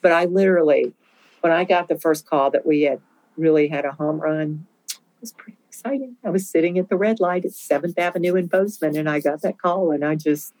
But 0.00 0.10
I 0.10 0.24
literally, 0.24 0.94
when 1.42 1.52
I 1.52 1.62
got 1.62 1.86
the 1.86 1.98
first 1.98 2.26
call 2.26 2.50
that 2.50 2.66
we 2.66 2.82
had 2.82 3.00
really 3.36 3.68
had 3.68 3.84
a 3.84 3.92
home 3.92 4.20
run. 4.20 4.66
It 4.88 5.20
was 5.20 5.32
pretty 5.32 5.58
exciting. 5.72 6.16
I 6.22 6.28
was 6.28 6.46
sitting 6.46 6.78
at 6.78 6.90
the 6.90 6.98
red 6.98 7.18
light 7.18 7.46
at 7.46 7.52
Seventh 7.52 7.98
Avenue 7.98 8.34
in 8.34 8.46
Bozeman, 8.46 8.94
and 8.94 9.08
I 9.08 9.20
got 9.20 9.40
that 9.40 9.58
call, 9.58 9.90
and 9.90 10.04
I 10.04 10.16
just, 10.16 10.52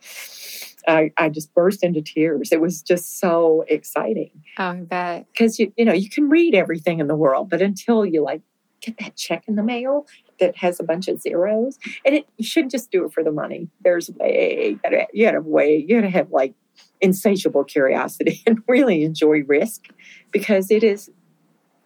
I, 0.88 1.12
I 1.18 1.28
just 1.28 1.52
burst 1.52 1.84
into 1.84 2.00
tears. 2.00 2.50
It 2.50 2.62
was 2.62 2.80
just 2.80 3.20
so 3.20 3.62
exciting. 3.68 4.30
Oh, 4.58 4.64
I 4.64 4.76
bet. 4.76 5.26
Because 5.30 5.58
you, 5.58 5.70
you 5.76 5.84
know, 5.84 5.92
you 5.92 6.08
can 6.08 6.30
read 6.30 6.54
everything 6.54 6.98
in 6.98 7.08
the 7.08 7.14
world, 7.14 7.50
but 7.50 7.60
until 7.60 8.06
you 8.06 8.22
like 8.22 8.40
get 8.80 8.98
that 9.00 9.14
check 9.14 9.44
in 9.46 9.56
the 9.56 9.62
mail 9.62 10.06
that 10.40 10.56
has 10.56 10.80
a 10.80 10.82
bunch 10.82 11.08
of 11.08 11.20
zeros, 11.20 11.78
and 12.06 12.14
it, 12.14 12.26
you 12.38 12.46
shouldn't 12.46 12.72
just 12.72 12.90
do 12.90 13.04
it 13.04 13.12
for 13.12 13.22
the 13.22 13.32
money. 13.32 13.68
There's 13.84 14.10
way 14.12 14.78
you 14.82 15.00
you 15.12 15.26
gotta 15.26 15.42
way 15.42 15.76
you 15.76 15.96
gotta 15.96 16.08
have 16.08 16.30
like 16.30 16.54
insatiable 17.02 17.64
curiosity 17.64 18.42
and 18.46 18.62
really 18.66 19.02
enjoy 19.04 19.42
risk 19.44 19.88
because 20.30 20.70
it 20.70 20.82
is 20.82 21.10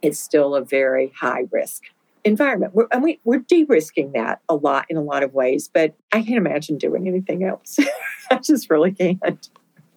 it's 0.01 0.21
still 0.21 0.55
a 0.55 0.65
very 0.65 1.13
high 1.17 1.45
risk 1.51 1.85
environment. 2.27 2.75
We're, 2.75 2.89
and 2.91 3.03
we, 3.03 3.21
we're 3.25 3.39
de 3.39 3.65
risking 3.65 4.13
that 4.13 4.41
a 4.49 4.55
lot 4.55 4.87
in 4.91 4.97
a 4.97 5.03
lot 5.03 5.23
of 5.23 5.33
ways, 5.33 5.71
but 5.73 5.95
I 6.13 6.23
can't 6.23 6.37
imagine 6.37 6.77
doing 6.77 7.07
anything 7.07 7.45
else. 7.45 7.79
I 8.31 8.37
just 8.39 8.69
really 8.69 8.93
can't. 8.93 9.49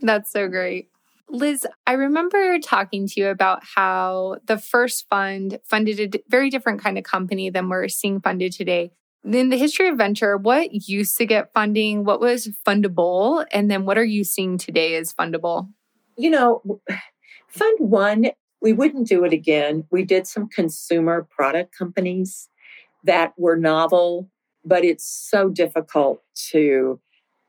That's 0.01 0.31
so 0.31 0.47
great. 0.47 0.89
Liz, 1.31 1.67
I 1.85 1.93
remember 1.93 2.57
talking 2.59 3.07
to 3.07 3.13
you 3.19 3.27
about 3.27 3.61
how 3.75 4.37
the 4.45 4.57
first 4.57 5.07
fund 5.09 5.59
funded 5.63 6.15
a 6.15 6.19
very 6.29 6.49
different 6.49 6.81
kind 6.81 6.97
of 6.97 7.03
company 7.03 7.49
than 7.49 7.69
we're 7.69 7.87
seeing 7.87 8.19
funded 8.19 8.51
today. 8.51 8.91
In 9.23 9.49
the 9.49 9.57
history 9.57 9.89
of 9.89 9.97
venture, 9.97 10.37
what 10.37 10.87
used 10.87 11.17
to 11.17 11.25
get 11.25 11.51
funding? 11.53 12.03
What 12.03 12.21
was 12.21 12.49
fundable? 12.65 13.45
And 13.51 13.69
then 13.69 13.85
what 13.85 13.97
are 13.97 14.05
you 14.05 14.23
seeing 14.23 14.57
today 14.57 14.95
as 14.95 15.13
fundable? 15.13 15.69
You 16.17 16.29
know, 16.31 16.81
Fund 17.47 17.77
One 17.79 18.31
we 18.61 18.73
wouldn't 18.73 19.07
do 19.07 19.23
it 19.23 19.33
again. 19.33 19.85
We 19.89 20.03
did 20.03 20.27
some 20.27 20.47
consumer 20.49 21.27
product 21.29 21.77
companies 21.77 22.49
that 23.03 23.33
were 23.37 23.55
novel, 23.55 24.29
but 24.65 24.83
it's 24.83 25.05
so 25.05 25.49
difficult 25.49 26.21
to 26.51 26.99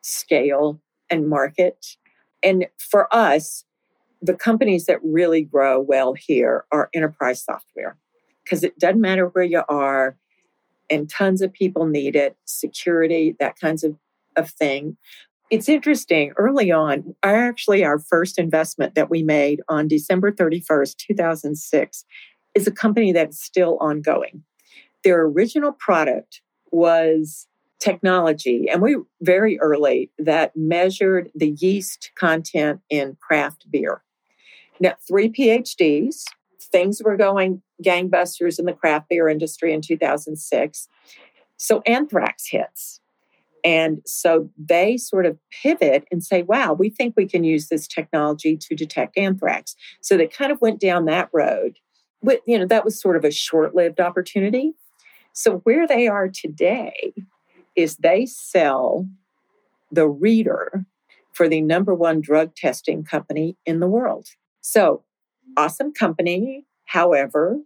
scale 0.02 0.80
and 1.10 1.28
market. 1.28 1.96
And 2.42 2.66
for 2.78 3.12
us, 3.14 3.64
the 4.22 4.34
companies 4.34 4.86
that 4.86 5.00
really 5.02 5.42
grow 5.42 5.80
well 5.80 6.14
here 6.14 6.64
are 6.70 6.90
enterprise 6.94 7.42
software 7.42 7.96
because 8.44 8.62
it 8.62 8.78
doesn't 8.78 9.00
matter 9.00 9.26
where 9.26 9.44
you 9.44 9.62
are 9.68 10.16
and 10.90 11.08
tons 11.08 11.40
of 11.40 11.52
people 11.52 11.86
need 11.86 12.16
it, 12.16 12.36
security, 12.44 13.36
that 13.38 13.58
kinds 13.58 13.84
of, 13.84 13.96
of 14.36 14.50
thing. 14.50 14.96
It's 15.50 15.68
interesting. 15.68 16.32
Early 16.36 16.70
on, 16.70 17.16
actually, 17.24 17.84
our 17.84 17.98
first 17.98 18.38
investment 18.38 18.94
that 18.94 19.10
we 19.10 19.24
made 19.24 19.60
on 19.68 19.88
December 19.88 20.30
31st, 20.30 20.96
2006, 20.96 22.04
is 22.54 22.66
a 22.68 22.70
company 22.70 23.10
that's 23.12 23.42
still 23.42 23.76
ongoing. 23.80 24.44
Their 25.02 25.22
original 25.22 25.72
product 25.72 26.40
was 26.70 27.48
technology, 27.80 28.66
and 28.70 28.80
we 28.80 28.96
very 29.22 29.58
early 29.58 30.12
that 30.18 30.52
measured 30.54 31.30
the 31.34 31.50
yeast 31.58 32.12
content 32.14 32.80
in 32.88 33.16
craft 33.20 33.66
beer. 33.72 34.02
Now, 34.78 34.94
three 35.06 35.28
PhDs, 35.28 36.24
things 36.60 37.02
were 37.04 37.16
going 37.16 37.62
gangbusters 37.84 38.58
in 38.60 38.66
the 38.66 38.72
craft 38.72 39.08
beer 39.08 39.28
industry 39.28 39.72
in 39.72 39.80
2006. 39.80 40.88
So 41.56 41.82
anthrax 41.86 42.48
hits. 42.48 43.00
And 43.64 44.00
so 44.06 44.50
they 44.58 44.96
sort 44.96 45.26
of 45.26 45.38
pivot 45.62 46.04
and 46.10 46.22
say, 46.24 46.42
wow, 46.42 46.72
we 46.72 46.90
think 46.90 47.14
we 47.16 47.26
can 47.26 47.44
use 47.44 47.68
this 47.68 47.86
technology 47.86 48.56
to 48.56 48.74
detect 48.74 49.18
anthrax. 49.18 49.74
So 50.00 50.16
they 50.16 50.26
kind 50.26 50.52
of 50.52 50.60
went 50.60 50.80
down 50.80 51.04
that 51.06 51.28
road. 51.32 51.76
but, 52.22 52.40
you 52.46 52.58
know, 52.58 52.66
that 52.66 52.84
was 52.84 53.00
sort 53.00 53.16
of 53.16 53.24
a 53.24 53.30
short 53.30 53.74
lived 53.74 53.98
opportunity. 53.98 54.74
So 55.32 55.58
where 55.58 55.86
they 55.86 56.06
are 56.06 56.28
today 56.28 57.14
is 57.76 57.96
they 57.96 58.26
sell 58.26 59.06
the 59.90 60.08
reader 60.08 60.84
for 61.32 61.48
the 61.48 61.60
number 61.60 61.94
one 61.94 62.20
drug 62.20 62.54
testing 62.54 63.04
company 63.04 63.56
in 63.64 63.80
the 63.80 63.86
world. 63.86 64.28
So 64.60 65.04
awesome 65.56 65.92
company. 65.92 66.66
However, 66.84 67.58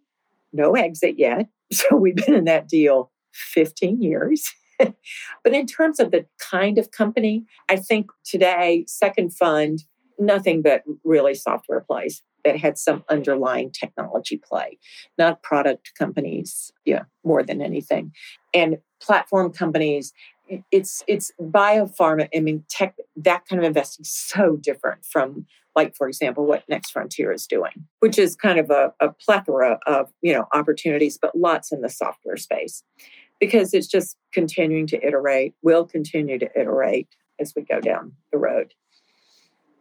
no 0.53 0.75
exit 0.75 1.19
yet. 1.19 1.49
So 1.73 1.97
we've 1.97 2.15
been 2.15 2.35
in 2.35 2.45
that 2.45 2.69
deal 2.69 3.11
15 3.33 4.01
years. 4.01 4.53
but 4.79 5.53
in 5.53 5.67
terms 5.67 6.01
of 6.01 6.11
the 6.11 6.27
kind 6.39 6.79
of 6.79 6.91
company, 6.91 7.45
I 7.69 7.77
think 7.77 8.11
today, 8.25 8.85
Second 8.87 9.35
Fund, 9.35 9.85
nothing 10.19 10.63
but 10.63 10.83
really 11.05 11.35
software 11.35 11.81
plays 11.81 12.23
that 12.45 12.59
had 12.59 12.79
some 12.79 13.05
underlying 13.09 13.71
technology 13.71 14.37
play, 14.37 14.79
not 15.19 15.43
product 15.43 15.93
companies, 15.99 16.73
yeah, 16.85 17.05
more 17.25 17.43
than 17.43 17.63
anything. 17.63 18.13
And 18.53 18.79
platform 19.01 19.53
companies, 19.53 20.13
it's 20.71 21.03
it's 21.09 21.33
biopharma. 21.41 22.29
I 22.37 22.41
mean, 22.41 22.65
tech 22.69 22.97
that 23.17 23.47
kind 23.49 23.61
of 23.61 23.67
investing 23.67 24.03
is 24.03 24.15
so 24.15 24.57
different 24.57 25.05
from 25.05 25.47
like 25.77 25.95
for 25.97 26.07
example 26.07 26.47
what 26.47 26.69
next 26.69 26.91
frontier 26.91 27.33
is 27.33 27.47
doing 27.47 27.87
which 28.01 28.19
is 28.19 28.37
kind 28.37 28.59
of 28.59 28.71
a, 28.71 28.93
a, 29.01 29.13
plethora 29.13 29.79
of 29.87 30.11
you 30.23 30.33
know 30.33 30.47
opportunities 30.53 31.19
but 31.21 31.37
lots 31.37 31.73
in 31.73 31.81
the 31.81 31.89
software 31.89 32.37
space 32.37 32.83
because 33.41 33.75
it's 33.75 33.87
just 33.87 34.17
continuing 34.33 34.87
to 34.87 35.07
iterate 35.07 35.55
will 35.63 35.85
continue 35.85 36.39
to 36.39 36.49
iterate 36.59 37.09
as 37.41 37.53
we 37.57 37.63
go 37.63 37.81
down 37.81 38.13
the 38.33 38.39
road 38.39 38.75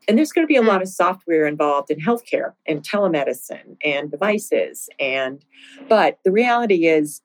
and 0.08 0.18
there's 0.18 0.34
going 0.34 0.46
to 0.46 0.52
be 0.52 0.58
a 0.58 0.60
mm-hmm. 0.60 0.70
lot 0.70 0.82
of 0.82 0.90
software 0.90 1.46
involved 1.46 1.90
in 1.90 2.00
healthcare 2.00 2.54
and 2.68 2.84
telemedicine 2.84 3.78
and 3.84 4.12
devices 4.12 4.90
and 5.00 5.46
but 5.88 6.20
the 6.24 6.32
reality 6.32 6.88
is 6.88 7.22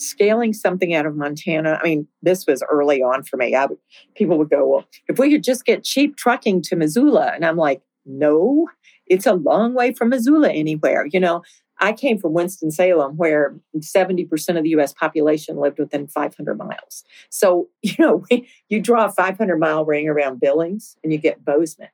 scaling 0.00 0.52
something 0.52 0.94
out 0.94 1.06
of 1.06 1.16
Montana, 1.16 1.78
I 1.80 1.86
mean, 1.86 2.08
this 2.22 2.46
was 2.46 2.62
early 2.70 3.02
on 3.02 3.22
for 3.22 3.36
me. 3.36 3.54
I 3.54 3.66
would, 3.66 3.78
people 4.14 4.38
would 4.38 4.50
go, 4.50 4.66
well, 4.66 4.84
if 5.08 5.18
we 5.18 5.30
could 5.30 5.44
just 5.44 5.64
get 5.64 5.84
cheap 5.84 6.16
trucking 6.16 6.62
to 6.62 6.76
Missoula. 6.76 7.32
And 7.34 7.44
I'm 7.44 7.56
like, 7.56 7.82
no, 8.06 8.68
it's 9.06 9.26
a 9.26 9.34
long 9.34 9.74
way 9.74 9.92
from 9.92 10.08
Missoula 10.08 10.50
anywhere. 10.50 11.06
You 11.10 11.20
know, 11.20 11.42
I 11.80 11.92
came 11.92 12.18
from 12.18 12.34
Winston-Salem, 12.34 13.16
where 13.16 13.54
70% 13.78 14.56
of 14.56 14.62
the 14.62 14.70
US 14.70 14.92
population 14.92 15.56
lived 15.56 15.78
within 15.78 16.06
500 16.06 16.58
miles. 16.58 17.04
So, 17.30 17.68
you 17.82 17.94
know, 17.98 18.24
you 18.68 18.80
draw 18.80 19.06
a 19.06 19.10
500 19.10 19.58
mile 19.58 19.84
ring 19.84 20.08
around 20.08 20.40
Billings 20.40 20.96
and 21.02 21.12
you 21.12 21.18
get 21.18 21.44
Bozeman. 21.44 21.88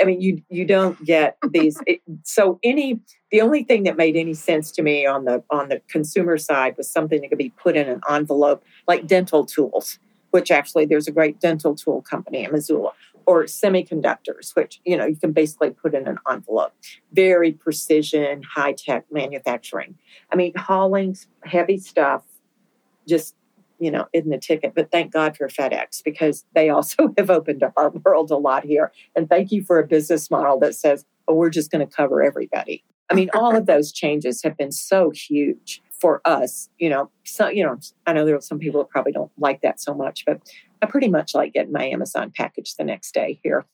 I 0.00 0.04
mean, 0.04 0.20
you 0.20 0.40
you 0.48 0.64
don't 0.64 1.02
get 1.04 1.36
these. 1.50 1.78
It, 1.86 2.00
so 2.22 2.58
any 2.62 3.00
the 3.32 3.40
only 3.40 3.64
thing 3.64 3.82
that 3.82 3.96
made 3.96 4.16
any 4.16 4.34
sense 4.34 4.70
to 4.72 4.82
me 4.82 5.04
on 5.04 5.24
the 5.24 5.42
on 5.50 5.68
the 5.68 5.82
consumer 5.88 6.38
side 6.38 6.76
was 6.76 6.88
something 6.88 7.20
that 7.20 7.28
could 7.28 7.38
be 7.38 7.50
put 7.50 7.76
in 7.76 7.88
an 7.88 8.00
envelope, 8.08 8.62
like 8.86 9.06
dental 9.06 9.44
tools, 9.44 9.98
which 10.30 10.50
actually 10.50 10.86
there's 10.86 11.08
a 11.08 11.12
great 11.12 11.40
dental 11.40 11.74
tool 11.74 12.02
company 12.02 12.44
in 12.44 12.52
Missoula, 12.52 12.92
or 13.30 13.44
semiconductors, 13.44 14.56
which 14.56 14.80
you 14.84 14.96
know 14.96 15.06
you 15.06 15.14
can 15.14 15.30
basically 15.30 15.70
put 15.70 15.94
in 15.94 16.08
an 16.08 16.18
envelope. 16.28 16.72
Very 17.12 17.52
precision, 17.52 18.42
high 18.42 18.72
tech 18.72 19.04
manufacturing. 19.12 19.96
I 20.32 20.36
mean, 20.36 20.52
hauling 20.56 21.16
heavy 21.44 21.78
stuff 21.78 22.24
just 23.08 23.36
you 23.78 23.90
know, 23.90 24.06
in 24.12 24.28
the 24.28 24.36
ticket. 24.36 24.74
But 24.74 24.90
thank 24.90 25.10
God 25.10 25.38
for 25.38 25.48
FedEx 25.48 26.04
because 26.04 26.44
they 26.54 26.68
also 26.68 27.14
have 27.18 27.30
opened 27.30 27.62
up 27.62 27.72
our 27.78 27.88
world 27.90 28.30
a 28.30 28.36
lot 28.36 28.62
here. 28.64 28.92
And 29.16 29.26
thank 29.26 29.50
you 29.50 29.62
for 29.62 29.78
a 29.78 29.86
business 29.86 30.30
model 30.30 30.58
that 30.60 30.74
says, 30.74 31.06
oh, 31.26 31.34
we're 31.34 31.48
just 31.48 31.70
going 31.70 31.86
to 31.86 31.90
cover 31.90 32.22
everybody. 32.22 32.84
I 33.10 33.14
mean, 33.14 33.30
all 33.32 33.56
of 33.56 33.64
those 33.64 33.90
changes 33.90 34.42
have 34.42 34.56
been 34.58 34.70
so 34.70 35.10
huge 35.10 35.80
for 35.98 36.20
us. 36.26 36.68
You 36.78 36.90
know, 36.90 37.10
so 37.24 37.48
you 37.48 37.64
know, 37.64 37.78
I 38.06 38.12
know 38.12 38.26
there 38.26 38.36
are 38.36 38.42
some 38.42 38.58
people 38.58 38.82
that 38.82 38.90
probably 38.90 39.12
don't 39.12 39.32
like 39.38 39.62
that 39.62 39.80
so 39.80 39.94
much, 39.94 40.24
but 40.26 40.40
I 40.82 40.86
pretty 40.86 41.08
much 41.08 41.34
like 41.34 41.52
getting 41.52 41.72
my 41.72 41.86
Amazon 41.86 42.32
package 42.34 42.74
the 42.76 42.84
next 42.84 43.12
day 43.12 43.40
here. 43.42 43.66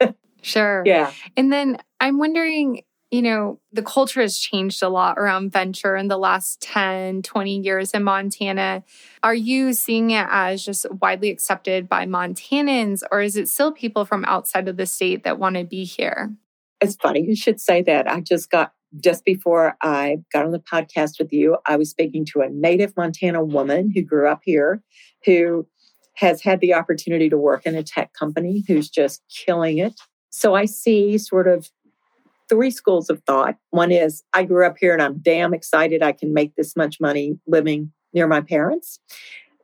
sure. 0.42 0.82
Yeah. 0.84 1.12
And 1.36 1.52
then 1.52 1.78
I'm 2.00 2.18
wondering 2.18 2.82
you 3.10 3.22
know, 3.22 3.58
the 3.72 3.82
culture 3.82 4.20
has 4.20 4.38
changed 4.38 4.82
a 4.82 4.88
lot 4.88 5.18
around 5.18 5.52
venture 5.52 5.96
in 5.96 6.08
the 6.08 6.16
last 6.16 6.62
10, 6.62 7.22
20 7.22 7.58
years 7.58 7.90
in 7.90 8.04
Montana. 8.04 8.84
Are 9.22 9.34
you 9.34 9.72
seeing 9.72 10.12
it 10.12 10.26
as 10.30 10.64
just 10.64 10.86
widely 11.00 11.30
accepted 11.30 11.88
by 11.88 12.06
Montanans, 12.06 13.02
or 13.10 13.20
is 13.20 13.36
it 13.36 13.48
still 13.48 13.72
people 13.72 14.04
from 14.04 14.24
outside 14.26 14.68
of 14.68 14.76
the 14.76 14.86
state 14.86 15.24
that 15.24 15.40
want 15.40 15.56
to 15.56 15.64
be 15.64 15.84
here? 15.84 16.32
It's 16.80 16.94
funny 16.94 17.20
you 17.26 17.36
should 17.36 17.60
say 17.60 17.82
that. 17.82 18.10
I 18.10 18.20
just 18.20 18.48
got, 18.48 18.72
just 19.02 19.24
before 19.24 19.76
I 19.82 20.18
got 20.32 20.46
on 20.46 20.52
the 20.52 20.60
podcast 20.60 21.18
with 21.18 21.32
you, 21.32 21.58
I 21.66 21.76
was 21.76 21.90
speaking 21.90 22.24
to 22.26 22.42
a 22.42 22.48
native 22.48 22.96
Montana 22.96 23.44
woman 23.44 23.90
who 23.92 24.02
grew 24.02 24.28
up 24.28 24.42
here, 24.44 24.82
who 25.24 25.66
has 26.20 26.42
had 26.42 26.60
the 26.60 26.74
opportunity 26.74 27.30
to 27.30 27.38
work 27.38 27.64
in 27.64 27.74
a 27.74 27.82
tech 27.82 28.12
company, 28.12 28.62
who's 28.68 28.90
just 28.90 29.22
killing 29.34 29.78
it. 29.78 29.98
So 30.28 30.54
I 30.54 30.66
see 30.66 31.16
sort 31.16 31.48
of 31.48 31.70
three 32.46 32.70
schools 32.70 33.08
of 33.08 33.22
thought. 33.22 33.56
One 33.70 33.90
is 33.90 34.22
I 34.34 34.44
grew 34.44 34.66
up 34.66 34.76
here 34.78 34.92
and 34.92 35.00
I'm 35.00 35.18
damn 35.18 35.54
excited 35.54 36.02
I 36.02 36.12
can 36.12 36.34
make 36.34 36.54
this 36.56 36.76
much 36.76 37.00
money 37.00 37.38
living 37.46 37.90
near 38.12 38.26
my 38.26 38.42
parents. 38.42 39.00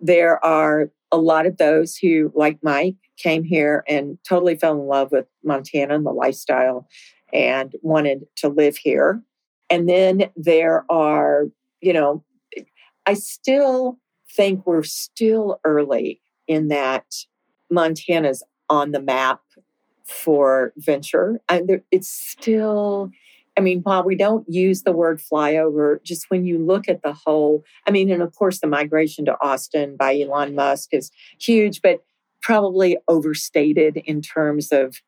There 0.01 0.43
are 0.43 0.91
a 1.13 1.19
lot 1.19 1.45
of 1.45 1.59
those 1.59 1.95
who, 1.95 2.33
like 2.35 2.59
Mike, 2.63 2.97
came 3.19 3.45
here 3.45 3.85
and 3.87 4.19
totally 4.27 4.57
fell 4.57 4.73
in 4.73 4.87
love 4.87 5.13
with 5.13 5.27
Montana 5.45 5.95
and 5.95 6.07
the 6.07 6.11
lifestyle 6.11 6.89
and 7.35 7.75
wanted 7.83 8.25
to 8.37 8.49
live 8.49 8.79
here. 8.79 9.23
And 9.69 9.89
then 9.89 10.31
there 10.37 10.87
are, 10.91 11.49
you 11.83 11.93
know, 11.93 12.25
I 13.05 13.13
still 13.15 13.99
think 14.35 14.67
we're 14.67 14.85
still 14.85 15.61
early 15.65 16.21
in 16.47 16.69
that 16.69 17.07
Montana's 17.71 18.43
on 18.69 18.93
the 18.93 19.01
map 19.01 19.41
for 20.05 20.73
venture. 20.77 21.41
And 21.49 21.83
it's 21.91 22.09
still, 22.09 23.11
I 23.57 23.61
mean, 23.61 23.81
while 23.81 24.05
we 24.05 24.17
don't 24.17 24.49
use 24.49 24.83
the 24.83 24.93
word 24.93 25.21
flyover, 25.21 26.03
just 26.03 26.27
when 26.29 26.45
you 26.45 26.59
look 26.59 26.89
at 26.89 27.03
the 27.03 27.13
whole, 27.13 27.65
I 27.87 27.91
mean, 27.91 28.11
and 28.11 28.23
of 28.23 28.35
course, 28.35 28.61
the 28.61 28.67
migration 28.67 29.25
to 29.25 29.37
Austin 29.41 29.97
by 29.97 30.21
Elon 30.21 30.55
Musk 30.55 30.91
is 30.93 31.11
huge, 31.41 31.83
but 31.83 32.05
probably 32.41 32.97
overstated 33.09 33.97
in 33.99 34.23
terms 34.23 34.71
of, 34.71 35.01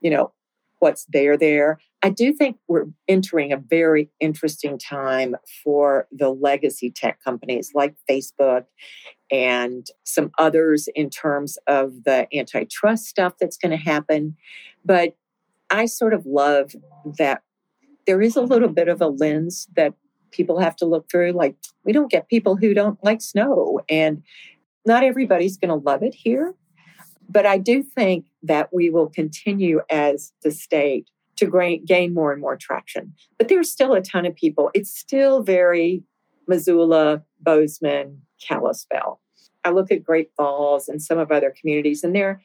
you 0.00 0.10
know, 0.10 0.32
what's 0.78 1.06
there 1.06 1.36
there. 1.36 1.80
I 2.02 2.10
do 2.10 2.32
think 2.32 2.58
we're 2.68 2.86
entering 3.08 3.52
a 3.52 3.56
very 3.56 4.08
interesting 4.20 4.78
time 4.78 5.34
for 5.64 6.06
the 6.12 6.28
legacy 6.28 6.92
tech 6.92 7.18
companies 7.24 7.72
like 7.74 7.96
Facebook 8.08 8.66
and 9.30 9.86
some 10.04 10.30
others 10.38 10.88
in 10.94 11.10
terms 11.10 11.58
of 11.66 12.04
the 12.04 12.26
antitrust 12.36 13.06
stuff 13.06 13.34
that's 13.40 13.56
going 13.56 13.70
to 13.70 13.76
happen. 13.76 14.36
But 14.84 15.16
I 15.70 15.86
sort 15.86 16.14
of 16.14 16.24
love 16.26 16.74
that 17.18 17.42
there 18.06 18.22
is 18.22 18.36
a 18.36 18.42
little 18.42 18.68
bit 18.68 18.88
of 18.88 19.00
a 19.00 19.08
lens 19.08 19.68
that 19.76 19.94
people 20.30 20.58
have 20.60 20.76
to 20.76 20.86
look 20.86 21.10
through. 21.10 21.32
Like, 21.32 21.56
we 21.84 21.92
don't 21.92 22.10
get 22.10 22.28
people 22.28 22.56
who 22.56 22.74
don't 22.74 23.02
like 23.04 23.20
snow, 23.20 23.80
and 23.88 24.22
not 24.86 25.04
everybody's 25.04 25.56
going 25.56 25.68
to 25.68 25.86
love 25.86 26.02
it 26.02 26.14
here. 26.14 26.54
But 27.28 27.44
I 27.44 27.58
do 27.58 27.82
think 27.82 28.26
that 28.42 28.72
we 28.72 28.88
will 28.88 29.08
continue 29.08 29.82
as 29.90 30.32
the 30.42 30.50
state 30.50 31.10
to 31.36 31.80
gain 31.84 32.14
more 32.14 32.32
and 32.32 32.40
more 32.40 32.56
traction. 32.56 33.12
But 33.36 33.48
there's 33.48 33.70
still 33.70 33.92
a 33.92 34.00
ton 34.00 34.26
of 34.26 34.34
people. 34.34 34.70
It's 34.74 34.90
still 34.90 35.42
very 35.42 36.02
Missoula, 36.48 37.22
Bozeman, 37.40 38.22
Kalispell. 38.40 39.20
I 39.64 39.70
look 39.70 39.90
at 39.90 40.04
Great 40.04 40.30
Falls 40.36 40.88
and 40.88 41.02
some 41.02 41.18
of 41.18 41.30
other 41.30 41.54
communities, 41.58 42.04
and 42.04 42.14
they're, 42.14 42.40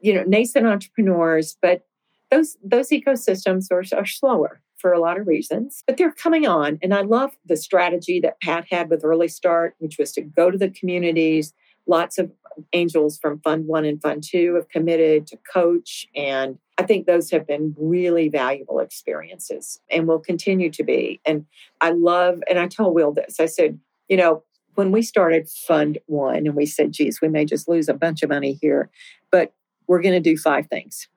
you 0.00 0.14
know, 0.14 0.24
nascent 0.24 0.66
entrepreneurs, 0.66 1.56
but 1.60 1.86
those 2.30 2.56
those 2.62 2.88
ecosystems 2.88 3.70
are, 3.70 3.84
are 3.96 4.06
slower 4.06 4.60
for 4.78 4.92
a 4.92 5.00
lot 5.00 5.18
of 5.18 5.26
reasons, 5.26 5.82
but 5.86 5.96
they're 5.96 6.12
coming 6.12 6.46
on. 6.46 6.78
And 6.82 6.92
I 6.92 7.00
love 7.00 7.32
the 7.46 7.56
strategy 7.56 8.20
that 8.20 8.40
Pat 8.40 8.66
had 8.70 8.90
with 8.90 9.04
Early 9.04 9.28
Start, 9.28 9.74
which 9.78 9.98
was 9.98 10.12
to 10.12 10.20
go 10.20 10.50
to 10.50 10.58
the 10.58 10.70
communities. 10.70 11.54
Lots 11.86 12.18
of 12.18 12.30
angels 12.72 13.18
from 13.18 13.40
Fund 13.40 13.66
One 13.66 13.84
and 13.84 14.00
Fund 14.00 14.22
Two 14.22 14.54
have 14.54 14.68
committed 14.68 15.26
to 15.28 15.38
coach. 15.50 16.06
And 16.14 16.58
I 16.78 16.82
think 16.82 17.06
those 17.06 17.30
have 17.30 17.46
been 17.46 17.74
really 17.78 18.28
valuable 18.28 18.80
experiences 18.80 19.80
and 19.90 20.06
will 20.06 20.18
continue 20.18 20.70
to 20.70 20.82
be. 20.82 21.20
And 21.24 21.46
I 21.80 21.90
love, 21.90 22.42
and 22.50 22.58
I 22.58 22.66
told 22.66 22.94
Will 22.94 23.12
this 23.12 23.40
I 23.40 23.46
said, 23.46 23.78
you 24.08 24.16
know, 24.16 24.42
when 24.74 24.92
we 24.92 25.02
started 25.02 25.48
Fund 25.48 25.98
One 26.06 26.46
and 26.46 26.54
we 26.54 26.66
said, 26.66 26.92
geez, 26.92 27.20
we 27.20 27.28
may 27.28 27.44
just 27.44 27.68
lose 27.68 27.88
a 27.88 27.94
bunch 27.94 28.22
of 28.22 28.28
money 28.28 28.58
here, 28.60 28.90
but 29.30 29.54
we're 29.86 30.02
going 30.02 30.14
to 30.14 30.20
do 30.20 30.36
five 30.36 30.66
things. 30.66 31.08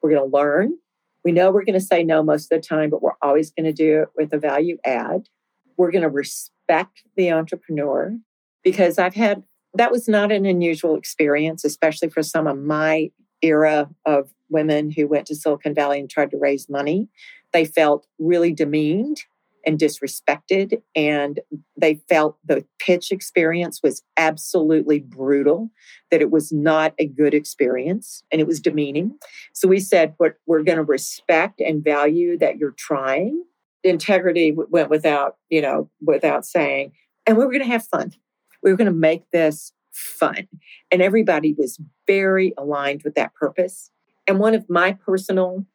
We're 0.00 0.10
going 0.10 0.30
to 0.30 0.36
learn. 0.36 0.78
We 1.24 1.32
know 1.32 1.50
we're 1.50 1.64
going 1.64 1.78
to 1.78 1.80
say 1.80 2.04
no 2.04 2.22
most 2.22 2.50
of 2.50 2.60
the 2.60 2.66
time, 2.66 2.90
but 2.90 3.02
we're 3.02 3.12
always 3.20 3.50
going 3.50 3.64
to 3.64 3.72
do 3.72 4.02
it 4.02 4.08
with 4.16 4.32
a 4.32 4.38
value 4.38 4.78
add. 4.84 5.28
We're 5.76 5.90
going 5.90 6.02
to 6.02 6.08
respect 6.08 7.02
the 7.16 7.32
entrepreneur 7.32 8.16
because 8.62 8.98
I've 8.98 9.14
had 9.14 9.42
that 9.74 9.90
was 9.92 10.08
not 10.08 10.32
an 10.32 10.46
unusual 10.46 10.96
experience, 10.96 11.64
especially 11.64 12.08
for 12.08 12.22
some 12.22 12.46
of 12.46 12.56
my 12.56 13.10
era 13.42 13.88
of 14.06 14.30
women 14.48 14.90
who 14.90 15.06
went 15.06 15.26
to 15.26 15.36
Silicon 15.36 15.74
Valley 15.74 16.00
and 16.00 16.08
tried 16.08 16.30
to 16.30 16.38
raise 16.38 16.68
money. 16.68 17.08
They 17.52 17.64
felt 17.64 18.06
really 18.18 18.52
demeaned 18.52 19.22
and 19.68 19.78
disrespected. 19.78 20.80
And 20.96 21.40
they 21.76 22.00
felt 22.08 22.38
the 22.42 22.64
pitch 22.78 23.12
experience 23.12 23.80
was 23.82 24.02
absolutely 24.16 24.98
brutal, 24.98 25.68
that 26.10 26.22
it 26.22 26.30
was 26.30 26.50
not 26.50 26.94
a 26.98 27.06
good 27.06 27.34
experience 27.34 28.22
and 28.32 28.40
it 28.40 28.46
was 28.46 28.60
demeaning. 28.60 29.18
So 29.52 29.68
we 29.68 29.78
said, 29.78 30.14
what 30.16 30.36
we're 30.46 30.62
going 30.62 30.78
to 30.78 30.84
respect 30.84 31.60
and 31.60 31.84
value 31.84 32.38
that 32.38 32.56
you're 32.56 32.74
trying. 32.78 33.44
Integrity 33.84 34.56
went 34.56 34.88
without, 34.88 35.36
you 35.50 35.60
know, 35.60 35.90
without 36.00 36.46
saying, 36.46 36.92
and 37.26 37.36
we 37.36 37.44
were 37.44 37.52
going 37.52 37.62
to 37.62 37.70
have 37.70 37.84
fun. 37.84 38.14
We 38.62 38.70
were 38.70 38.76
going 38.78 38.86
to 38.86 38.92
make 38.92 39.30
this 39.32 39.74
fun. 39.92 40.48
And 40.90 41.02
everybody 41.02 41.52
was 41.52 41.78
very 42.06 42.54
aligned 42.56 43.02
with 43.02 43.16
that 43.16 43.34
purpose. 43.34 43.90
And 44.26 44.38
one 44.38 44.54
of 44.54 44.70
my 44.70 44.92
personal 44.92 45.66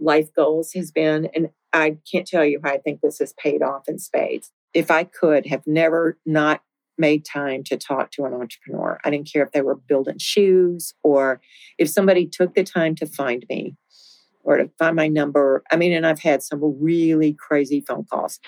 life 0.00 0.32
goals 0.32 0.74
has 0.74 0.92
been, 0.92 1.28
and 1.34 1.50
I 1.72 1.96
can't 2.10 2.26
tell 2.26 2.44
you 2.44 2.60
how 2.62 2.70
I 2.70 2.78
think 2.78 3.00
this 3.00 3.18
has 3.18 3.32
paid 3.34 3.62
off 3.62 3.88
in 3.88 3.98
spades. 3.98 4.50
If 4.74 4.90
I 4.90 5.04
could 5.04 5.46
have 5.46 5.66
never 5.66 6.18
not 6.26 6.62
made 6.98 7.24
time 7.24 7.64
to 7.64 7.76
talk 7.76 8.10
to 8.12 8.24
an 8.24 8.34
entrepreneur, 8.34 8.98
I 9.04 9.10
didn't 9.10 9.30
care 9.32 9.42
if 9.42 9.52
they 9.52 9.62
were 9.62 9.74
building 9.74 10.18
shoes 10.18 10.94
or 11.02 11.40
if 11.78 11.88
somebody 11.88 12.26
took 12.26 12.54
the 12.54 12.64
time 12.64 12.94
to 12.96 13.06
find 13.06 13.44
me 13.48 13.76
or 14.44 14.58
to 14.58 14.70
find 14.78 14.96
my 14.96 15.08
number. 15.08 15.62
I 15.70 15.76
mean, 15.76 15.92
and 15.92 16.06
I've 16.06 16.20
had 16.20 16.42
some 16.42 16.60
really 16.80 17.32
crazy 17.32 17.80
phone 17.80 18.04
calls. 18.04 18.38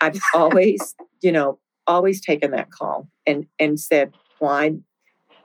I've 0.00 0.18
always, 0.34 0.94
you 1.22 1.32
know, 1.32 1.58
always 1.86 2.20
taken 2.20 2.50
that 2.50 2.70
call 2.70 3.08
and 3.26 3.46
and 3.58 3.78
said, 3.78 4.12
why, 4.38 4.72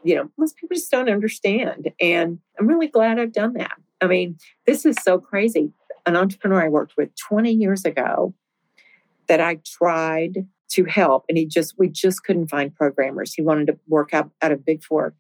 you 0.04 0.16
know, 0.16 0.30
most 0.38 0.58
people 0.58 0.76
just 0.76 0.92
don't 0.92 1.10
understand. 1.10 1.92
And 2.00 2.40
I'm 2.60 2.68
really 2.68 2.88
glad 2.88 3.20
I've 3.20 3.34
done 3.34 3.54
that. 3.54 3.78
I 4.02 4.08
mean, 4.08 4.38
this 4.66 4.86
is 4.86 4.98
so 5.04 5.20
crazy. 5.20 5.72
An 6.06 6.16
entrepreneur 6.16 6.64
I 6.64 6.70
worked 6.70 6.96
with 6.98 7.16
20 7.16 7.52
years 7.52 7.86
ago 7.86 8.34
that 9.28 9.40
I 9.40 9.60
tried 9.66 10.48
to 10.72 10.86
help, 10.86 11.26
and 11.28 11.38
he 11.38 11.46
just, 11.46 11.78
we 11.78 11.90
just 11.90 12.24
couldn't 12.24 12.48
find 12.48 12.74
programmers. 12.74 13.34
He 13.34 13.42
wanted 13.42 13.68
to 13.68 13.78
work 13.88 14.14
out, 14.14 14.30
out 14.42 14.52
of 14.52 14.60
Bigfork. 14.60 15.14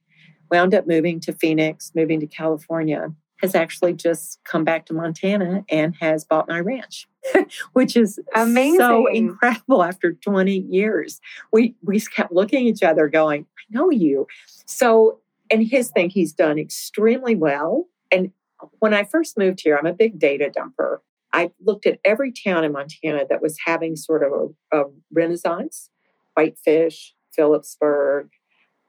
Wound 0.50 0.74
up 0.74 0.88
moving 0.88 1.20
to 1.22 1.34
Phoenix, 1.34 1.92
moving 1.96 2.20
to 2.20 2.28
California, 2.28 3.14
has 3.42 3.56
actually 3.56 3.94
just 3.94 4.40
come 4.44 4.64
back 4.64 4.86
to 4.86 4.94
Montana 4.94 5.66
and 5.70 5.96
has 6.00 6.24
bought 6.24 6.48
my 6.48 6.60
ranch, 6.60 7.08
which 7.74 7.98
is 7.98 8.20
amazing. 8.36 8.80
So 8.80 9.08
incredible 9.08 9.84
after 9.84 10.14
20 10.14 10.60
years. 10.70 11.20
We 11.52 11.76
we 11.84 12.00
kept 12.00 12.32
looking 12.32 12.68
at 12.68 12.76
each 12.76 12.84
other 12.84 13.08
going, 13.08 13.46
I 13.58 13.64
know 13.70 13.90
you. 13.90 14.28
So, 14.66 15.20
and 15.50 15.66
his 15.66 15.90
thing, 15.90 16.10
he's 16.10 16.34
done 16.34 16.60
extremely 16.60 17.36
well. 17.36 17.88
And 18.12 18.32
when 18.80 18.94
I 18.94 19.04
first 19.04 19.38
moved 19.38 19.62
here, 19.64 19.78
I'm 19.78 19.86
a 19.86 19.94
big 19.94 20.20
data 20.20 20.52
dumper. 20.56 20.98
I 21.34 21.52
looked 21.64 21.86
at 21.86 22.00
every 22.04 22.32
town 22.32 22.64
in 22.64 22.74
Montana 22.74 23.26
that 23.30 23.42
was 23.42 23.58
having 23.66 23.96
sort 23.96 24.24
of 24.24 24.54
a, 24.72 24.80
a 24.80 24.84
renaissance 25.14 25.90
Whitefish, 26.36 27.14
Philipsburg, 27.38 28.30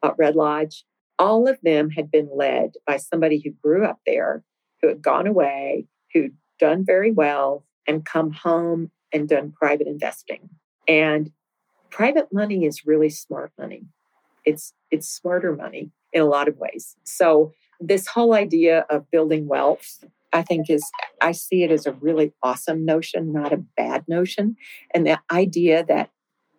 uh, 0.02 0.12
Red 0.18 0.36
Lodge. 0.36 0.84
All 1.18 1.48
of 1.48 1.58
them 1.62 1.90
had 1.90 2.10
been 2.10 2.28
led 2.34 2.72
by 2.86 2.96
somebody 2.96 3.40
who 3.42 3.50
grew 3.50 3.84
up 3.84 4.00
there, 4.06 4.44
who 4.80 4.88
had 4.88 5.02
gone 5.02 5.26
away, 5.26 5.86
who'd 6.12 6.36
done 6.58 6.84
very 6.84 7.12
well, 7.12 7.64
and 7.86 8.04
come 8.04 8.30
home 8.30 8.90
and 9.12 9.28
done 9.28 9.52
private 9.52 9.86
investing. 9.86 10.48
And 10.88 11.30
private 11.90 12.32
money 12.32 12.64
is 12.64 12.86
really 12.86 13.10
smart 13.10 13.52
money. 13.58 13.86
It's 14.44 14.72
it's 14.90 15.08
smarter 15.08 15.54
money 15.54 15.90
in 16.12 16.22
a 16.22 16.26
lot 16.26 16.48
of 16.48 16.58
ways. 16.58 16.96
So 17.04 17.52
this 17.82 18.06
whole 18.06 18.34
idea 18.34 18.86
of 18.88 19.10
building 19.10 19.46
wealth 19.46 20.04
I 20.32 20.42
think 20.42 20.70
is 20.70 20.90
I 21.20 21.32
see 21.32 21.62
it 21.62 21.70
as 21.70 21.86
a 21.86 21.92
really 21.92 22.32
awesome 22.42 22.84
notion, 22.84 23.32
not 23.32 23.52
a 23.52 23.58
bad 23.76 24.04
notion. 24.08 24.56
And 24.94 25.06
the 25.06 25.20
idea 25.30 25.84
that 25.84 26.10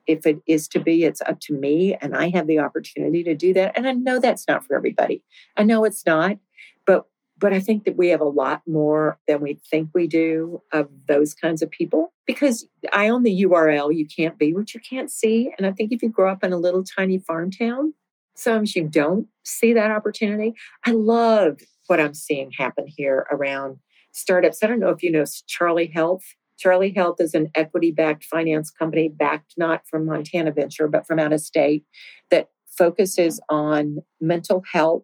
if 0.05 0.25
it 0.25 0.39
is 0.45 0.67
to 0.69 0.79
be, 0.79 1.05
it's 1.05 1.21
up 1.21 1.39
to 1.41 1.53
me 1.53 1.95
and 1.95 2.15
I 2.15 2.29
have 2.29 2.47
the 2.47 2.59
opportunity 2.59 3.23
to 3.23 3.35
do 3.35 3.53
that. 3.53 3.75
And 3.75 3.87
I 3.87 3.93
know 3.93 4.19
that's 4.19 4.47
not 4.47 4.65
for 4.65 4.75
everybody. 4.75 5.23
I 5.57 5.63
know 5.63 5.85
it's 5.85 6.05
not, 6.05 6.37
but 6.85 7.05
but 7.35 7.51
I 7.51 7.59
think 7.59 7.83
that 7.85 7.97
we 7.97 8.09
have 8.09 8.21
a 8.21 8.25
lot 8.25 8.61
more 8.67 9.17
than 9.27 9.41
we 9.41 9.59
think 9.69 9.89
we 9.93 10.07
do 10.07 10.61
of 10.71 10.87
those 11.07 11.33
kinds 11.33 11.61
of 11.61 11.71
people 11.71 12.13
because 12.27 12.67
I 12.93 13.09
own 13.09 13.23
the 13.23 13.43
URL. 13.43 13.93
You 13.93 14.05
can't 14.05 14.37
be 14.37 14.53
what 14.53 14.73
you 14.73 14.79
can't 14.79 15.11
see. 15.11 15.51
And 15.57 15.65
I 15.65 15.71
think 15.71 15.91
if 15.91 16.03
you 16.03 16.09
grow 16.09 16.31
up 16.31 16.43
in 16.43 16.53
a 16.53 16.57
little 16.57 16.83
tiny 16.83 17.17
farm 17.17 17.49
town, 17.49 17.95
Sometimes 18.35 18.75
you 18.75 18.87
don't 18.87 19.27
see 19.43 19.73
that 19.73 19.91
opportunity. 19.91 20.53
I 20.85 20.91
love 20.91 21.59
what 21.87 21.99
I'm 21.99 22.13
seeing 22.13 22.51
happen 22.51 22.85
here 22.87 23.27
around 23.31 23.77
startups. 24.11 24.63
I 24.63 24.67
don't 24.67 24.79
know 24.79 24.89
if 24.89 25.03
you 25.03 25.11
know 25.11 25.25
Charlie 25.47 25.91
Health. 25.93 26.23
Charlie 26.57 26.93
Health 26.93 27.19
is 27.19 27.33
an 27.33 27.49
equity 27.55 27.91
backed 27.91 28.23
finance 28.23 28.71
company, 28.71 29.09
backed 29.09 29.53
not 29.57 29.87
from 29.87 30.05
Montana 30.05 30.51
Venture, 30.51 30.87
but 30.87 31.05
from 31.05 31.19
out 31.19 31.33
of 31.33 31.41
state, 31.41 31.83
that 32.29 32.49
focuses 32.77 33.39
on 33.49 33.97
mental 34.21 34.63
health 34.71 35.03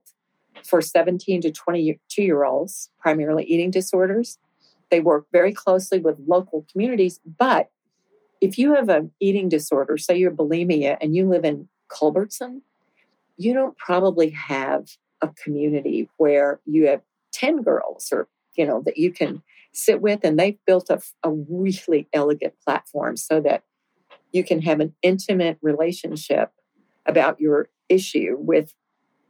for 0.63 0.81
17 0.81 1.41
to 1.41 1.51
22 1.51 2.23
year 2.23 2.43
olds, 2.43 2.91
primarily 2.99 3.43
eating 3.45 3.71
disorders. 3.71 4.37
They 4.89 4.99
work 4.99 5.27
very 5.31 5.53
closely 5.53 5.99
with 5.99 6.17
local 6.25 6.65
communities. 6.71 7.19
But 7.25 7.69
if 8.41 8.57
you 8.57 8.73
have 8.75 8.89
an 8.89 9.11
eating 9.19 9.49
disorder, 9.49 9.97
say 9.97 10.17
you're 10.17 10.31
bulimia, 10.31 10.97
and 11.01 11.15
you 11.15 11.27
live 11.27 11.45
in 11.45 11.67
Culbertson, 11.89 12.61
you 13.39 13.53
don't 13.53 13.77
probably 13.77 14.29
have 14.31 14.85
a 15.21 15.29
community 15.29 16.09
where 16.17 16.59
you 16.65 16.87
have 16.87 17.01
10 17.31 17.63
girls 17.63 18.09
or 18.11 18.27
you 18.55 18.65
know 18.65 18.81
that 18.85 18.97
you 18.97 19.11
can 19.11 19.41
sit 19.71 20.01
with 20.01 20.19
and 20.23 20.37
they've 20.37 20.57
built 20.67 20.89
a, 20.89 21.01
a 21.23 21.31
really 21.31 22.07
elegant 22.13 22.53
platform 22.63 23.15
so 23.15 23.39
that 23.39 23.63
you 24.33 24.43
can 24.43 24.61
have 24.61 24.79
an 24.81 24.93
intimate 25.01 25.57
relationship 25.61 26.51
about 27.05 27.39
your 27.39 27.69
issue 27.87 28.35
with 28.37 28.73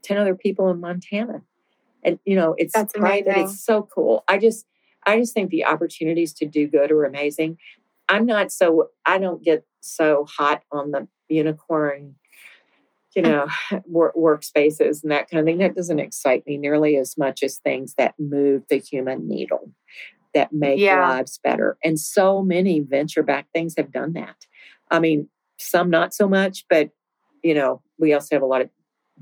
10 0.03 0.17
other 0.17 0.35
people 0.35 0.69
in 0.69 0.79
montana. 0.79 1.43
And 2.03 2.17
you 2.25 2.35
know 2.35 2.55
it's 2.57 2.73
That's 2.73 2.93
private 2.93 3.27
amazing. 3.27 3.43
it's 3.45 3.63
so 3.63 3.87
cool. 3.93 4.23
I 4.27 4.39
just 4.39 4.65
i 5.05 5.17
just 5.19 5.33
think 5.33 5.51
the 5.51 5.65
opportunities 5.65 6.33
to 6.33 6.45
do 6.47 6.67
good 6.67 6.91
are 6.91 7.05
amazing. 7.05 7.57
I'm 8.07 8.25
not 8.25 8.51
so 8.51 8.89
i 9.05 9.19
don't 9.19 9.43
get 9.43 9.65
so 9.81 10.25
hot 10.27 10.63
on 10.71 10.91
the 10.91 11.07
unicorn 11.29 12.15
you 13.15 13.21
know, 13.21 13.47
work, 13.85 14.15
workspaces 14.15 15.03
and 15.03 15.11
that 15.11 15.29
kind 15.29 15.39
of 15.39 15.45
thing. 15.45 15.57
That 15.59 15.75
doesn't 15.75 15.99
excite 15.99 16.45
me 16.45 16.57
nearly 16.57 16.95
as 16.97 17.17
much 17.17 17.43
as 17.43 17.57
things 17.57 17.95
that 17.97 18.15
move 18.19 18.63
the 18.69 18.77
human 18.77 19.27
needle, 19.27 19.71
that 20.33 20.53
make 20.53 20.79
Yeah. 20.79 21.07
lives 21.09 21.39
better. 21.43 21.77
And 21.83 21.99
so 21.99 22.41
many 22.41 22.79
venture 22.79 23.23
backed 23.23 23.53
things 23.53 23.75
have 23.77 23.91
done 23.91 24.13
that. 24.13 24.45
I 24.91 24.99
mean, 24.99 25.29
some 25.57 25.89
not 25.89 26.13
so 26.13 26.27
much, 26.27 26.65
but, 26.69 26.89
you 27.43 27.53
know, 27.53 27.81
we 27.97 28.13
also 28.13 28.35
have 28.35 28.43
a 28.43 28.47
lot 28.47 28.61
of 28.61 28.69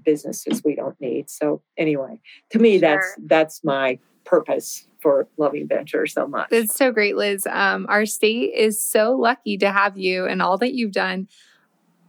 businesses 0.03 0.61
we 0.63 0.75
don't 0.75 0.99
need. 1.01 1.29
So 1.29 1.61
anyway, 1.77 2.19
to 2.51 2.59
me, 2.59 2.77
that's 2.77 3.15
that's 3.25 3.63
my 3.63 3.99
purpose 4.25 4.87
for 4.99 5.27
loving 5.37 5.67
venture 5.67 6.05
so 6.05 6.27
much. 6.27 6.49
It's 6.51 6.75
so 6.75 6.91
great, 6.91 7.15
Liz. 7.15 7.47
Um, 7.49 7.85
our 7.89 8.05
state 8.05 8.53
is 8.53 8.83
so 8.83 9.13
lucky 9.13 9.57
to 9.59 9.71
have 9.71 9.97
you 9.97 10.25
and 10.25 10.41
all 10.41 10.57
that 10.57 10.73
you've 10.73 10.91
done. 10.91 11.27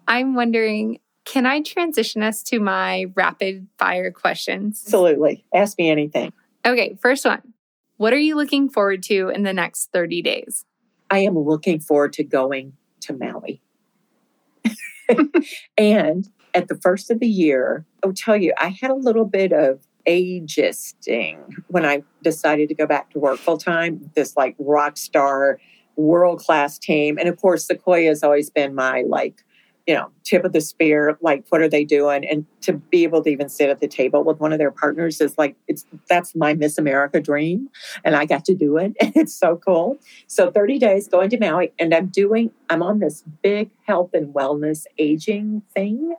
I'm 0.06 0.34
wondering, 0.34 0.98
can 1.28 1.44
I 1.44 1.60
transition 1.60 2.22
us 2.22 2.42
to 2.44 2.58
my 2.58 3.06
rapid 3.14 3.68
fire 3.78 4.10
questions? 4.10 4.82
Absolutely. 4.86 5.44
Ask 5.54 5.78
me 5.78 5.90
anything. 5.90 6.32
Okay, 6.64 6.96
first 7.00 7.24
one. 7.24 7.52
What 7.98 8.12
are 8.12 8.18
you 8.18 8.34
looking 8.34 8.70
forward 8.70 9.02
to 9.04 9.28
in 9.28 9.42
the 9.42 9.52
next 9.52 9.90
30 9.92 10.22
days? 10.22 10.64
I 11.10 11.18
am 11.20 11.38
looking 11.38 11.80
forward 11.80 12.14
to 12.14 12.24
going 12.24 12.74
to 13.00 13.12
Maui. 13.12 13.60
and 15.78 16.28
at 16.54 16.68
the 16.68 16.76
first 16.76 17.10
of 17.10 17.20
the 17.20 17.28
year, 17.28 17.84
I'll 18.02 18.12
tell 18.12 18.36
you, 18.36 18.54
I 18.58 18.68
had 18.80 18.90
a 18.90 18.94
little 18.94 19.24
bit 19.24 19.52
of 19.52 19.80
ageisting 20.06 21.38
when 21.66 21.84
I 21.84 22.02
decided 22.22 22.68
to 22.70 22.74
go 22.74 22.86
back 22.86 23.10
to 23.10 23.18
work 23.18 23.38
full 23.38 23.58
time. 23.58 24.10
This 24.14 24.36
like 24.36 24.56
rock 24.58 24.96
star, 24.96 25.60
world 25.96 26.40
class 26.40 26.78
team. 26.78 27.18
And 27.18 27.28
of 27.28 27.38
course, 27.38 27.66
Sequoia 27.66 28.08
has 28.08 28.22
always 28.22 28.48
been 28.48 28.74
my 28.74 29.04
like, 29.06 29.44
you 29.88 29.94
know, 29.94 30.10
tip 30.22 30.44
of 30.44 30.52
the 30.52 30.60
spear. 30.60 31.16
Like, 31.22 31.46
what 31.48 31.62
are 31.62 31.68
they 31.68 31.82
doing? 31.82 32.22
And 32.28 32.44
to 32.60 32.74
be 32.74 33.04
able 33.04 33.24
to 33.24 33.30
even 33.30 33.48
sit 33.48 33.70
at 33.70 33.80
the 33.80 33.88
table 33.88 34.22
with 34.22 34.38
one 34.38 34.52
of 34.52 34.58
their 34.58 34.70
partners 34.70 35.18
is 35.18 35.38
like, 35.38 35.56
it's 35.66 35.86
that's 36.10 36.34
my 36.34 36.52
Miss 36.52 36.76
America 36.76 37.22
dream. 37.22 37.70
And 38.04 38.14
I 38.14 38.26
got 38.26 38.44
to 38.44 38.54
do 38.54 38.76
it. 38.76 38.94
And 39.08 39.16
it's 39.16 39.32
so 39.32 39.56
cool. 39.56 39.96
So 40.26 40.50
30 40.50 40.78
days 40.78 41.08
going 41.08 41.30
to 41.30 41.38
Maui, 41.38 41.72
and 41.78 41.94
I'm 41.94 42.08
doing, 42.08 42.50
I'm 42.68 42.82
on 42.82 42.98
this 42.98 43.24
big 43.42 43.70
health 43.86 44.10
and 44.12 44.34
wellness 44.34 44.84
aging 44.98 45.62
thing, 45.74 46.14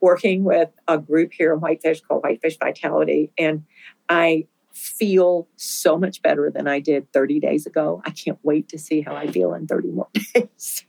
working 0.00 0.44
with 0.44 0.68
a 0.86 0.96
group 0.96 1.32
here 1.32 1.52
in 1.52 1.58
Whitefish 1.58 2.02
called 2.02 2.22
Whitefish 2.22 2.58
Vitality. 2.58 3.32
And 3.36 3.64
I 4.08 4.46
feel 4.72 5.48
so 5.56 5.98
much 5.98 6.22
better 6.22 6.48
than 6.54 6.68
I 6.68 6.78
did 6.78 7.12
30 7.12 7.40
days 7.40 7.66
ago. 7.66 8.00
I 8.06 8.10
can't 8.10 8.38
wait 8.44 8.68
to 8.68 8.78
see 8.78 9.00
how 9.00 9.16
I 9.16 9.26
feel 9.26 9.52
in 9.54 9.66
30 9.66 9.88
more 9.88 10.08
days. 10.34 10.84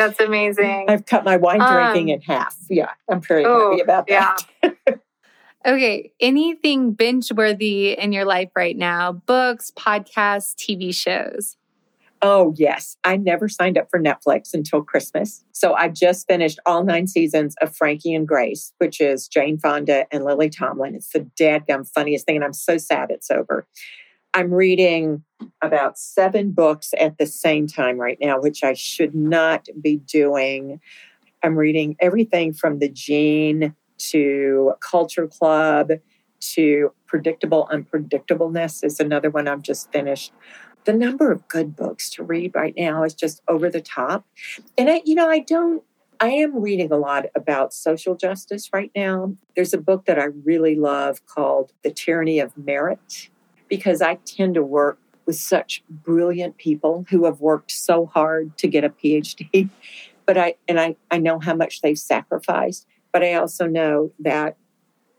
That's 0.00 0.20
amazing. 0.20 0.86
I've 0.88 1.04
cut 1.04 1.24
my 1.24 1.36
wine 1.36 1.58
drinking 1.60 2.10
Um, 2.10 2.14
in 2.14 2.20
half. 2.22 2.56
Yeah, 2.68 2.90
I'm 3.08 3.20
very 3.20 3.44
oh, 3.44 3.70
happy 3.70 3.82
about 3.82 4.06
that. 4.06 4.46
yeah. 4.62 4.94
Okay, 5.66 6.10
anything 6.20 6.92
binge 6.92 7.30
worthy 7.30 7.92
in 7.92 8.12
your 8.12 8.24
life 8.24 8.48
right 8.56 8.74
now? 8.78 9.12
Books, 9.12 9.70
podcasts, 9.76 10.54
TV 10.54 10.94
shows? 10.94 11.58
Oh, 12.22 12.54
yes. 12.56 12.96
I 13.04 13.18
never 13.18 13.46
signed 13.46 13.76
up 13.76 13.90
for 13.90 14.00
Netflix 14.00 14.54
until 14.54 14.82
Christmas. 14.82 15.44
So 15.52 15.74
I 15.74 15.88
just 15.88 16.26
finished 16.26 16.58
all 16.64 16.82
nine 16.82 17.06
seasons 17.06 17.56
of 17.60 17.76
Frankie 17.76 18.14
and 18.14 18.26
Grace, 18.26 18.72
which 18.78 19.02
is 19.02 19.28
Jane 19.28 19.58
Fonda 19.58 20.06
and 20.10 20.24
Lily 20.24 20.48
Tomlin. 20.48 20.94
It's 20.94 21.12
the 21.12 21.28
dadgum 21.38 21.86
funniest 21.86 22.24
thing. 22.24 22.36
And 22.36 22.44
I'm 22.44 22.54
so 22.54 22.78
sad 22.78 23.10
it's 23.10 23.30
over. 23.30 23.66
I'm 24.32 24.52
reading 24.52 25.24
about 25.62 25.98
seven 25.98 26.52
books 26.52 26.92
at 26.98 27.18
the 27.18 27.26
same 27.26 27.66
time 27.66 27.98
right 27.98 28.18
now, 28.20 28.40
which 28.40 28.62
I 28.62 28.74
should 28.74 29.14
not 29.14 29.68
be 29.80 29.96
doing. 29.96 30.80
I'm 31.42 31.56
reading 31.56 31.96
everything 32.00 32.52
from 32.52 32.78
The 32.78 32.88
Gene 32.88 33.74
to 33.98 34.74
Culture 34.80 35.26
Club 35.26 35.90
to 36.40 36.92
Predictable 37.06 37.68
Unpredictableness 37.72 38.84
is 38.84 39.00
another 39.00 39.30
one 39.30 39.48
I've 39.48 39.62
just 39.62 39.92
finished 39.92 40.32
the 40.84 40.92
number 40.92 41.30
of 41.30 41.46
good 41.48 41.76
books 41.76 42.10
to 42.10 42.22
read 42.22 42.52
right 42.54 42.74
now 42.76 43.04
is 43.04 43.14
just 43.14 43.42
over 43.48 43.70
the 43.70 43.80
top. 43.80 44.24
And 44.78 44.90
I, 44.90 45.02
you 45.04 45.14
know, 45.14 45.28
I 45.28 45.40
don't, 45.40 45.82
I 46.20 46.30
am 46.30 46.60
reading 46.60 46.92
a 46.92 46.96
lot 46.96 47.26
about 47.34 47.72
social 47.72 48.14
justice 48.14 48.70
right 48.72 48.90
now. 48.94 49.34
There's 49.56 49.74
a 49.74 49.78
book 49.78 50.06
that 50.06 50.18
I 50.18 50.26
really 50.44 50.76
love 50.76 51.24
called 51.26 51.72
The 51.82 51.90
Tyranny 51.90 52.40
of 52.40 52.56
Merit, 52.56 53.30
because 53.70 54.02
I 54.02 54.16
tend 54.26 54.54
to 54.54 54.62
work 54.62 54.98
with 55.24 55.36
such 55.36 55.82
brilliant 55.88 56.58
people 56.58 57.06
who 57.08 57.24
have 57.24 57.40
worked 57.40 57.70
so 57.70 58.04
hard 58.04 58.58
to 58.58 58.68
get 58.68 58.84
a 58.84 58.90
PhD. 58.90 59.70
But 60.26 60.38
I, 60.38 60.54
and 60.68 60.78
I, 60.78 60.94
I 61.10 61.18
know 61.18 61.40
how 61.40 61.56
much 61.56 61.80
they've 61.80 61.98
sacrificed, 61.98 62.86
but 63.12 63.24
I 63.24 63.34
also 63.34 63.66
know 63.66 64.12
that 64.20 64.56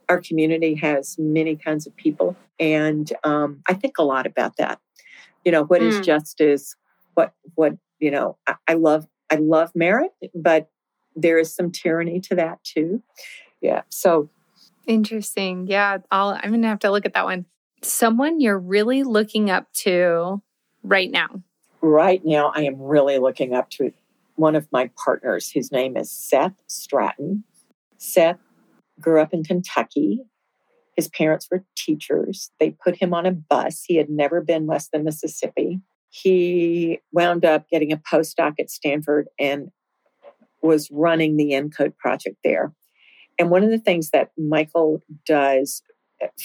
our 0.08 0.22
community 0.22 0.74
has 0.76 1.18
many 1.20 1.58
kinds 1.58 1.86
of 1.86 1.93
people. 1.97 2.38
And 2.62 3.12
um, 3.26 3.62
I 3.68 3.74
think 3.74 3.97
a 3.97 4.04
lot 4.04 4.26
about 4.26 4.56
that 4.56 4.80
you 5.43 5.52
know 5.52 5.64
what 5.64 5.82
mm. 5.82 5.88
is 5.88 6.06
justice 6.06 6.76
what 7.14 7.34
what 7.56 7.74
you 7.99 8.12
know 8.12 8.38
I, 8.47 8.56
I 8.68 8.74
love 8.74 9.08
i 9.30 9.36
love 9.36 9.72
merit 9.76 10.12
but 10.34 10.70
there 11.16 11.38
is 11.38 11.54
some 11.54 11.72
tyranny 11.72 12.20
to 12.22 12.36
that 12.36 12.64
too 12.64 13.02
yeah 13.62 13.82
so 13.89 14.30
interesting 14.88 15.68
yeah 15.68 15.97
I'll, 16.12 16.39
i'm 16.41 16.52
gonna 16.52 16.68
have 16.68 16.80
to 16.80 16.91
look 16.91 17.06
at 17.06 17.14
that 17.14 17.26
one 17.26 17.45
someone 17.82 18.39
you're 18.39 18.59
really 18.59 19.03
looking 19.03 19.49
up 19.49 19.71
to 19.73 20.41
right 20.84 21.11
now 21.11 21.41
right 21.82 22.21
now 22.25 22.51
i 22.55 22.61
am 22.61 22.79
really 22.82 23.17
looking 23.17 23.53
up 23.53 23.69
to 23.69 23.91
one 24.36 24.55
of 24.55 24.67
my 24.71 24.89
partners 25.03 25.51
his 25.51 25.71
name 25.71 25.97
is 25.97 26.09
seth 26.09 26.53
strattan 26.67 27.43
seth 27.97 28.39
grew 28.99 29.21
up 29.21 29.34
in 29.34 29.43
kentucky 29.43 30.23
his 30.95 31.09
parents 31.09 31.47
were 31.49 31.63
teachers. 31.75 32.51
They 32.59 32.71
put 32.71 32.97
him 32.97 33.13
on 33.13 33.25
a 33.25 33.32
bus. 33.32 33.84
He 33.88 33.95
had 33.95 34.09
never 34.09 34.41
been 34.41 34.67
west 34.67 34.89
of 34.93 35.03
Mississippi. 35.03 35.79
He 36.09 36.99
wound 37.11 37.45
up 37.45 37.69
getting 37.69 37.91
a 37.91 37.97
postdoc 37.97 38.59
at 38.59 38.69
Stanford 38.69 39.27
and 39.39 39.71
was 40.61 40.89
running 40.91 41.38
the 41.38 41.53
ENCODE 41.53 41.97
project 41.97 42.38
there. 42.43 42.73
And 43.39 43.49
one 43.49 43.63
of 43.63 43.71
the 43.71 43.79
things 43.79 44.11
that 44.11 44.32
Michael 44.38 45.01
does 45.25 45.82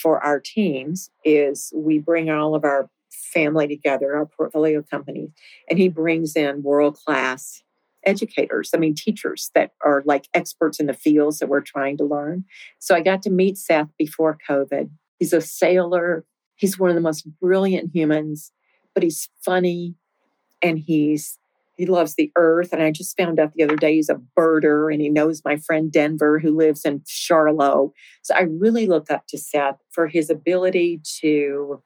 for 0.00 0.22
our 0.24 0.40
teams 0.40 1.10
is 1.24 1.72
we 1.74 1.98
bring 1.98 2.30
all 2.30 2.54
of 2.54 2.64
our 2.64 2.88
family 3.10 3.66
together, 3.66 4.16
our 4.16 4.26
portfolio 4.26 4.82
companies, 4.82 5.30
and 5.68 5.78
he 5.78 5.88
brings 5.88 6.36
in 6.36 6.62
world 6.62 6.96
class 7.04 7.62
educators, 8.06 8.70
I 8.72 8.78
mean, 8.78 8.94
teachers 8.94 9.50
that 9.54 9.72
are 9.84 10.02
like 10.06 10.28
experts 10.32 10.78
in 10.78 10.86
the 10.86 10.94
fields 10.94 11.40
that 11.40 11.48
we're 11.48 11.60
trying 11.60 11.96
to 11.98 12.04
learn. 12.04 12.44
So 12.78 12.94
I 12.94 13.00
got 13.00 13.20
to 13.22 13.30
meet 13.30 13.58
Seth 13.58 13.88
before 13.98 14.38
COVID. 14.48 14.90
He's 15.18 15.32
a 15.32 15.40
sailor. 15.40 16.24
He's 16.54 16.78
one 16.78 16.88
of 16.88 16.94
the 16.94 17.02
most 17.02 17.26
brilliant 17.40 17.90
humans, 17.92 18.52
but 18.94 19.02
he's 19.02 19.28
funny 19.44 19.94
and 20.62 20.78
he's 20.78 21.38
he 21.76 21.86
loves 21.86 22.14
the 22.14 22.32
earth. 22.36 22.72
And 22.72 22.82
I 22.82 22.90
just 22.90 23.16
found 23.16 23.38
out 23.38 23.52
the 23.54 23.62
other 23.62 23.76
day 23.76 23.94
he's 23.94 24.08
a 24.08 24.20
birder 24.38 24.92
and 24.92 25.00
he 25.00 25.08
knows 25.08 25.42
my 25.44 25.56
friend 25.56 25.92
Denver 25.92 26.38
who 26.38 26.56
lives 26.56 26.84
in 26.84 27.02
Charlotte. 27.06 27.92
So 28.22 28.34
I 28.34 28.42
really 28.42 28.86
look 28.86 29.10
up 29.10 29.26
to 29.28 29.38
Seth 29.38 29.78
for 29.90 30.06
his 30.06 30.30
ability 30.30 31.00
to, 31.20 31.82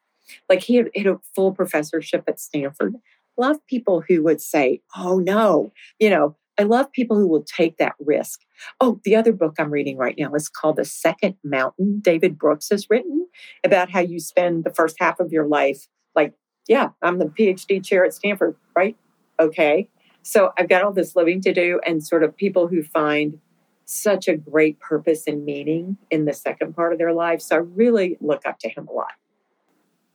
like, 0.48 0.62
he 0.62 0.76
had, 0.76 0.90
had 0.94 1.06
a 1.06 1.18
full 1.34 1.52
professorship 1.52 2.24
at 2.28 2.40
Stanford, 2.40 2.94
love 3.36 3.56
people 3.66 4.02
who 4.06 4.22
would 4.22 4.40
say, 4.40 4.80
oh 4.96 5.18
no, 5.18 5.72
you 5.98 6.10
know, 6.10 6.36
I 6.58 6.64
love 6.64 6.92
people 6.92 7.16
who 7.16 7.26
will 7.26 7.44
take 7.44 7.78
that 7.78 7.94
risk. 7.98 8.40
Oh, 8.80 9.00
the 9.04 9.16
other 9.16 9.32
book 9.32 9.54
I'm 9.58 9.70
reading 9.70 9.96
right 9.96 10.14
now 10.18 10.34
is 10.34 10.48
called 10.48 10.76
The 10.76 10.84
Second 10.84 11.36
Mountain. 11.42 12.00
David 12.02 12.38
Brooks 12.38 12.68
has 12.70 12.90
written 12.90 13.26
about 13.64 13.90
how 13.90 14.00
you 14.00 14.20
spend 14.20 14.64
the 14.64 14.74
first 14.74 14.96
half 15.00 15.20
of 15.20 15.32
your 15.32 15.46
life 15.46 15.86
like, 16.14 16.34
yeah, 16.68 16.90
I'm 17.00 17.18
the 17.18 17.26
PhD 17.26 17.82
chair 17.82 18.04
at 18.04 18.12
Stanford, 18.12 18.56
right? 18.76 18.94
Okay. 19.40 19.88
So 20.22 20.52
I've 20.58 20.68
got 20.68 20.84
all 20.84 20.92
this 20.92 21.16
living 21.16 21.40
to 21.42 21.52
do, 21.52 21.80
and 21.86 22.06
sort 22.06 22.22
of 22.22 22.36
people 22.36 22.68
who 22.68 22.82
find 22.82 23.38
such 23.86 24.28
a 24.28 24.36
great 24.36 24.78
purpose 24.78 25.26
and 25.26 25.44
meaning 25.44 25.96
in 26.10 26.26
the 26.26 26.32
second 26.32 26.76
part 26.76 26.92
of 26.92 26.98
their 26.98 27.12
life. 27.12 27.40
So 27.40 27.56
I 27.56 27.58
really 27.58 28.16
look 28.20 28.46
up 28.46 28.58
to 28.60 28.68
him 28.68 28.86
a 28.86 28.92
lot. 28.92 29.12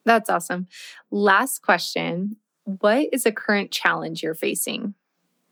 That's 0.05 0.30
awesome. 0.30 0.67
Last 1.11 1.61
question 1.61 2.38
what 2.65 3.09
is 3.11 3.26
a 3.28 3.32
current 3.32 3.71
challenge 3.71 4.23
you're 4.23 4.34
facing? 4.34 4.95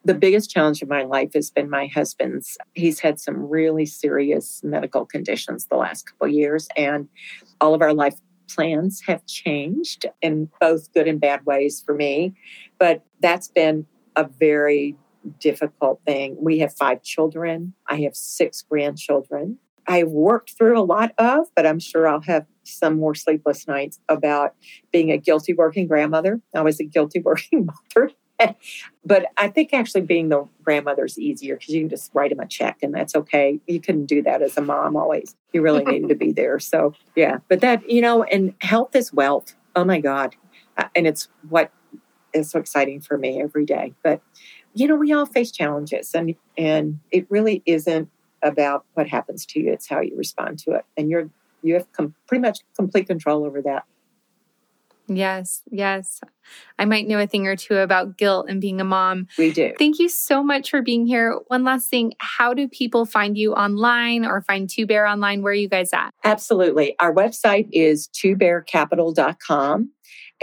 The 0.04 0.16
biggest 0.16 0.50
challenge 0.50 0.82
of 0.82 0.90
my 0.90 1.04
life 1.04 1.34
has 1.34 1.52
been 1.52 1.70
my 1.70 1.88
husband's. 1.88 2.58
He's 2.74 3.00
had 3.00 3.20
some 3.20 3.48
really 3.48 3.86
serious 3.86 4.62
medical 4.64 5.06
conditions 5.06 5.68
the 5.68 5.78
last 5.78 6.08
couple 6.08 6.28
years, 6.28 6.68
and 6.76 7.08
all 7.62 7.74
of 7.74 7.82
our 7.82 7.94
life 7.94 8.16
plans 8.50 9.02
have 9.08 9.26
changed 9.26 10.06
in 10.22 10.50
both 10.60 10.92
good 10.94 11.08
and 11.08 11.22
bad 11.22 11.46
ways 11.46 11.82
for 11.86 11.94
me. 11.94 12.34
But 12.80 13.04
that's 13.24 13.48
been 13.48 13.88
a 14.16 14.26
very 14.26 14.96
difficult 15.40 16.02
thing. 16.06 16.38
We 16.40 16.60
have 16.60 16.76
five 16.76 17.02
children, 17.02 17.74
I 17.88 18.02
have 18.02 18.16
six 18.16 18.62
grandchildren. 18.62 19.58
I've 19.88 20.10
worked 20.10 20.52
through 20.58 20.80
a 20.80 20.84
lot 20.84 21.12
of, 21.18 21.48
but 21.56 21.66
I'm 21.66 21.80
sure 21.80 22.08
I'll 22.08 22.22
have 22.22 22.46
some 22.64 22.98
more 23.00 23.16
sleepless 23.16 23.68
nights 23.68 24.00
about 24.08 24.56
being 24.94 25.12
a 25.12 25.18
guilty 25.18 25.54
working 25.54 25.88
grandmother. 25.88 26.40
I 26.56 26.62
was 26.62 26.80
a 26.80 26.86
guilty 26.86 27.20
working 27.26 27.66
mother. 27.66 28.12
but 29.06 29.26
I 29.38 29.48
think 29.50 29.74
actually 29.74 30.02
being 30.02 30.30
the 30.30 30.48
grandmother 30.64 31.06
is 31.06 31.20
easier 31.20 31.56
because 31.56 31.74
you 31.74 31.82
can 31.82 31.90
just 31.90 32.12
write 32.14 32.30
them 32.30 32.40
a 32.40 32.48
check 32.48 32.78
and 32.82 32.94
that's 32.94 33.16
okay. 33.16 33.60
You 33.68 33.80
couldn't 33.80 34.06
do 34.06 34.22
that 34.24 34.42
as 34.42 34.58
a 34.58 34.62
mom 34.62 34.96
always. 34.96 35.36
You 35.52 35.62
really 35.62 35.84
needed 35.86 36.10
to 36.10 36.16
be 36.16 36.32
there. 36.32 36.60
So, 36.60 36.94
yeah. 37.16 37.40
But 37.48 37.62
that, 37.62 37.90
you 37.90 38.02
know, 38.02 38.24
and 38.24 38.54
health 38.60 38.96
is 38.96 39.14
wealth. 39.14 39.54
Oh 39.76 39.84
my 39.84 40.00
God. 40.00 40.36
Uh, 40.78 40.88
and 40.96 41.06
it's 41.06 41.28
what 41.50 41.72
is 42.34 42.50
so 42.50 42.60
exciting 42.60 43.02
for 43.02 43.18
me 43.18 43.42
every 43.42 43.66
day. 43.66 43.94
But, 44.04 44.22
you 44.74 44.88
know, 44.88 44.96
we 44.96 45.14
all 45.14 45.26
face 45.26 45.52
challenges 45.52 46.14
and, 46.14 46.36
and 46.58 47.00
it 47.12 47.26
really 47.30 47.62
isn't 47.66 48.10
about 48.42 48.86
what 48.94 49.08
happens 49.08 49.46
to 49.46 49.60
you, 49.60 49.72
it's 49.72 49.88
how 49.88 50.02
you 50.02 50.18
respond 50.18 50.60
to 50.60 50.72
it. 50.72 50.86
And 50.98 51.10
you're 51.10 51.30
you 51.64 51.74
have 51.76 51.92
com- 51.94 52.14
pretty 52.28 52.42
much 52.42 52.60
complete 52.76 53.08
control 53.08 53.46
over 53.46 53.62
that. 53.62 53.86
Yes, 55.08 55.64
yes. 55.70 56.22
I 56.80 56.86
might 56.86 57.08
know 57.08 57.20
a 57.20 57.28
thing 57.28 57.46
or 57.46 57.58
two 57.58 57.78
about 57.78 58.18
guilt 58.18 58.46
and 58.48 58.62
being 58.62 58.80
a 58.80 58.86
mom. 58.86 59.28
We 59.38 59.52
do. 59.52 59.74
Thank 59.78 60.00
you 60.00 60.08
so 60.08 60.42
much 60.42 60.70
for 60.70 60.82
being 60.82 61.06
here. 61.06 61.40
One 61.48 61.66
last 61.66 61.90
thing 61.90 62.14
how 62.20 62.54
do 62.54 62.70
people 62.70 63.06
find 63.06 63.38
you 63.38 63.54
online 63.54 64.26
or 64.26 64.42
find 64.42 64.70
Two 64.70 64.86
Bear 64.86 65.06
online? 65.06 65.42
Where 65.42 65.52
are 65.52 65.56
you 65.56 65.68
guys 65.68 65.92
at? 65.92 66.12
Absolutely. 66.24 66.96
Our 67.00 67.14
website 67.14 67.68
is 67.72 68.08
twobearcapital.com. 68.10 69.92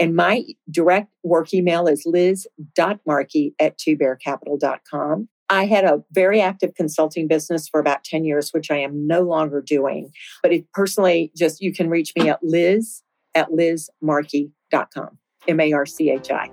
And 0.01 0.15
my 0.15 0.43
direct 0.71 1.13
work 1.21 1.53
email 1.53 1.85
is 1.85 2.07
liz.marchi 2.07 3.53
at 3.59 3.77
twobearcapital.com. 3.77 5.29
I 5.47 5.65
had 5.65 5.83
a 5.83 6.03
very 6.11 6.41
active 6.41 6.73
consulting 6.73 7.27
business 7.27 7.69
for 7.69 7.79
about 7.79 8.03
10 8.03 8.25
years, 8.25 8.49
which 8.51 8.71
I 8.71 8.77
am 8.77 9.05
no 9.05 9.21
longer 9.21 9.61
doing. 9.61 10.11
But 10.41 10.53
it 10.53 10.65
personally, 10.73 11.31
just 11.37 11.61
you 11.61 11.71
can 11.71 11.87
reach 11.87 12.13
me 12.17 12.29
at 12.29 12.39
liz 12.41 13.03
at 13.35 13.49
lizmarchi.com, 13.51 15.17
M 15.47 15.59
A 15.59 15.71
R 15.71 15.85
C 15.85 16.09
H 16.09 16.31
I. 16.31 16.49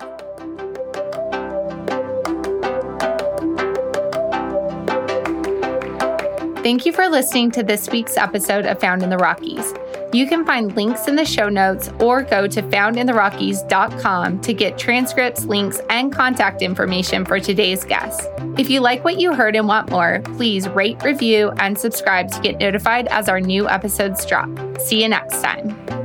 Thank 6.63 6.85
you 6.85 6.93
for 6.93 7.09
listening 7.09 7.51
to 7.53 7.63
this 7.63 7.89
week's 7.89 8.19
episode 8.19 8.67
of 8.67 8.79
Found 8.81 9.03
in 9.03 9.09
the 9.09 9.17
Rockies. 9.17 9.73
You 10.13 10.27
can 10.27 10.45
find 10.47 10.75
links 10.75 11.07
in 11.07 11.17
the 11.17 11.25
show 11.25 11.49
notes 11.49 11.91
or 12.01 12.23
go 12.23 12.47
to 12.47 12.63
foundintherockies.com 12.63 14.41
to 14.41 14.55
get 14.55 14.79
transcripts, 14.79 15.45
links, 15.45 15.81
and 15.91 16.13
contact 16.13 16.63
information 16.63 17.25
for 17.25 17.39
today's 17.39 17.85
guest. 17.85 18.27
If 18.57 18.71
you 18.71 18.81
like 18.81 19.05
what 19.05 19.19
you 19.19 19.35
heard 19.35 19.55
and 19.55 19.69
want 19.69 19.91
more, 19.91 20.21
please 20.37 20.69
rate, 20.69 21.03
review, 21.03 21.53
and 21.59 21.79
subscribe 21.79 22.31
to 22.33 22.41
get 22.41 22.59
notified 22.59 23.07
as 23.09 23.29
our 23.29 23.41
new 23.41 23.69
episodes 23.69 24.25
drop. 24.25 24.49
See 24.81 25.03
you 25.03 25.09
next 25.09 25.43
time. 25.43 25.98